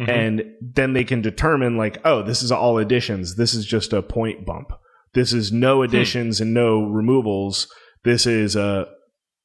Mhm. 0.00 0.08
and 0.08 0.42
then 0.60 0.92
they 0.94 1.04
can 1.04 1.20
determine 1.20 1.76
like, 1.76 1.98
oh, 2.04 2.22
this 2.22 2.42
is 2.42 2.50
all 2.50 2.78
additions. 2.78 3.36
This 3.36 3.54
is 3.54 3.64
just 3.64 3.92
a 3.92 4.02
point 4.02 4.44
bump. 4.44 4.72
This 5.12 5.32
is 5.32 5.52
no 5.52 5.76
Hmm. 5.78 5.84
additions 5.84 6.40
and 6.40 6.52
no 6.52 6.82
removals. 6.84 7.68
This 8.02 8.26
is 8.26 8.56
a 8.56 8.88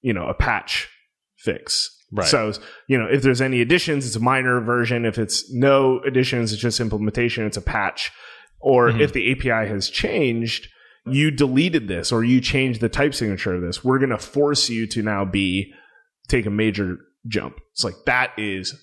you 0.02 0.14
know 0.14 0.26
a 0.28 0.34
patch 0.34 0.88
fix. 1.38 1.96
Right. 2.12 2.28
So 2.28 2.52
you 2.88 2.98
know 2.98 3.06
if 3.06 3.22
there's 3.22 3.42
any 3.42 3.62
additions, 3.62 4.08
it's 4.08 4.16
a 4.16 4.20
minor 4.20 4.60
version. 4.62 5.06
If 5.06 5.20
it's 5.20 5.54
no 5.54 6.00
additions, 6.08 6.52
it's 6.52 6.62
just 6.62 6.80
implementation. 6.80 7.46
It's 7.46 7.58
a 7.58 7.62
patch. 7.62 8.12
Or 8.62 8.90
Mhm. 8.92 9.00
if 9.02 9.14
the 9.14 9.32
API 9.32 9.68
has 9.68 9.90
changed, 9.90 10.68
you 11.06 11.32
deleted 11.32 11.88
this 11.88 12.12
or 12.12 12.24
you 12.24 12.42
changed 12.42 12.82
the 12.82 12.90
type 12.90 13.14
signature 13.14 13.54
of 13.56 13.62
this. 13.62 13.84
We're 13.84 14.00
going 14.00 14.10
to 14.12 14.18
force 14.18 14.70
you 14.70 14.86
to 14.88 15.02
now 15.02 15.26
be 15.26 15.74
take 16.28 16.46
a 16.46 16.50
major 16.52 16.98
jump. 17.28 17.58
It's 17.74 17.84
like 17.84 17.96
that 18.06 18.32
is 18.38 18.74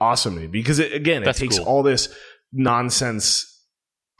awesome 0.00 0.34
to 0.34 0.40
me 0.42 0.46
because 0.48 0.78
it, 0.78 0.92
again, 0.92 1.22
it 1.26 1.36
takes 1.36 1.58
cool. 1.58 1.66
all 1.66 1.82
this 1.82 2.14
nonsense 2.52 3.48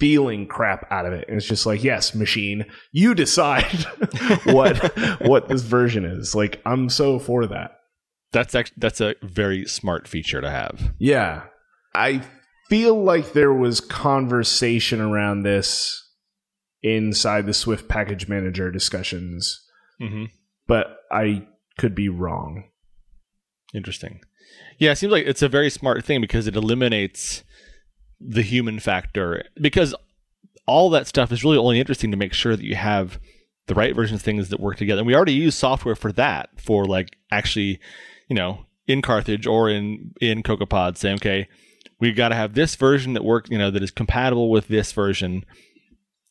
feeling 0.01 0.47
crap 0.47 0.91
out 0.91 1.07
of 1.07 1.13
it. 1.13 1.27
And 1.29 1.37
it's 1.37 1.47
just 1.47 1.65
like, 1.67 1.85
yes, 1.85 2.15
machine, 2.15 2.65
you 2.91 3.15
decide 3.15 3.65
what 4.45 4.77
what 5.27 5.49
this 5.49 5.63
version 5.63 6.05
is. 6.05 6.35
Like, 6.35 6.61
I'm 6.67 6.89
so 6.89 7.19
for 7.19 7.47
that. 7.47 7.73
That's 8.33 8.55
actually 8.55 8.77
that's 8.79 9.01
a 9.01 9.15
very 9.23 9.67
smart 9.67 10.09
feature 10.09 10.41
to 10.41 10.51
have. 10.51 10.93
Yeah. 10.99 11.43
I 11.95 12.23
feel 12.73 13.03
like 13.05 13.33
there 13.35 13.53
was 13.53 13.81
conversation 13.81 14.99
around 14.99 15.43
this 15.43 16.09
inside 16.83 17.45
the 17.45 17.53
Swift 17.53 17.87
package 17.87 18.29
manager 18.29 18.71
discussions, 18.71 19.61
Mm-hmm. 20.01 20.25
but 20.67 20.97
I 21.13 21.47
could 21.79 21.95
be 21.95 22.09
wrong. 22.09 22.65
Interesting. 23.75 24.21
Yeah, 24.79 24.93
it 24.93 24.97
seems 24.97 25.13
like 25.13 25.27
it's 25.27 25.43
a 25.43 25.49
very 25.49 25.69
smart 25.71 26.03
thing 26.05 26.21
because 26.23 26.47
it 26.47 26.57
eliminates 26.57 27.45
the 28.19 28.43
human 28.43 28.81
factor 28.81 29.45
because 29.61 29.95
all 30.67 30.89
that 30.91 31.07
stuff 31.07 31.31
is 31.31 31.45
really 31.45 31.59
only 31.59 31.79
interesting 31.79 32.11
to 32.11 32.17
make 32.17 32.33
sure 32.33 32.57
that 32.57 32.65
you 32.65 32.75
have 32.75 33.21
the 33.67 33.75
right 33.75 33.95
versions 33.95 34.21
of 34.21 34.25
things 34.25 34.49
that 34.49 34.61
work 34.61 34.77
together. 34.77 35.01
And 35.01 35.07
we 35.07 35.15
already 35.15 35.35
use 35.35 35.55
software 35.55 35.95
for 35.95 36.11
that, 36.13 36.49
for 36.61 36.85
like 36.87 37.17
actually, 37.31 37.79
you 38.29 38.35
know, 38.35 38.65
in 38.89 39.03
Carthage 39.03 39.47
or 39.47 39.69
in 39.71 40.13
in 40.21 40.43
CocoaPod 40.43 40.97
saying, 40.97 41.17
okay, 41.17 41.49
we've 42.03 42.17
got 42.17 42.31
to 42.31 42.35
have 42.35 42.55
this 42.55 42.75
version 42.75 43.13
that 43.15 43.25
work, 43.25 43.49
you 43.49 43.57
know, 43.57 43.71
that 43.71 43.83
is 43.83 43.93
compatible 43.93 44.51
with 44.51 44.67
this 44.67 44.91
version. 44.93 45.45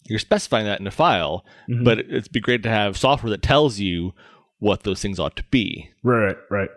You're 0.03 0.19
specifying 0.19 0.65
that 0.65 0.81
in 0.81 0.85
a 0.87 0.91
file, 0.91 1.45
Mhm. 1.69 1.85
but 1.85 1.99
it'd 1.99 2.31
be 2.31 2.41
great 2.41 2.61
to 2.63 2.69
have 2.69 2.97
software 2.97 3.29
that 3.29 3.41
tells 3.41 3.79
you 3.79 4.13
what 4.59 4.83
those 4.83 5.01
things 5.01 5.17
ought 5.17 5.37
to 5.37 5.43
be. 5.49 5.89
Right, 6.03 6.35
right, 6.49 6.69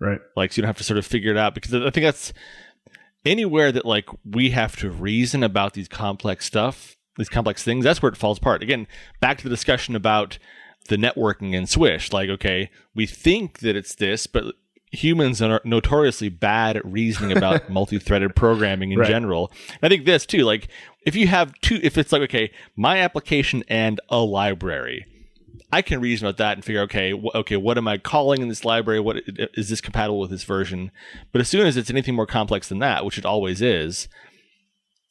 right. 0.00 0.18
Like 0.36 0.52
so 0.52 0.56
you 0.58 0.62
don't 0.62 0.68
have 0.70 0.78
to 0.78 0.84
sort 0.84 0.98
of 0.98 1.06
figure 1.06 1.30
it 1.30 1.36
out 1.38 1.54
because 1.54 1.72
I 1.72 1.90
think 1.90 2.04
that's 2.04 2.32
anywhere 3.24 3.70
that 3.70 3.86
like 3.86 4.08
we 4.24 4.50
have 4.50 4.76
to 4.78 4.90
reason 4.90 5.42
about 5.44 5.74
these 5.74 5.88
complex 5.88 6.44
stuff, 6.44 6.96
these 7.16 7.28
complex 7.28 7.62
things, 7.62 7.84
that's 7.84 8.02
where 8.02 8.10
it 8.12 8.18
falls 8.18 8.38
apart. 8.38 8.62
Again, 8.64 8.88
back 9.20 9.38
to 9.38 9.44
the 9.44 9.50
discussion 9.50 9.94
about 9.94 10.38
the 10.88 10.96
networking 10.96 11.56
and 11.56 11.68
Swish. 11.68 12.12
Like, 12.12 12.28
okay, 12.28 12.70
we 12.94 13.06
think 13.06 13.60
that 13.60 13.76
it's 13.76 13.94
this, 13.94 14.26
but 14.26 14.54
humans 14.94 15.42
are 15.42 15.60
notoriously 15.64 16.28
bad 16.28 16.76
at 16.76 16.84
reasoning 16.86 17.36
about 17.36 17.68
multi-threaded 17.70 18.34
programming 18.34 18.92
in 18.92 18.98
Right. 19.00 19.08
general. 19.08 19.52
And 19.70 19.78
I 19.82 19.88
think 19.88 20.04
this 20.06 20.24
too, 20.26 20.44
like 20.44 20.68
if 21.04 21.14
you 21.14 21.26
have 21.26 21.52
two 21.60 21.78
if 21.82 21.98
it's 21.98 22.12
like 22.12 22.22
okay, 22.22 22.50
my 22.76 22.98
application 23.00 23.62
and 23.68 24.00
a 24.08 24.18
library, 24.18 25.06
I 25.72 25.82
can 25.82 26.00
reason 26.00 26.26
about 26.26 26.36
that 26.38 26.56
and 26.56 26.64
figure, 26.64 26.82
okay, 26.82 27.12
wh- 27.12 27.34
okay, 27.34 27.56
what 27.56 27.76
am 27.78 27.88
I 27.88 27.98
calling 27.98 28.42
in 28.42 28.48
this 28.48 28.64
library? 28.64 29.00
What 29.00 29.16
is 29.26 29.68
this 29.68 29.80
compatible 29.80 30.20
with 30.20 30.30
this 30.30 30.44
version? 30.44 30.90
But 31.32 31.40
as 31.40 31.48
soon 31.48 31.66
as 31.66 31.76
it's 31.76 31.90
anything 31.90 32.14
more 32.14 32.26
complex 32.26 32.68
than 32.68 32.78
that, 32.78 33.04
which 33.04 33.18
it 33.18 33.26
always 33.26 33.60
is, 33.60 34.08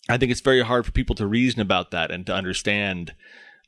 I 0.09 0.17
think 0.17 0.31
it's 0.31 0.41
very 0.41 0.61
hard 0.61 0.85
for 0.85 0.91
people 0.91 1.15
to 1.15 1.27
reason 1.27 1.59
about 1.61 1.91
that 1.91 2.11
and 2.11 2.25
to 2.27 2.33
understand, 2.33 3.13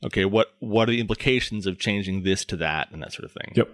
okay, 0.04 0.24
what 0.24 0.48
what 0.60 0.88
are 0.88 0.92
the 0.92 1.00
implications 1.00 1.66
of 1.66 1.78
changing 1.78 2.22
this 2.22 2.44
to 2.46 2.56
that 2.56 2.90
and 2.90 3.02
that 3.02 3.12
sort 3.12 3.24
of 3.24 3.32
thing. 3.32 3.52
Yep. 3.56 3.68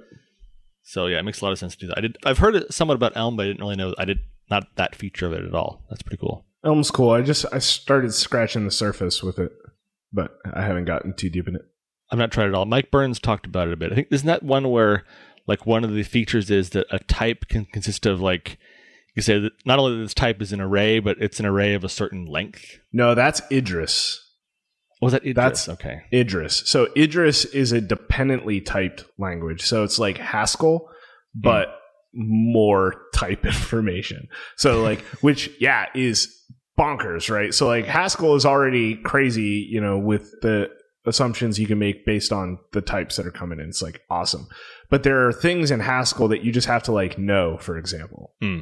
So 0.82 1.06
yeah, 1.06 1.18
it 1.18 1.22
makes 1.24 1.40
a 1.40 1.44
lot 1.44 1.52
of 1.52 1.58
sense 1.58 1.74
to 1.76 1.80
do 1.80 1.86
that. 1.88 1.98
I 1.98 2.00
did. 2.00 2.16
I've 2.24 2.38
heard 2.38 2.56
it 2.56 2.72
somewhat 2.72 2.94
about 2.94 3.16
Elm, 3.16 3.36
but 3.36 3.44
I 3.44 3.46
didn't 3.46 3.60
really 3.60 3.76
know. 3.76 3.94
I 3.98 4.04
did 4.04 4.18
not 4.50 4.64
that 4.76 4.94
feature 4.94 5.26
of 5.26 5.32
it 5.32 5.44
at 5.44 5.54
all. 5.54 5.84
That's 5.88 6.02
pretty 6.02 6.18
cool. 6.18 6.44
Elm's 6.64 6.90
cool. 6.90 7.10
I 7.10 7.22
just 7.22 7.46
I 7.52 7.58
started 7.58 8.12
scratching 8.14 8.64
the 8.64 8.70
surface 8.70 9.22
with 9.22 9.38
it, 9.38 9.52
but 10.12 10.36
I 10.52 10.62
haven't 10.62 10.84
gotten 10.84 11.14
too 11.14 11.30
deep 11.30 11.48
in 11.48 11.56
it. 11.56 11.62
I've 12.10 12.18
not 12.18 12.30
tried 12.30 12.46
it 12.46 12.48
at 12.48 12.54
all. 12.54 12.66
Mike 12.66 12.90
Burns 12.90 13.18
talked 13.18 13.46
about 13.46 13.68
it 13.68 13.74
a 13.74 13.76
bit. 13.76 13.92
I 13.92 13.94
think 13.94 14.08
isn't 14.10 14.26
that 14.26 14.42
one 14.42 14.70
where 14.70 15.04
like 15.46 15.66
one 15.66 15.84
of 15.84 15.92
the 15.92 16.02
features 16.02 16.50
is 16.50 16.70
that 16.70 16.86
a 16.90 16.98
type 17.00 17.48
can 17.48 17.64
consist 17.64 18.06
of 18.06 18.20
like 18.20 18.58
you 19.16 19.22
say 19.22 19.38
that 19.38 19.52
not 19.64 19.78
only 19.78 19.96
that 19.96 20.02
this 20.02 20.14
type 20.14 20.40
is 20.40 20.52
an 20.52 20.60
array, 20.60 20.98
but 20.98 21.16
it's 21.20 21.40
an 21.40 21.46
array 21.46 21.74
of 21.74 21.84
a 21.84 21.88
certain 21.88 22.26
length. 22.26 22.78
No, 22.92 23.14
that's 23.14 23.42
Idris. 23.50 24.21
Was 25.02 25.12
that 25.12 25.22
Idris? 25.22 25.34
That's- 25.34 25.68
okay. 25.68 26.02
Idris. 26.12 26.62
So 26.66 26.88
Idris 26.96 27.44
is 27.44 27.72
a 27.72 27.80
dependently 27.80 28.60
typed 28.60 29.04
language. 29.18 29.62
So 29.62 29.82
it's 29.84 29.98
like 29.98 30.16
Haskell, 30.18 30.88
but 31.34 31.68
more 32.14 32.94
type 33.14 33.44
information. 33.44 34.28
So 34.56 34.82
like, 34.82 35.00
which 35.20 35.50
yeah, 35.60 35.86
is 35.94 36.28
bonkers, 36.78 37.30
right? 37.30 37.52
So 37.52 37.66
like 37.66 37.86
Haskell 37.86 38.34
is 38.36 38.46
already 38.46 38.96
crazy, 38.96 39.66
you 39.70 39.80
know, 39.80 39.98
with 39.98 40.30
the 40.42 40.70
assumptions 41.04 41.58
you 41.58 41.66
can 41.66 41.78
make 41.80 42.06
based 42.06 42.32
on 42.32 42.58
the 42.72 42.80
types 42.80 43.16
that 43.16 43.26
are 43.26 43.30
coming 43.32 43.58
in. 43.58 43.66
It's 43.68 43.82
like 43.82 44.02
awesome. 44.08 44.46
But 44.88 45.02
there 45.02 45.26
are 45.26 45.32
things 45.32 45.70
in 45.70 45.80
Haskell 45.80 46.28
that 46.28 46.44
you 46.44 46.52
just 46.52 46.68
have 46.68 46.84
to 46.84 46.92
like 46.92 47.18
know, 47.18 47.58
for 47.58 47.76
example. 47.76 48.34
Hmm. 48.40 48.60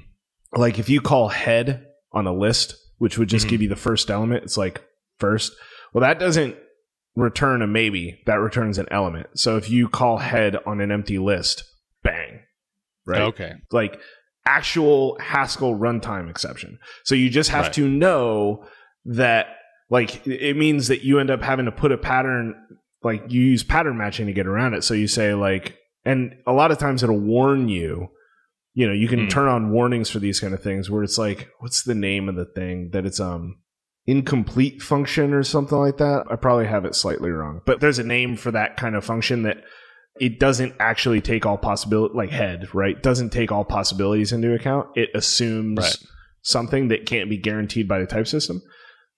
Like 0.55 0.79
if 0.79 0.89
you 0.89 1.01
call 1.01 1.29
head 1.29 1.85
on 2.13 2.27
a 2.27 2.33
list, 2.33 2.77
which 2.99 3.19
would 3.19 3.29
just 3.29 3.47
Mhm. 3.47 3.51
give 3.51 3.63
you 3.63 3.69
the 3.69 3.77
first 3.77 4.11
element, 4.11 4.45
it's 4.45 4.57
like 4.57 4.83
first. 5.19 5.53
Well, 5.93 6.03
that 6.03 6.19
doesn't 6.19 6.57
return 7.17 7.63
a 7.63 7.67
maybe. 7.67 8.21
That 8.27 8.37
returns 8.41 8.79
an 8.79 8.87
element. 8.91 9.27
So 9.39 9.57
if 9.57 9.69
you 9.71 9.89
call 9.89 10.19
head 10.19 10.57
on 10.67 10.81
an 10.81 10.91
empty 10.93 11.19
list, 11.19 11.65
bang. 12.03 12.41
Right? 13.07 13.23
Okay. 13.23 13.53
Like 13.73 14.01
actual 14.47 15.19
Haskell 15.21 15.77
runtime 15.79 16.31
exception. 16.31 16.79
So 17.05 17.15
you 17.15 17.29
just 17.31 17.51
have 17.51 17.67
Right. 17.67 17.73
to 17.75 17.89
know 17.89 18.65
that 19.05 19.47
like 19.91 20.27
it 20.27 20.57
means 20.57 20.89
that 20.89 21.03
you 21.03 21.19
end 21.19 21.31
up 21.31 21.43
having 21.43 21.65
to 21.67 21.73
put 21.73 21.93
a 21.93 21.99
pattern 21.99 22.55
like 23.03 23.23
you 23.29 23.41
use 23.43 23.65
pattern 23.65 23.97
matching 23.99 24.27
to 24.27 24.33
get 24.33 24.47
around 24.47 24.75
it. 24.75 24.85
So 24.85 24.95
you 24.95 25.09
say 25.09 25.35
like 25.35 25.77
and 26.05 26.35
a 26.47 26.53
lot 26.53 26.71
of 26.71 26.79
times 26.79 27.03
it'll 27.03 27.19
warn 27.19 27.69
you 27.69 28.09
you 28.73 28.87
know, 28.87 28.93
you 28.93 29.09
can 29.09 29.23
Hmm. 29.25 29.29
turn 29.29 29.49
on 29.49 29.73
warnings 29.73 30.09
for 30.11 30.21
these 30.21 30.39
kind 30.39 30.55
of 30.55 30.63
things 30.63 30.89
where 30.89 31.03
it's 31.03 31.19
like 31.19 31.49
what's 31.59 31.83
the 31.83 31.95
name 31.95 32.29
of 32.29 32.37
the 32.37 32.45
thing 32.45 32.91
that 32.93 33.05
it's 33.05 33.19
um 33.19 33.59
incomplete 34.11 34.83
function 34.83 35.33
or 35.33 35.43
something 35.43 35.79
like 35.79 35.99
that. 35.99 36.25
I 36.31 36.37
probably 36.37 36.67
have 36.67 36.85
it 36.85 36.95
slightly 36.95 37.31
wrong. 37.31 37.61
But 37.65 37.81
there's 37.81 37.99
a 37.99 38.05
name 38.05 38.37
for 38.37 38.51
that 38.51 38.77
kind 38.77 38.97
of 38.97 39.05
function 39.05 39.43
that 39.45 39.59
it 40.21 40.41
doesn't 40.41 40.75
actually 40.81 41.21
take 41.21 41.47
all 41.47 41.57
possibility 41.57 42.15
like 42.15 42.31
head, 42.31 42.75
right? 42.75 43.01
Doesn't 43.03 43.31
take 43.31 43.53
all 43.53 43.65
possibilities 43.65 44.33
into 44.33 44.53
account. 44.53 44.89
It 44.97 45.11
assumes 45.15 45.79
Right. 45.79 45.97
something 46.43 46.89
that 46.89 47.07
can't 47.07 47.31
be 47.31 47.39
guaranteed 47.39 47.87
by 47.89 48.01
the 48.01 48.07
type 48.07 48.27
system. 48.27 48.61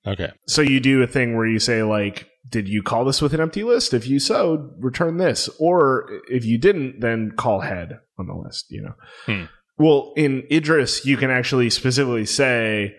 Okay. 0.06 0.30
So 0.46 0.62
you 0.62 0.78
do 0.80 1.02
a 1.02 1.06
thing 1.06 1.36
where 1.36 1.46
you 1.46 1.58
say 1.58 1.82
like, 1.82 2.28
did 2.48 2.68
you 2.68 2.82
call 2.82 3.04
this 3.04 3.22
with 3.22 3.32
an 3.34 3.40
empty 3.40 3.62
list? 3.62 3.94
If 3.94 4.06
you 4.06 4.18
so, 4.18 4.70
return 4.78 5.16
this. 5.16 5.48
Or 5.58 6.08
if 6.28 6.44
you 6.44 6.58
didn't, 6.58 7.00
then 7.00 7.32
call 7.36 7.60
head 7.60 7.98
on 8.18 8.26
the 8.26 8.34
list, 8.34 8.66
you 8.68 8.82
know. 8.82 8.94
Hmm. 9.26 9.44
Well, 9.78 10.12
in 10.16 10.44
Idris, 10.50 11.06
you 11.06 11.16
can 11.16 11.30
actually 11.30 11.70
specifically 11.70 12.26
say 12.26 12.94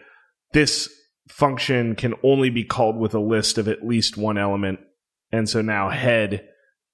this 0.53 0.89
function 1.29 1.95
can 1.95 2.13
only 2.23 2.49
be 2.49 2.63
called 2.63 2.97
with 2.97 3.13
a 3.13 3.19
list 3.19 3.57
of 3.57 3.67
at 3.67 3.85
least 3.85 4.17
one 4.17 4.37
element. 4.37 4.79
And 5.31 5.49
so 5.49 5.61
now 5.61 5.89
head 5.89 6.47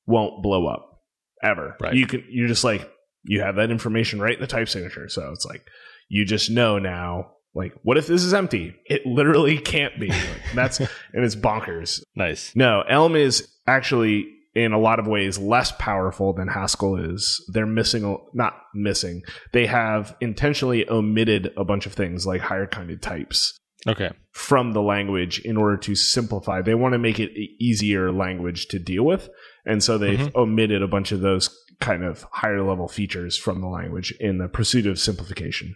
won't 0.06 0.44
blow 0.44 0.68
up 0.68 1.02
ever. 1.44 1.76
Right. 1.80 1.94
You 1.94 2.08
can 2.08 2.24
you're 2.30 2.48
just 2.48 2.64
like 2.64 2.90
you 3.24 3.42
have 3.42 3.56
that 3.56 3.72
information 3.72 4.22
right 4.22 4.36
in 4.36 4.42
the 4.42 4.48
type 4.48 4.70
signature. 4.70 5.10
So 5.10 5.32
it's 5.32 5.46
like 5.46 5.64
you 6.08 6.26
just 6.26 6.50
know 6.50 6.80
now 6.80 7.32
like 7.54 7.74
what 7.84 7.98
if 7.98 8.08
this 8.08 8.24
is 8.24 8.34
empty? 8.34 8.76
It 8.86 9.06
literally 9.06 9.58
can't 9.58 10.00
be. 10.00 10.10
Like, 10.10 10.20
that's 10.56 10.80
and 10.80 10.90
it's 11.14 11.36
bonkers. 11.36 12.02
Nice. 12.16 12.56
No, 12.56 12.84
Elm 12.88 13.16
is 13.16 13.48
actually 13.68 14.28
in 14.56 14.72
a 14.74 14.80
lot 14.80 15.00
of 15.00 15.08
ways 15.08 15.38
less 15.38 15.72
powerful 15.74 16.34
than 16.34 16.48
Haskell 16.48 16.96
is. 16.98 17.44
They're 17.54 17.66
missing, 17.68 18.18
not 18.34 18.56
missing. 18.74 19.22
They 19.54 19.68
have 19.68 20.16
intentionally 20.22 20.90
omitted 20.90 21.54
a 21.56 21.64
bunch 21.64 21.86
of 21.86 21.94
things 21.94 22.26
like 22.26 22.42
higher 22.42 22.66
kinded 22.66 23.02
types 23.02 23.60
Okay. 23.88 24.10
from 24.32 24.74
the 24.74 24.82
language 24.82 25.40
in 25.40 25.56
order 25.58 25.78
to 25.78 25.96
simplify. 25.96 26.62
They 26.62 26.76
want 26.76 26.94
to 26.94 26.98
make 27.00 27.20
it 27.20 27.32
easier 27.60 28.12
language 28.12 28.68
to 28.70 28.80
deal 28.80 29.04
with. 29.06 29.30
And 29.66 29.82
so 29.84 29.98
they've 29.98 30.20
Mhm. 30.20 30.36
omitted 30.36 30.82
a 30.82 30.88
bunch 30.88 31.12
of 31.14 31.22
those 31.22 31.50
kind 31.80 32.04
of 32.04 32.26
higher 32.32 32.62
level 32.62 32.88
features 32.90 33.38
from 33.38 33.62
the 33.62 33.68
language 33.68 34.14
in 34.20 34.38
the 34.38 34.48
pursuit 34.50 34.86
of 34.86 35.00
simplification, 35.00 35.76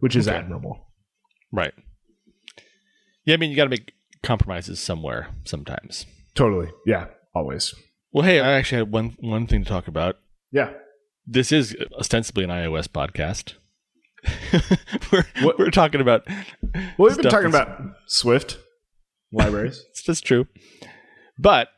which 0.00 0.16
is 0.16 0.26
Okay. 0.26 0.36
admirable. 0.36 0.90
Right. 1.52 1.74
Yeah, 3.24 3.34
I 3.34 3.36
mean, 3.36 3.50
you 3.50 3.56
got 3.56 3.64
to 3.64 3.70
make 3.70 3.92
compromises 4.22 4.80
somewhere 4.80 5.28
sometimes. 5.44 6.06
Totally. 6.34 6.68
Yeah, 6.86 7.06
always. 7.34 7.74
Well, 8.12 8.24
hey, 8.24 8.40
I 8.40 8.52
actually 8.54 8.78
had 8.78 8.90
one 8.92 9.16
one 9.20 9.46
thing 9.46 9.62
to 9.64 9.68
talk 9.68 9.86
about. 9.88 10.18
Yeah. 10.50 10.72
This 11.26 11.52
is 11.52 11.76
ostensibly 11.98 12.44
an 12.44 12.50
iOS 12.50 12.86
podcast. 12.88 13.54
we're 15.12 15.24
What- 15.42 15.58
we're 15.58 15.70
talking 15.70 16.00
about. 16.00 16.26
Well, 16.98 17.08
we've 17.08 17.16
been 17.16 17.30
talking 17.30 17.48
about 17.48 17.80
Swift 18.06 18.58
libraries. 19.32 19.84
It's 19.90 20.02
just 20.02 20.24
true. 20.24 20.46
But 21.38 21.68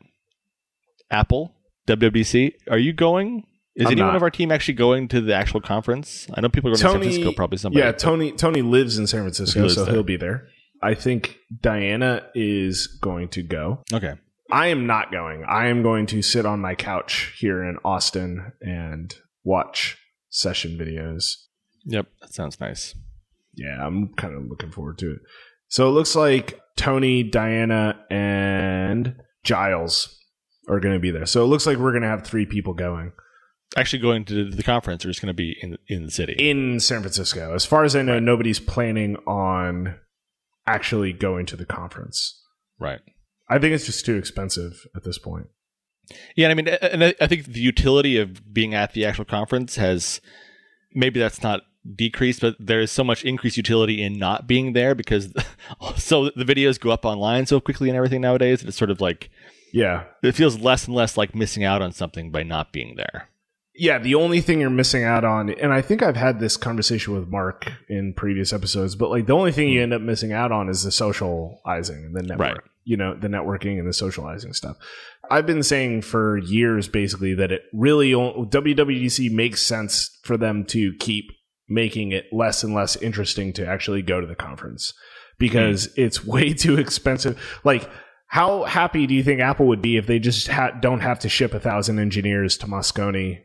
Apple, 1.11 1.53
WWDC, 1.87 2.53
are 2.69 2.77
you 2.77 2.93
going? 2.93 3.45
Is 3.75 3.85
I'm 3.85 3.91
anyone 3.93 4.09
not. 4.09 4.15
of 4.17 4.23
our 4.23 4.31
team 4.31 4.51
actually 4.51 4.73
going 4.73 5.07
to 5.09 5.21
the 5.21 5.35
actual 5.35 5.61
conference? 5.61 6.27
I 6.33 6.41
know 6.41 6.49
people 6.49 6.71
are 6.71 6.75
going 6.75 6.81
to 6.81 6.89
San 6.89 6.99
Francisco, 7.01 7.31
probably 7.31 7.57
somebody. 7.59 7.85
Yeah, 7.85 7.91
Tony 7.91 8.31
Tony 8.31 8.63
lives 8.63 8.97
in 8.97 9.05
San 9.05 9.21
Francisco, 9.21 9.63
He 9.63 9.69
so 9.69 9.85
there. 9.85 9.93
he'll 9.93 10.03
be 10.03 10.17
there. 10.17 10.47
I 10.81 10.93
think 10.95 11.37
Diana 11.61 12.23
is 12.33 12.87
going 13.01 13.29
to 13.29 13.43
go. 13.43 13.83
Okay. 13.93 14.15
I 14.51 14.67
am 14.67 14.87
not 14.87 15.11
going. 15.11 15.43
I 15.47 15.67
am 15.67 15.83
going 15.83 16.05
to 16.07 16.21
sit 16.21 16.45
on 16.45 16.59
my 16.59 16.73
couch 16.73 17.35
here 17.39 17.63
in 17.63 17.77
Austin 17.83 18.53
and 18.61 19.13
watch 19.43 19.97
session 20.29 20.77
videos. 20.77 21.33
Yep. 21.85 22.07
That 22.21 22.33
sounds 22.33 22.59
nice. 22.59 22.95
Yeah, 23.57 23.85
I'm 23.85 24.13
kind 24.15 24.35
of 24.35 24.45
looking 24.47 24.71
forward 24.71 24.97
to 24.99 25.11
it. 25.11 25.19
So 25.67 25.89
it 25.89 25.91
looks 25.91 26.15
like 26.15 26.59
Tony, 26.77 27.23
Diana, 27.23 27.99
and 28.09 29.15
Giles 29.43 30.15
are 30.69 30.79
going 30.79 30.93
to 30.93 30.99
be 30.99 31.11
there. 31.11 31.25
So 31.25 31.43
it 31.43 31.47
looks 31.47 31.65
like 31.65 31.77
we're 31.77 31.91
going 31.91 32.03
to 32.03 32.07
have 32.09 32.25
three 32.25 32.45
people 32.45 32.73
going 32.73 33.11
Actually, 33.75 34.01
going 34.01 34.23
to 34.25 34.49
the 34.49 34.63
conference, 34.63 35.03
or 35.03 35.09
just 35.09 35.21
going 35.21 35.27
to 35.27 35.33
be 35.33 35.57
in 35.61 35.77
in 35.89 36.05
the 36.05 36.11
city. 36.11 36.33
in 36.39 36.79
San 36.79 37.01
Francisco. 37.01 37.53
As 37.53 37.65
far 37.65 37.83
as 37.83 37.97
I 37.97 38.01
know, 38.01 38.17
nobody's 38.17 38.61
planning 38.61 39.17
on 39.27 39.99
actually 40.65 41.11
going 41.11 41.45
to 41.47 41.57
the 41.57 41.65
conference. 41.65 42.41
right. 42.79 43.01
I 43.49 43.59
think 43.59 43.73
it's 43.73 43.85
just 43.85 44.05
too 44.05 44.17
expensive 44.17 44.85
at 44.95 45.03
this 45.03 45.17
point. 45.17 45.47
Yeah, 46.35 46.49
I 46.49 46.53
mean, 46.53 46.67
and 46.67 47.15
I 47.19 47.27
think 47.27 47.45
the 47.45 47.59
utility 47.61 48.17
of 48.17 48.53
being 48.53 48.73
at 48.73 48.93
the 48.93 49.05
actual 49.05 49.25
conference 49.25 49.75
has 49.75 50.21
maybe 50.93 51.19
that's 51.19 51.41
not 51.41 51.61
decreased, 51.95 52.41
but 52.41 52.55
there 52.59 52.81
is 52.81 52.91
so 52.91 53.03
much 53.03 53.23
increased 53.23 53.57
utility 53.57 54.01
in 54.01 54.17
not 54.17 54.47
being 54.47 54.73
there 54.73 54.95
because 54.95 55.31
so 55.97 56.25
the 56.35 56.45
videos 56.45 56.79
go 56.79 56.91
up 56.91 57.05
online 57.05 57.45
so 57.45 57.59
quickly 57.59 57.89
and 57.89 57.95
everything 57.97 58.21
nowadays. 58.21 58.63
It's 58.63 58.77
sort 58.77 58.91
of 58.91 59.01
like 59.01 59.29
Yeah. 59.73 60.03
it 60.23 60.33
feels 60.35 60.59
less 60.59 60.85
and 60.87 60.95
less 60.95 61.17
like 61.17 61.35
missing 61.35 61.63
out 61.63 61.81
on 61.81 61.91
something 61.91 62.31
by 62.31 62.43
not 62.43 62.71
being 62.73 62.95
there. 62.97 63.29
Yeah, 63.79 63.99
the 63.99 64.15
only 64.15 64.41
thing 64.41 64.59
you're 64.59 64.71
missing 64.71 65.03
out 65.03 65.23
on, 65.23 65.51
and 65.51 65.71
I 65.71 65.81
think 65.83 66.01
I've 66.01 66.15
had 66.15 66.39
this 66.39 66.57
conversation 66.57 67.13
with 67.13 67.27
Mark 67.27 67.71
in 67.87 68.11
previous 68.15 68.51
episodes, 68.51 68.95
but 68.95 69.11
like 69.11 69.27
the 69.27 69.35
only 69.35 69.51
thing 69.51 69.69
you 69.69 69.79
hmm. 69.79 69.83
end 69.83 69.93
up 69.93 70.01
missing 70.01 70.33
out 70.33 70.51
on 70.51 70.67
is 70.67 70.81
the 70.81 70.91
socializing 70.91 72.05
and 72.05 72.15
the 72.15 72.23
network, 72.23 72.39
Right. 72.39 72.57
you 72.85 72.97
know, 72.97 73.13
the 73.13 73.27
networking 73.27 73.77
and 73.77 73.87
the 73.87 73.93
socializing 73.93 74.53
stuff. 74.53 74.77
I've 75.29 75.45
been 75.45 75.61
saying 75.61 76.01
for 76.01 76.37
years 76.39 76.87
basically 76.87 77.35
that 77.35 77.51
it 77.51 77.63
really 77.71 78.11
WWDC 78.11 79.31
makes 79.31 79.61
sense 79.61 80.17
for 80.23 80.37
them 80.37 80.63
to 80.65 80.93
keep 80.99 81.31
making 81.69 82.11
it 82.11 82.25
less 82.31 82.63
and 82.63 82.73
less 82.73 82.95
interesting 82.97 83.53
to 83.53 83.65
actually 83.67 84.01
go 84.01 84.21
to 84.21 84.27
the 84.27 84.35
conference 84.35 84.93
because 85.37 85.87
it's 85.97 86.25
way 86.33 86.53
too 86.53 86.77
expensive. 86.77 87.39
Like, 87.63 87.89
how 88.27 88.63
happy 88.65 89.07
do 89.07 89.13
you 89.13 89.23
think 89.23 89.39
Apple 89.39 89.67
would 89.67 89.81
be 89.81 89.97
if 89.97 90.05
they 90.07 90.19
just 90.19 90.47
ha- 90.47 90.71
don't 90.71 90.99
have 90.99 91.19
to 91.19 91.29
ship 91.29 91.53
a 91.53 91.59
thousand 91.59 91.99
engineers 91.99 92.57
to 92.57 92.67
Moscone 92.67 93.39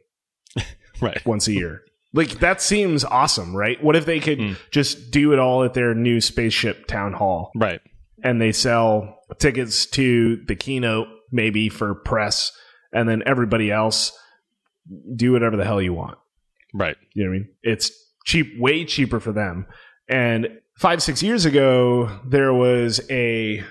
Right. 1.01 1.25
once 1.27 1.49
a 1.49 1.53
year. 1.53 1.83
Like 2.15 2.41
that 2.41 2.61
seems 2.61 3.05
awesome, 3.05 3.57
right? 3.57 3.83
What 3.83 3.97
if 3.97 4.05
they 4.07 4.21
could 4.21 4.39
Mm. 4.39 4.57
just 4.71 5.11
do 5.11 5.33
it 5.33 5.39
all 5.39 5.65
at 5.65 5.75
their 5.75 5.95
new 5.95 6.21
spaceship 6.21 6.87
town 6.87 7.13
hall 7.15 7.51
Right. 7.57 7.81
and 8.23 8.41
they 8.41 8.53
sell 8.53 9.19
tickets 9.39 9.87
to 9.87 10.37
the 10.47 10.55
keynote 10.55 11.09
maybe 11.31 11.69
for 11.71 11.95
press 11.95 12.53
and 12.93 13.09
then 13.09 13.23
everybody 13.25 13.71
else 13.71 14.13
do 15.17 15.33
whatever 15.33 15.57
the 15.57 15.65
hell 15.65 15.81
you 15.81 15.95
want. 15.95 16.19
Right. 16.75 16.97
You 17.15 17.25
know 17.25 17.31
what 17.31 17.37
I 17.37 17.39
mean? 17.39 17.49
It's 17.63 17.91
cheap, 18.25 18.59
way 18.59 18.85
cheaper 18.85 19.21
for 19.21 19.33
them. 19.33 19.67
And 20.09 20.49
five, 20.77 21.03
six 21.03 21.23
years 21.23 21.45
ago, 21.45 22.11
there 22.29 22.53
was 22.53 23.01
a 23.11 23.63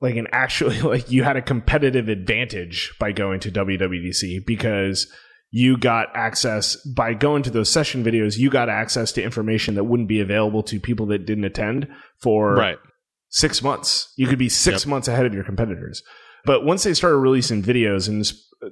like 0.00 0.16
an 0.16 0.26
actually 0.32 0.80
like 0.82 1.10
you 1.10 1.22
had 1.24 1.36
a 1.36 1.42
competitive 1.42 2.08
advantage 2.08 2.92
by 2.98 3.12
going 3.12 3.40
to 3.40 3.50
WWDC 3.52 4.44
because 4.46 5.06
you 5.54 5.76
got 5.76 6.08
access 6.14 6.76
by 6.96 7.12
going 7.14 7.42
to 7.42 7.50
those 7.50 7.68
session 7.68 8.02
videos, 8.02 8.38
you 8.38 8.48
got 8.50 8.68
access 8.70 9.12
to 9.12 9.22
information 9.22 9.74
that 9.74 9.84
wouldn't 9.84 10.08
be 10.08 10.20
available 10.20 10.62
to 10.62 10.80
people 10.80 11.04
that 11.06 11.26
didn't 11.26 11.44
attend 11.44 11.86
for 12.18 12.54
Right. 12.54 12.78
six 13.28 13.62
months. 13.62 14.12
You 14.16 14.26
could 14.26 14.38
be 14.38 14.48
six 14.48 14.84
Yep. 14.86 14.90
months 14.90 15.08
ahead 15.08 15.26
of 15.26 15.34
your 15.34 15.44
competitors. 15.44 16.02
But 16.46 16.64
once 16.64 16.82
they 16.84 16.94
started 16.94 17.18
releasing 17.18 17.62
videos 17.62 18.08
and 18.08 18.24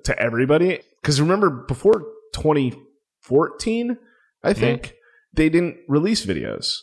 to 0.05 0.19
everybody, 0.19 0.81
because 1.03 1.21
remember 1.21 1.51
before 1.69 2.03
2014, 2.33 3.99
I 4.43 4.53
think 4.53 4.95
they 5.33 5.49
didn't 5.49 5.77
release 5.89 6.25
videos. 6.27 6.75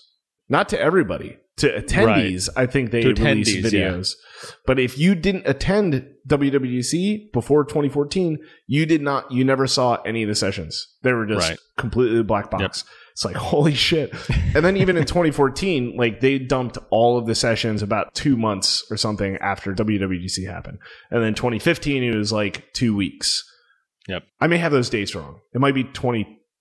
Not 0.49 0.69
to 0.69 0.79
everybody. 0.79 1.37
To 1.57 1.69
attendees, 1.81 2.49
I 2.55 2.67
think 2.67 2.91
they 2.91 3.01
To 3.01 3.13
released 3.15 3.49
attendees, 3.57 3.71
yeah. 3.73 3.89
videos. 3.89 4.13
But 4.67 4.77
if 4.79 4.99
you 4.99 5.15
didn't 5.15 5.47
attend 5.47 6.05
WWDC 6.27 7.31
before 7.33 7.63
2014, 7.65 8.37
you 8.67 8.85
did 8.85 9.01
not, 9.01 9.31
you 9.31 9.43
never 9.43 9.65
saw 9.65 9.95
any 10.05 10.21
of 10.21 10.29
the 10.29 10.35
sessions. 10.35 10.87
They 11.01 11.13
were 11.13 11.25
just 11.25 11.49
Right. 11.49 11.59
completely 11.77 12.21
black 12.23 12.51
box. 12.51 12.83
It's 13.13 13.25
like, 13.25 13.35
holy 13.35 13.73
shit. 13.73 14.13
And 14.53 14.63
then 14.63 14.77
even 14.77 14.97
in 14.97 15.05
2014, 15.07 15.95
like 15.97 16.19
they 16.21 16.37
dumped 16.37 16.77
all 16.91 17.17
of 17.17 17.25
the 17.25 17.33
sessions 17.33 17.81
about 17.81 18.13
two 18.13 18.37
months 18.37 18.85
or 18.91 18.97
something 18.97 19.37
after 19.37 19.73
WWDC 19.73 20.45
happened. 20.47 20.77
And 21.09 21.23
then 21.23 21.33
2015, 21.33 22.03
it 22.03 22.15
was 22.15 22.31
like 22.31 22.71
two 22.73 22.95
weeks. 22.95 23.43
Yep. 24.07 24.23
I 24.39 24.45
may 24.45 24.57
have 24.59 24.71
those 24.71 24.89
dates 24.91 25.15
wrong. 25.15 25.39
It 25.55 25.59
might 25.59 25.73
be 25.73 25.83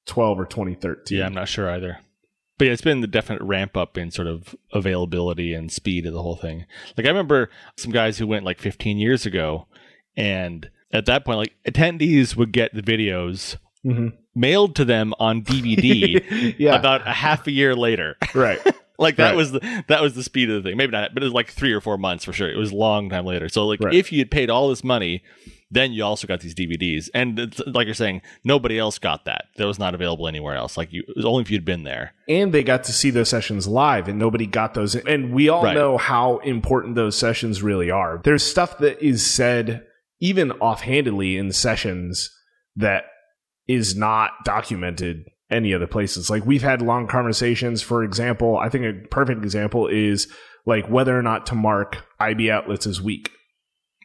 2012 0.06 0.40
or 0.40 0.44
2013. 0.46 1.18
Yeah, 1.18 1.26
I'm 1.26 1.34
not 1.34 1.48
sure 1.48 1.68
either. 1.70 1.98
But 2.58 2.66
yeah, 2.68 2.72
it's 2.72 2.82
been 2.82 3.02
the 3.02 3.06
definite 3.06 3.42
ramp 3.42 3.76
up 3.76 3.98
in 3.98 4.10
sort 4.10 4.28
of 4.28 4.56
availability 4.72 5.52
and 5.52 5.70
speed 5.70 6.06
of 6.06 6.14
the 6.14 6.22
whole 6.22 6.36
thing. 6.36 6.64
Like 6.96 7.04
I 7.06 7.10
remember 7.10 7.50
some 7.76 7.92
guys 7.92 8.16
who 8.18 8.26
went 8.26 8.44
like 8.46 8.58
15 8.60 8.96
years 8.98 9.26
ago, 9.26 9.66
and 10.16 10.70
at 10.92 11.04
that 11.06 11.24
point, 11.26 11.38
like 11.38 11.54
attendees 11.68 12.34
would 12.36 12.52
get 12.52 12.72
the 12.74 12.82
videos 12.82 13.56
Mhm. 13.84 14.14
mailed 14.34 14.74
to 14.76 14.84
them 14.84 15.12
on 15.20 15.42
DVD 15.42 16.54
yeah. 16.58 16.74
about 16.76 17.06
a 17.06 17.12
half 17.12 17.46
a 17.46 17.50
year 17.52 17.74
later. 17.76 18.16
right. 18.34 18.58
like 18.98 19.16
that 19.16 19.28
Right. 19.30 19.36
was 19.36 19.52
the 19.52 19.84
that 19.88 20.00
was 20.00 20.14
the 20.14 20.22
speed 20.22 20.48
of 20.48 20.62
the 20.62 20.70
thing. 20.70 20.78
Maybe 20.78 20.92
not, 20.92 21.12
but 21.12 21.22
it 21.22 21.26
was 21.26 21.34
like 21.34 21.50
three 21.50 21.72
or 21.72 21.82
four 21.82 21.98
months 21.98 22.24
for 22.24 22.32
sure. 22.32 22.50
It 22.50 22.56
was 22.56 22.72
a 22.72 22.76
long 22.76 23.10
time 23.10 23.26
later. 23.26 23.48
So 23.50 23.66
like 23.66 23.80
Right. 23.80 23.94
if 23.94 24.10
you 24.12 24.18
had 24.20 24.30
paid 24.30 24.48
all 24.48 24.70
this 24.70 24.82
money, 24.82 25.22
then 25.70 25.92
you 25.92 26.04
also 26.04 26.26
got 26.28 26.40
these 26.40 26.54
DVDs. 26.54 27.08
And 27.12 27.38
it's, 27.38 27.60
like 27.66 27.86
you're 27.86 27.94
saying, 27.94 28.22
nobody 28.44 28.78
else 28.78 28.98
got 28.98 29.24
that. 29.24 29.46
That 29.56 29.66
was 29.66 29.78
not 29.78 29.94
available 29.94 30.28
anywhere 30.28 30.54
else. 30.54 30.76
Like 30.76 30.92
you, 30.92 31.02
it 31.08 31.16
was 31.16 31.24
only 31.24 31.42
if 31.42 31.50
you'd 31.50 31.64
been 31.64 31.82
there. 31.82 32.12
and 32.28 32.52
they 32.54 32.62
got 32.62 32.84
to 32.84 32.92
see 32.92 33.10
those 33.10 33.28
sessions 33.28 33.66
live 33.66 34.06
and 34.08 34.18
nobody 34.18 34.46
got 34.46 34.74
those 34.74 34.94
and 34.94 35.32
we 35.32 35.48
all 35.48 35.64
Right. 35.64 35.74
know 35.74 35.98
how 35.98 36.38
important 36.38 36.94
those 36.94 37.16
sessions 37.18 37.62
really 37.62 37.90
are 37.90 38.20
there's 38.24 38.44
stuff 38.44 38.78
that 38.78 39.02
is 39.04 39.26
said 39.26 39.84
even 40.20 40.52
offhandedly 40.52 41.36
in 41.36 41.50
sessions 41.52 42.30
that 42.76 43.04
is 43.68 43.96
not 43.96 44.30
documented 44.44 45.24
any 45.50 45.74
other 45.74 45.86
places 45.86 46.28
like 46.30 46.44
we've 46.46 46.62
had 46.62 46.80
long 46.82 47.06
conversations 47.06 47.82
for 47.82 48.02
example 48.04 48.56
i 48.58 48.68
think 48.68 48.84
a 48.84 49.08
perfect 49.08 49.42
example 49.44 49.86
is 49.88 50.26
like 50.64 50.88
whether 50.88 51.16
or 51.18 51.22
not 51.22 51.46
to 51.46 51.54
mark 51.54 52.04
ib 52.20 52.50
outlets 52.50 52.86
as 52.86 53.00
weak 53.02 53.30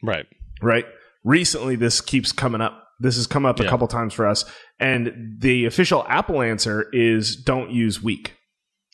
Right. 0.02 0.26
right? 0.60 0.84
Recently, 1.24 1.76
this 1.76 2.00
keeps 2.00 2.32
coming 2.32 2.60
up. 2.60 2.78
This 3.00 3.16
has 3.16 3.26
come 3.26 3.44
up 3.44 3.58
a 3.58 3.64
couple 3.68 3.88
times 3.88 4.14
for 4.14 4.26
us, 4.26 4.44
and 4.78 5.36
the 5.40 5.64
official 5.64 6.04
Apple 6.08 6.40
answer 6.40 6.86
is 6.92 7.34
don't 7.36 7.70
use 7.70 8.02
weak. 8.02 8.36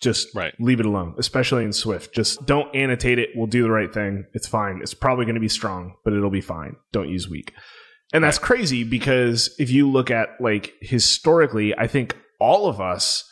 Just 0.01 0.35
Right. 0.35 0.55
leave 0.61 0.81
it 0.81 0.87
alone, 0.87 1.15
especially 1.19 1.65
in 1.65 1.73
Swift. 1.73 2.15
Just 2.15 2.47
don't 2.47 2.75
annotate 2.75 3.19
it. 3.19 3.31
We'll 3.35 3.49
do 3.49 3.63
the 3.65 3.71
right 3.71 3.93
thing. 3.93 4.25
It's 4.33 4.47
fine. 4.47 4.79
It's 4.81 4.95
probably 4.95 5.25
going 5.25 5.35
to 5.35 5.41
be 5.41 5.49
strong, 5.49 5.95
but 6.05 6.13
it'll 6.13 6.31
be 6.31 6.41
fine. 6.41 6.77
Don't 6.93 7.09
use 7.09 7.29
weak. 7.29 7.53
And 8.13 8.23
that's 8.25 8.39
crazy 8.39 8.85
because 8.85 9.55
if 9.59 9.71
you 9.71 9.91
look 9.91 10.11
at 10.11 10.29
like 10.41 10.73
historically, 10.81 11.77
I 11.77 11.87
think 11.89 12.17
all 12.41 12.69
of 12.69 12.81
us 12.81 13.29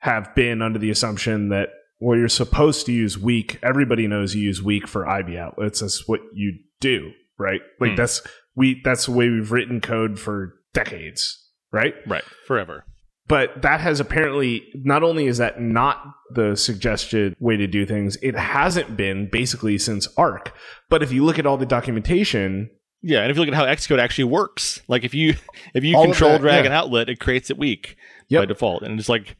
have 0.00 0.34
been 0.34 0.62
under 0.62 0.78
the 0.78 0.90
assumption 0.90 1.50
that 1.50 1.68
well, 2.00 2.18
you're 2.18 2.28
supposed 2.28 2.84
to 2.86 2.92
use 2.92 3.18
weak. 3.18 3.58
Everybody 3.62 4.06
knows 4.06 4.34
you 4.34 4.42
use 4.42 4.62
weak 4.62 4.86
for 4.86 5.08
IB 5.08 5.36
outlets. 5.38 5.80
That's 5.80 6.06
what 6.06 6.20
you 6.34 6.58
do, 6.80 7.12
right? 7.38 7.60
Like 7.80 7.90
Hmm. 7.92 7.96
that's 7.96 8.22
we 8.54 8.80
that's 8.84 9.06
the 9.06 9.12
way 9.12 9.28
we've 9.28 9.52
written 9.52 9.80
code 9.80 10.18
for 10.18 10.54
decades, 10.72 11.50
right? 11.72 11.94
Right. 12.06 12.24
Forever. 12.46 12.84
But 13.28 13.62
that 13.62 13.80
has 13.80 13.98
apparently 13.98 14.62
not 14.74 15.02
only 15.02 15.26
is 15.26 15.38
that 15.38 15.60
not 15.60 16.00
the 16.32 16.54
suggested 16.56 17.34
way 17.40 17.56
to 17.56 17.66
do 17.66 17.84
things, 17.84 18.16
it 18.22 18.36
hasn't 18.36 18.96
been 18.96 19.28
basically 19.28 19.78
since 19.78 20.06
ARC. 20.16 20.54
But 20.88 21.02
if 21.02 21.10
you 21.12 21.24
look 21.24 21.38
at 21.38 21.46
all 21.46 21.56
the 21.56 21.66
documentation, 21.66 22.70
Yeah, 23.02 23.22
and 23.22 23.30
if 23.30 23.36
you 23.36 23.42
look 23.42 23.48
at 23.52 23.54
how 23.54 23.66
Xcode 23.66 23.98
actually 24.00 24.24
works, 24.24 24.80
like 24.88 25.04
if 25.04 25.12
you 25.12 25.34
if 25.74 25.82
you 25.84 25.96
control 26.00 26.32
that, 26.32 26.40
drag 26.40 26.64
yeah. 26.64 26.70
an 26.70 26.72
outlet, 26.72 27.08
it 27.08 27.18
creates 27.20 27.50
it 27.50 27.58
weak 27.58 27.96
Yep. 28.28 28.42
by 28.42 28.46
default, 28.46 28.82
and 28.82 28.98
it's 28.98 29.08
like, 29.08 29.36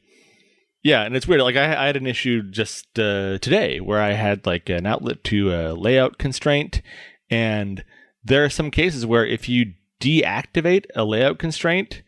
yeah, 0.82 1.02
and 1.02 1.16
it's 1.16 1.26
weird. 1.26 1.42
Like 1.42 1.56
I, 1.56 1.84
I 1.84 1.86
had 1.86 1.96
an 1.96 2.06
issue 2.06 2.42
just 2.50 2.98
uh, 2.98 3.38
today 3.38 3.80
where 3.80 4.00
I 4.00 4.12
had 4.12 4.46
like 4.46 4.68
an 4.68 4.86
outlet 4.86 5.22
to 5.24 5.52
a 5.52 5.72
layout 5.74 6.18
constraint, 6.18 6.82
and 7.30 7.84
there 8.24 8.44
are 8.44 8.50
some 8.50 8.70
cases 8.70 9.04
where 9.06 9.24
if 9.26 9.48
you 9.48 9.72
deactivate 10.00 10.84
a 10.94 11.04
layout 11.04 11.38
constraint, 11.38 12.02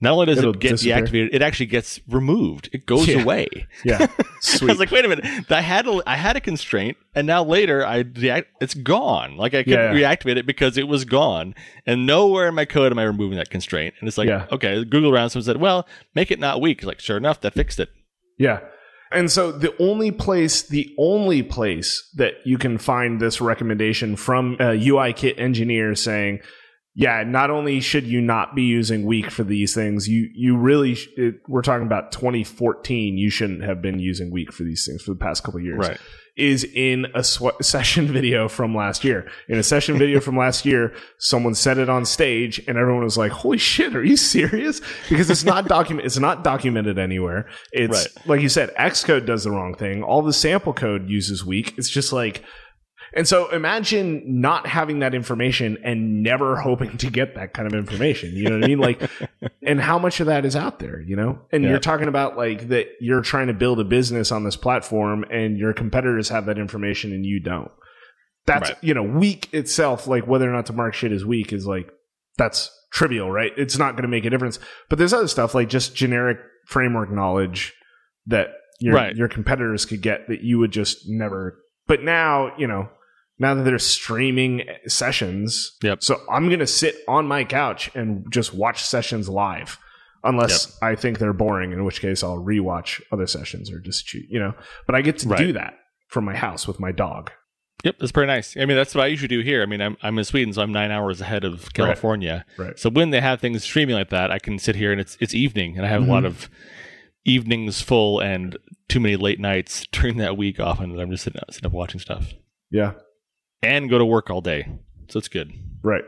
not 0.00 0.12
only 0.12 0.26
does 0.26 0.38
It'll 0.38 0.52
it 0.52 0.60
get 0.60 0.70
disappear. 0.72 0.96
deactivated, 1.06 1.28
it 1.32 1.40
actually 1.40 1.66
gets 1.66 2.00
removed. 2.06 2.68
It 2.72 2.84
goes 2.84 3.08
Yeah. 3.08 3.22
away. 3.22 3.48
yeah, 3.84 4.06
I 4.60 4.64
was 4.66 4.78
like, 4.78 4.90
wait 4.90 5.06
a 5.06 5.08
minute. 5.08 5.50
I 5.50 5.62
had 5.62 5.86
a, 5.86 6.02
I 6.06 6.16
had 6.16 6.36
a 6.36 6.40
constraint, 6.40 6.98
and 7.14 7.26
now 7.26 7.42
later 7.42 7.84
I 7.84 8.02
deact- 8.02 8.46
it's 8.60 8.74
gone. 8.74 9.36
Like 9.38 9.54
I 9.54 9.62
couldn't 9.62 9.96
Yeah. 9.96 10.08
reactivate 10.14 10.36
it 10.36 10.44
because 10.46 10.76
it 10.76 10.86
was 10.86 11.04
gone, 11.06 11.54
and 11.86 12.04
nowhere 12.06 12.48
in 12.48 12.54
my 12.54 12.66
code 12.66 12.92
am 12.92 12.98
I 12.98 13.04
removing 13.04 13.38
that 13.38 13.48
constraint. 13.48 13.94
And 14.00 14.06
it's 14.08 14.18
like, 14.18 14.28
Yeah. 14.28 14.46
okay, 14.52 14.84
Google 14.84 15.10
around 15.14 15.30
someone 15.30 15.44
said, 15.46 15.56
well, 15.56 15.88
make 16.14 16.30
it 16.30 16.38
not 16.38 16.60
weak. 16.60 16.82
Like, 16.84 17.00
sure 17.00 17.16
enough, 17.16 17.40
that 17.40 17.54
fixed 17.54 17.80
it. 17.80 17.88
Yeah. 18.38 18.60
And 19.12 19.30
so 19.30 19.52
the 19.52 19.74
only 19.80 20.10
place, 20.10 20.62
the 20.62 20.94
only 20.98 21.42
place 21.42 22.10
that 22.16 22.34
you 22.44 22.58
can 22.58 22.78
find 22.78 23.20
this 23.20 23.40
recommendation 23.40 24.16
from 24.16 24.56
a 24.58 24.74
UI 24.74 25.12
kit 25.12 25.38
engineer 25.38 25.94
saying, 25.94 26.40
yeah, 26.94 27.22
not 27.24 27.50
only 27.50 27.80
should 27.80 28.04
you 28.04 28.20
not 28.20 28.54
be 28.54 28.62
using 28.62 29.04
weak 29.04 29.30
for 29.30 29.44
these 29.44 29.74
things, 29.74 30.08
you 30.08 30.30
you 30.34 30.56
really 30.56 30.94
sh- 30.94 31.08
it, 31.16 31.34
we're 31.46 31.60
talking 31.60 31.86
about 31.86 32.10
2014. 32.10 33.18
You 33.18 33.28
shouldn't 33.28 33.62
have 33.62 33.82
been 33.82 33.98
using 33.98 34.30
weak 34.30 34.50
for 34.52 34.64
these 34.64 34.86
things 34.86 35.02
for 35.02 35.12
the 35.12 35.18
past 35.18 35.44
couple 35.44 35.60
years. 35.60 35.78
Is 36.36 36.64
in 36.64 37.06
a 37.14 37.24
sw- 37.24 37.44
session 37.62 38.06
video 38.08 38.46
from 38.48 38.74
last 38.74 39.04
year. 39.04 39.26
In 39.48 39.56
a 39.58 39.62
session 39.62 39.96
video 39.96 40.20
from 40.20 40.36
last 40.36 40.66
year, 40.66 40.92
someone 41.16 41.54
said 41.54 41.78
it 41.78 41.88
on 41.88 42.04
stage, 42.04 42.58
and 42.68 42.76
everyone 42.76 43.02
was 43.04 43.16
like, 43.16 43.32
"Holy 43.32 43.56
shit, 43.56 43.96
are 43.96 44.04
you 44.04 44.18
serious?" 44.18 44.82
Because 45.08 45.30
it's 45.30 45.44
not 45.44 45.66
document, 45.66 46.04
it's 46.04 46.18
not 46.18 46.44
documented 46.44 46.98
anywhere. 46.98 47.48
It's 47.72 48.08
Right. 48.16 48.26
like 48.26 48.40
you 48.42 48.50
said, 48.50 48.74
Xcode 48.74 49.24
does 49.24 49.44
the 49.44 49.50
wrong 49.50 49.74
thing. 49.74 50.02
All 50.02 50.20
the 50.20 50.32
sample 50.34 50.74
code 50.74 51.08
uses 51.08 51.42
weak. 51.42 51.72
It's 51.78 51.88
just 51.88 52.12
like 52.12 52.42
And 53.16 53.26
so 53.26 53.50
imagine 53.50 54.40
not 54.42 54.66
having 54.66 54.98
that 55.00 55.14
information 55.14 55.78
and 55.82 56.22
never 56.22 56.54
hoping 56.56 56.98
to 56.98 57.10
get 57.10 57.34
that 57.34 57.54
kind 57.54 57.66
of 57.66 57.72
information. 57.72 58.34
You 58.34 58.50
know 58.50 58.56
what 58.58 58.64
I 58.64 58.68
mean? 58.68 58.78
Like, 58.78 59.10
and 59.62 59.80
how 59.80 59.98
much 59.98 60.20
of 60.20 60.26
that 60.26 60.44
is 60.44 60.54
out 60.54 60.78
there, 60.78 61.00
you 61.00 61.16
know? 61.16 61.40
And 61.50 61.64
Yeah. 61.64 61.70
you're 61.70 61.78
talking 61.78 62.08
about 62.08 62.36
like 62.36 62.68
that 62.68 62.88
you're 63.00 63.22
trying 63.22 63.46
to 63.46 63.54
build 63.54 63.80
a 63.80 63.84
business 63.84 64.30
on 64.30 64.44
this 64.44 64.56
platform 64.56 65.24
and 65.30 65.56
your 65.56 65.72
competitors 65.72 66.28
have 66.28 66.44
that 66.46 66.58
information 66.58 67.12
and 67.12 67.24
you 67.24 67.40
don't. 67.40 67.70
That's, 68.44 68.68
Right. 68.70 68.78
you 68.82 68.92
know, 68.94 69.02
weak 69.02 69.48
itself, 69.52 70.06
like 70.06 70.26
whether 70.26 70.48
or 70.48 70.52
not 70.52 70.66
to 70.66 70.72
mark 70.74 70.92
shit 70.94 71.10
is 71.10 71.24
weak 71.24 71.52
is 71.54 71.66
like, 71.66 71.90
that's 72.36 72.70
trivial, 72.92 73.30
right? 73.30 73.52
It's 73.56 73.78
not 73.78 73.92
going 73.92 74.02
to 74.02 74.08
make 74.08 74.26
a 74.26 74.30
difference. 74.30 74.58
But 74.90 74.98
there's 74.98 75.14
other 75.14 75.26
stuff 75.26 75.54
like 75.54 75.68
just 75.70 75.96
generic 75.96 76.36
framework 76.66 77.10
knowledge 77.10 77.72
that 78.26 78.48
your 78.78 78.94
Right. 78.94 79.16
your 79.16 79.28
competitors 79.28 79.86
could 79.86 80.02
get 80.02 80.28
that 80.28 80.42
you 80.42 80.58
would 80.58 80.70
just 80.70 81.08
never. 81.08 81.58
But 81.86 82.02
now, 82.02 82.52
you 82.58 82.66
know, 82.66 82.90
now 83.38 83.54
that 83.54 83.62
they're 83.64 83.78
streaming 83.78 84.62
sessions, 84.86 85.76
Yep. 85.82 86.02
so 86.02 86.20
I'm 86.30 86.46
going 86.48 86.60
to 86.60 86.66
sit 86.66 86.96
on 87.06 87.26
my 87.26 87.44
couch 87.44 87.90
and 87.94 88.24
just 88.30 88.54
watch 88.54 88.82
sessions 88.82 89.28
live. 89.28 89.78
Unless 90.24 90.76
I 90.82 90.96
think 90.96 91.18
they're 91.20 91.32
boring, 91.32 91.70
in 91.72 91.84
which 91.84 92.00
case 92.00 92.24
I'll 92.24 92.42
rewatch 92.42 93.00
other 93.12 93.28
sessions 93.28 93.70
or 93.70 93.78
just 93.78 94.06
choose, 94.06 94.24
you 94.28 94.40
know. 94.40 94.54
But 94.84 94.96
I 94.96 95.00
get 95.02 95.18
to 95.18 95.28
Right. 95.28 95.38
do 95.38 95.52
that 95.52 95.74
from 96.08 96.24
my 96.24 96.34
house 96.34 96.66
with 96.66 96.80
my 96.80 96.90
dog. 96.90 97.30
Yep, 97.84 97.96
that's 98.00 98.10
pretty 98.10 98.26
nice. 98.26 98.56
I 98.56 98.64
mean, 98.64 98.76
that's 98.76 98.92
what 98.92 99.04
I 99.04 99.06
usually 99.06 99.28
do 99.28 99.40
here. 99.40 99.62
I 99.62 99.66
mean, 99.66 99.80
I'm 99.80 99.96
I'm 100.02 100.18
in 100.18 100.24
Sweden, 100.24 100.52
so 100.52 100.62
I'm 100.62 100.72
nine 100.72 100.90
hours 100.90 101.20
ahead 101.20 101.44
of 101.44 101.72
California. 101.74 102.44
Right. 102.56 102.76
So 102.76 102.90
when 102.90 103.10
they 103.10 103.20
have 103.20 103.40
things 103.40 103.62
streaming 103.62 103.94
like 103.94 104.08
that, 104.10 104.32
I 104.32 104.40
can 104.40 104.58
sit 104.58 104.74
here 104.74 104.90
and 104.90 105.00
it's 105.00 105.16
it's 105.20 105.34
evening, 105.34 105.76
and 105.76 105.86
I 105.86 105.90
have 105.90 106.02
a 106.02 106.06
lot 106.10 106.24
Mhm. 106.24 106.26
of 106.26 106.50
evenings 107.24 107.80
full 107.82 108.18
and 108.20 108.56
too 108.88 108.98
many 109.00 109.14
late 109.16 109.38
nights 109.38 109.86
during 109.92 110.16
that 110.16 110.36
week. 110.36 110.58
Often 110.58 110.90
that 110.96 111.00
I'm 111.02 111.10
just 111.10 111.22
sitting, 111.24 111.40
sitting 111.50 111.66
up 111.66 111.72
watching 111.72 112.00
stuff 112.00 112.34
Yeah. 112.70 112.94
And 113.62 113.88
go 113.90 113.98
to 113.98 114.04
work 114.04 114.30
all 114.30 114.40
day, 114.40 114.68
so 115.08 115.18
it's 115.18 115.28
good. 115.28 115.50
Right. 115.82 116.04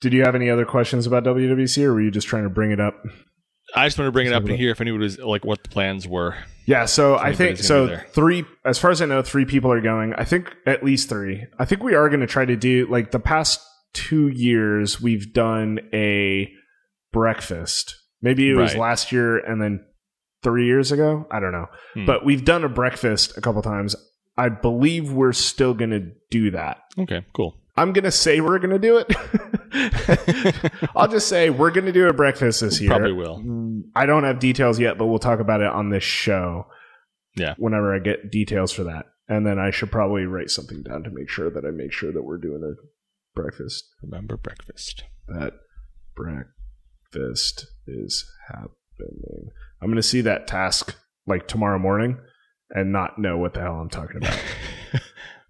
Did 0.00 0.12
you 0.12 0.22
have 0.24 0.34
any 0.34 0.50
other 0.50 0.64
questions 0.64 1.06
about 1.06 1.24
WWC, 1.24 1.84
or 1.84 1.94
were 1.94 2.00
you 2.02 2.10
just 2.10 2.26
trying 2.26 2.42
to 2.44 2.50
bring 2.50 2.70
it 2.72 2.80
up? 2.80 2.94
I 3.74 3.86
just 3.86 3.98
want 3.98 4.08
to 4.08 4.12
bring 4.12 4.26
it 4.26 4.32
up 4.32 4.44
about- 4.44 4.56
hear 4.56 4.70
if 4.70 4.80
anyone 4.80 5.00
was 5.00 5.18
like 5.18 5.44
what 5.44 5.62
the 5.62 5.68
plans 5.68 6.06
were. 6.06 6.34
Yeah, 6.66 6.84
so 6.84 7.16
I 7.16 7.32
think 7.32 7.56
so. 7.58 7.86
gonna 7.86 7.90
be 7.90 7.96
there. 7.96 8.06
Three, 8.12 8.44
as 8.64 8.78
far 8.78 8.90
as 8.90 9.00
I 9.00 9.06
know, 9.06 9.22
three 9.22 9.44
people 9.44 9.72
are 9.72 9.80
going. 9.80 10.12
I 10.14 10.24
think 10.24 10.54
at 10.66 10.84
least 10.84 11.08
three. 11.08 11.44
I 11.58 11.64
think 11.64 11.82
we 11.82 11.94
are 11.94 12.08
going 12.08 12.20
to 12.20 12.26
try 12.26 12.44
to 12.44 12.56
do 12.56 12.86
like 12.90 13.10
the 13.12 13.18
past 13.18 13.60
two 13.94 14.28
years. 14.28 15.00
We've 15.00 15.32
done 15.32 15.80
a 15.92 16.50
breakfast. 17.12 17.96
Maybe 18.20 18.48
it 18.50 18.54
was 18.54 18.72
Right. 18.72 18.80
last 18.80 19.12
year 19.12 19.38
and 19.38 19.60
then 19.60 19.84
three 20.42 20.66
years 20.66 20.92
ago. 20.92 21.26
I 21.30 21.40
don't 21.40 21.52
know, 21.52 21.66
Hmm. 21.94 22.06
but 22.06 22.24
we've 22.24 22.44
done 22.44 22.64
a 22.64 22.68
breakfast 22.68 23.36
a 23.36 23.40
couple 23.40 23.62
times. 23.62 23.96
I 24.42 24.48
believe 24.48 25.12
we're 25.12 25.32
still 25.32 25.72
going 25.72 25.90
to 25.90 26.10
do 26.28 26.50
that. 26.50 26.78
Okay, 26.98 27.24
cool. 27.32 27.54
I'm 27.76 27.92
going 27.92 28.02
to 28.02 28.10
say 28.10 28.40
we're 28.40 28.58
going 28.58 28.70
to 28.70 28.78
do 28.80 28.96
it. 28.98 30.90
I'll 30.96 31.06
just 31.06 31.28
say 31.28 31.48
we're 31.48 31.70
going 31.70 31.86
to 31.86 31.92
do 31.92 32.08
a 32.08 32.12
breakfast 32.12 32.60
this 32.60 32.80
year. 32.80 32.90
Probably 32.90 33.12
will. 33.12 33.40
I 33.94 34.04
don't 34.04 34.24
have 34.24 34.40
details 34.40 34.80
yet, 34.80 34.98
but 34.98 35.06
we'll 35.06 35.20
talk 35.20 35.38
about 35.38 35.60
it 35.60 35.68
on 35.68 35.90
this 35.90 36.02
show. 36.02 36.66
Yeah. 37.36 37.54
Whenever 37.56 37.94
I 37.94 38.00
get 38.00 38.32
details 38.32 38.72
for 38.72 38.82
that. 38.82 39.06
And 39.28 39.46
then 39.46 39.60
I 39.60 39.70
should 39.70 39.92
probably 39.92 40.26
write 40.26 40.50
something 40.50 40.82
down 40.82 41.04
to 41.04 41.10
make 41.10 41.30
sure 41.30 41.48
that 41.48 41.64
I 41.64 41.70
make 41.70 41.92
sure 41.92 42.10
that 42.10 42.24
we're 42.24 42.36
doing 42.36 42.64
a 42.64 42.74
breakfast. 43.40 43.84
Remember 44.02 44.36
breakfast. 44.36 45.04
That 45.28 45.52
breakfast 46.16 47.68
is 47.86 48.28
happening. 48.48 49.50
I'm 49.80 49.86
going 49.86 49.94
to 49.94 50.02
see 50.02 50.22
that 50.22 50.48
task 50.48 50.96
like 51.28 51.46
tomorrow 51.46 51.78
morning 51.78 52.18
and 52.72 52.90
not 52.92 53.18
know 53.18 53.38
what 53.38 53.54
the 53.54 53.60
hell 53.60 53.80
I'm 53.80 53.88
talking 53.90 54.16
about. 54.18 54.38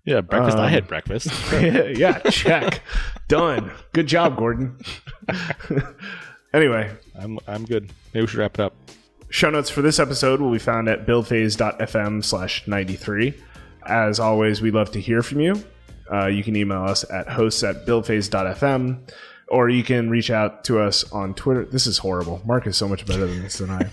Yeah, 0.05 0.20
breakfast. 0.20 0.59
I 0.59 0.64
Um, 0.66 0.70
had 0.73 0.89
breakfast. 0.89 1.29
yeah, 1.53 2.18
check. 2.29 2.81
Done. 3.29 3.70
Good 3.93 4.09
job, 4.09 4.37
Gordon. 4.37 4.77
anyway, 6.53 6.91
I'm 7.16 7.39
I'm 7.47 7.64
good. 7.64 7.89
Maybe 8.12 8.23
we 8.23 8.27
should 8.27 8.41
wrap 8.41 8.55
it 8.59 8.62
up. 8.62 8.75
Show 9.31 9.51
notes 9.51 9.70
for 9.70 9.81
this 9.81 10.01
episode 10.01 10.41
will 10.41 10.51
be 10.51 10.59
found 10.59 10.89
at 10.89 11.07
buildphase.fm 11.07 12.25
slash 12.25 12.66
93. 12.66 13.33
As 13.87 14.18
always, 14.18 14.61
we'd 14.61 14.75
love 14.75 14.91
to 14.91 15.01
hear 15.01 15.23
from 15.23 15.39
you. 15.39 15.62
Uh, 16.12 16.27
you 16.27 16.43
can 16.43 16.57
email 16.57 16.83
us 16.83 17.09
at 17.09 17.29
hosts 17.29 17.62
at 17.62 17.87
buildphase.fm 17.87 19.09
or 19.49 19.68
you 19.68 19.85
can 19.85 20.11
reach 20.11 20.31
out 20.33 20.64
to 20.64 20.81
us 20.81 21.11
on 21.12 21.33
Twitter. 21.35 21.64
This 21.64 21.87
is 21.87 21.99
horrible. 21.99 22.43
Mark 22.45 22.66
is 22.66 22.77
so 22.77 22.89
much 22.89 23.07
better 23.07 23.25
than 23.27 23.41
this 23.43 23.59
than 23.59 23.70
I. 23.70 23.91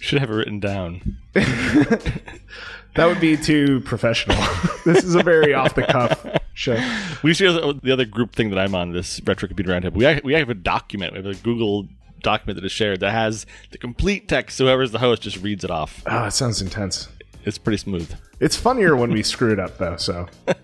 Should 0.00 0.20
have 0.20 0.30
it 0.30 0.34
written 0.34 0.60
down. 0.60 1.18
That 2.98 3.06
would 3.06 3.20
be 3.20 3.36
too 3.36 3.80
professional. 3.82 4.36
this 4.84 5.04
is 5.04 5.14
a 5.14 5.22
very 5.22 5.54
off 5.54 5.76
the 5.76 5.84
cuff 5.84 6.26
show. 6.52 6.74
We 7.22 7.32
see 7.32 7.46
the 7.46 7.92
other 7.92 8.04
group 8.04 8.34
thing 8.34 8.50
that 8.50 8.58
I'm 8.58 8.74
on 8.74 8.92
this 8.92 9.20
retro 9.24 9.46
computer 9.46 9.70
roundtable. 9.70 9.92
We 9.92 10.04
have, 10.04 10.24
we 10.24 10.32
have 10.32 10.50
a 10.50 10.54
document. 10.54 11.12
We 11.12 11.18
have 11.18 11.26
a 11.26 11.34
Google 11.34 11.86
document 12.22 12.56
that 12.56 12.64
is 12.64 12.72
shared 12.72 12.98
that 12.98 13.12
has 13.12 13.46
the 13.70 13.78
complete 13.78 14.26
text. 14.26 14.56
So 14.56 14.64
whoever's 14.64 14.90
the 14.90 14.98
host 14.98 15.22
just 15.22 15.36
reads 15.36 15.62
it 15.62 15.70
off. 15.70 16.02
Oh, 16.06 16.24
it 16.24 16.32
sounds 16.32 16.60
intense. 16.60 17.08
It's 17.44 17.56
pretty 17.56 17.76
smooth. 17.76 18.12
It's 18.40 18.56
funnier 18.56 18.96
when 18.96 19.12
we 19.12 19.22
screw 19.22 19.52
it 19.52 19.60
up, 19.60 19.78
though. 19.78 19.96
So, 19.96 20.26
so 20.48 20.54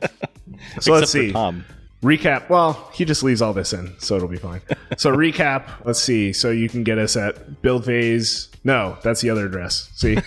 Except 0.76 0.88
let's 0.88 1.12
see. 1.12 1.30
Tom. 1.30 1.64
Recap. 2.04 2.50
Well, 2.50 2.90
he 2.92 3.06
just 3.06 3.22
leaves 3.22 3.40
all 3.40 3.54
this 3.54 3.72
in, 3.72 3.98
so 3.98 4.16
it'll 4.16 4.28
be 4.28 4.36
fine. 4.36 4.60
So 4.96 5.10
recap. 5.10 5.84
Let's 5.84 6.00
see. 6.00 6.32
So 6.32 6.50
you 6.50 6.68
can 6.68 6.84
get 6.84 6.98
us 6.98 7.16
at 7.16 7.62
build 7.62 7.84
phase 7.84 8.48
No, 8.62 8.96
that's 9.02 9.20
the 9.22 9.30
other 9.30 9.46
address. 9.46 9.90
See. 9.94 10.18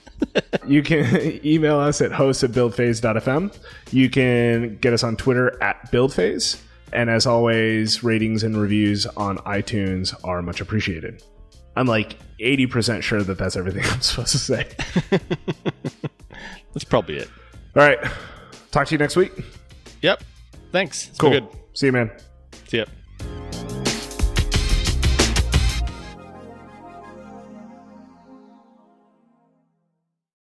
you 0.66 0.82
can 0.82 1.40
email 1.46 1.78
us 1.78 2.02
at 2.02 2.12
host 2.12 2.44
at 2.44 2.50
buildphase.fm. 2.50 3.56
You 3.90 4.10
can 4.10 4.76
get 4.78 4.92
us 4.92 5.02
on 5.02 5.16
Twitter 5.16 5.62
at 5.62 5.90
buildphase. 5.90 6.60
And 6.92 7.08
as 7.08 7.24
always, 7.24 8.04
ratings 8.04 8.42
and 8.42 8.60
reviews 8.60 9.06
on 9.06 9.38
iTunes 9.38 10.14
are 10.24 10.42
much 10.42 10.60
appreciated. 10.60 11.22
I'm 11.74 11.86
like 11.86 12.18
80% 12.38 13.00
sure 13.02 13.22
that 13.22 13.38
that's 13.38 13.56
everything 13.56 13.84
I'm 13.86 14.02
supposed 14.02 14.32
to 14.32 14.38
say. 14.38 14.68
That's 16.74 16.84
probably 16.84 17.16
it. 17.16 17.30
All 17.76 17.82
right. 17.82 17.98
Talk 18.72 18.88
to 18.88 18.94
you 18.94 18.98
next 18.98 19.16
week. 19.16 19.32
Yep. 20.02 20.22
Thanks. 20.72 21.08
It's 21.08 21.18
Cool. 21.18 21.30
good. 21.30 21.48
See 21.74 21.86
you, 21.86 21.92
man. 21.92 22.10
See 22.68 22.78
ya. 22.78 22.84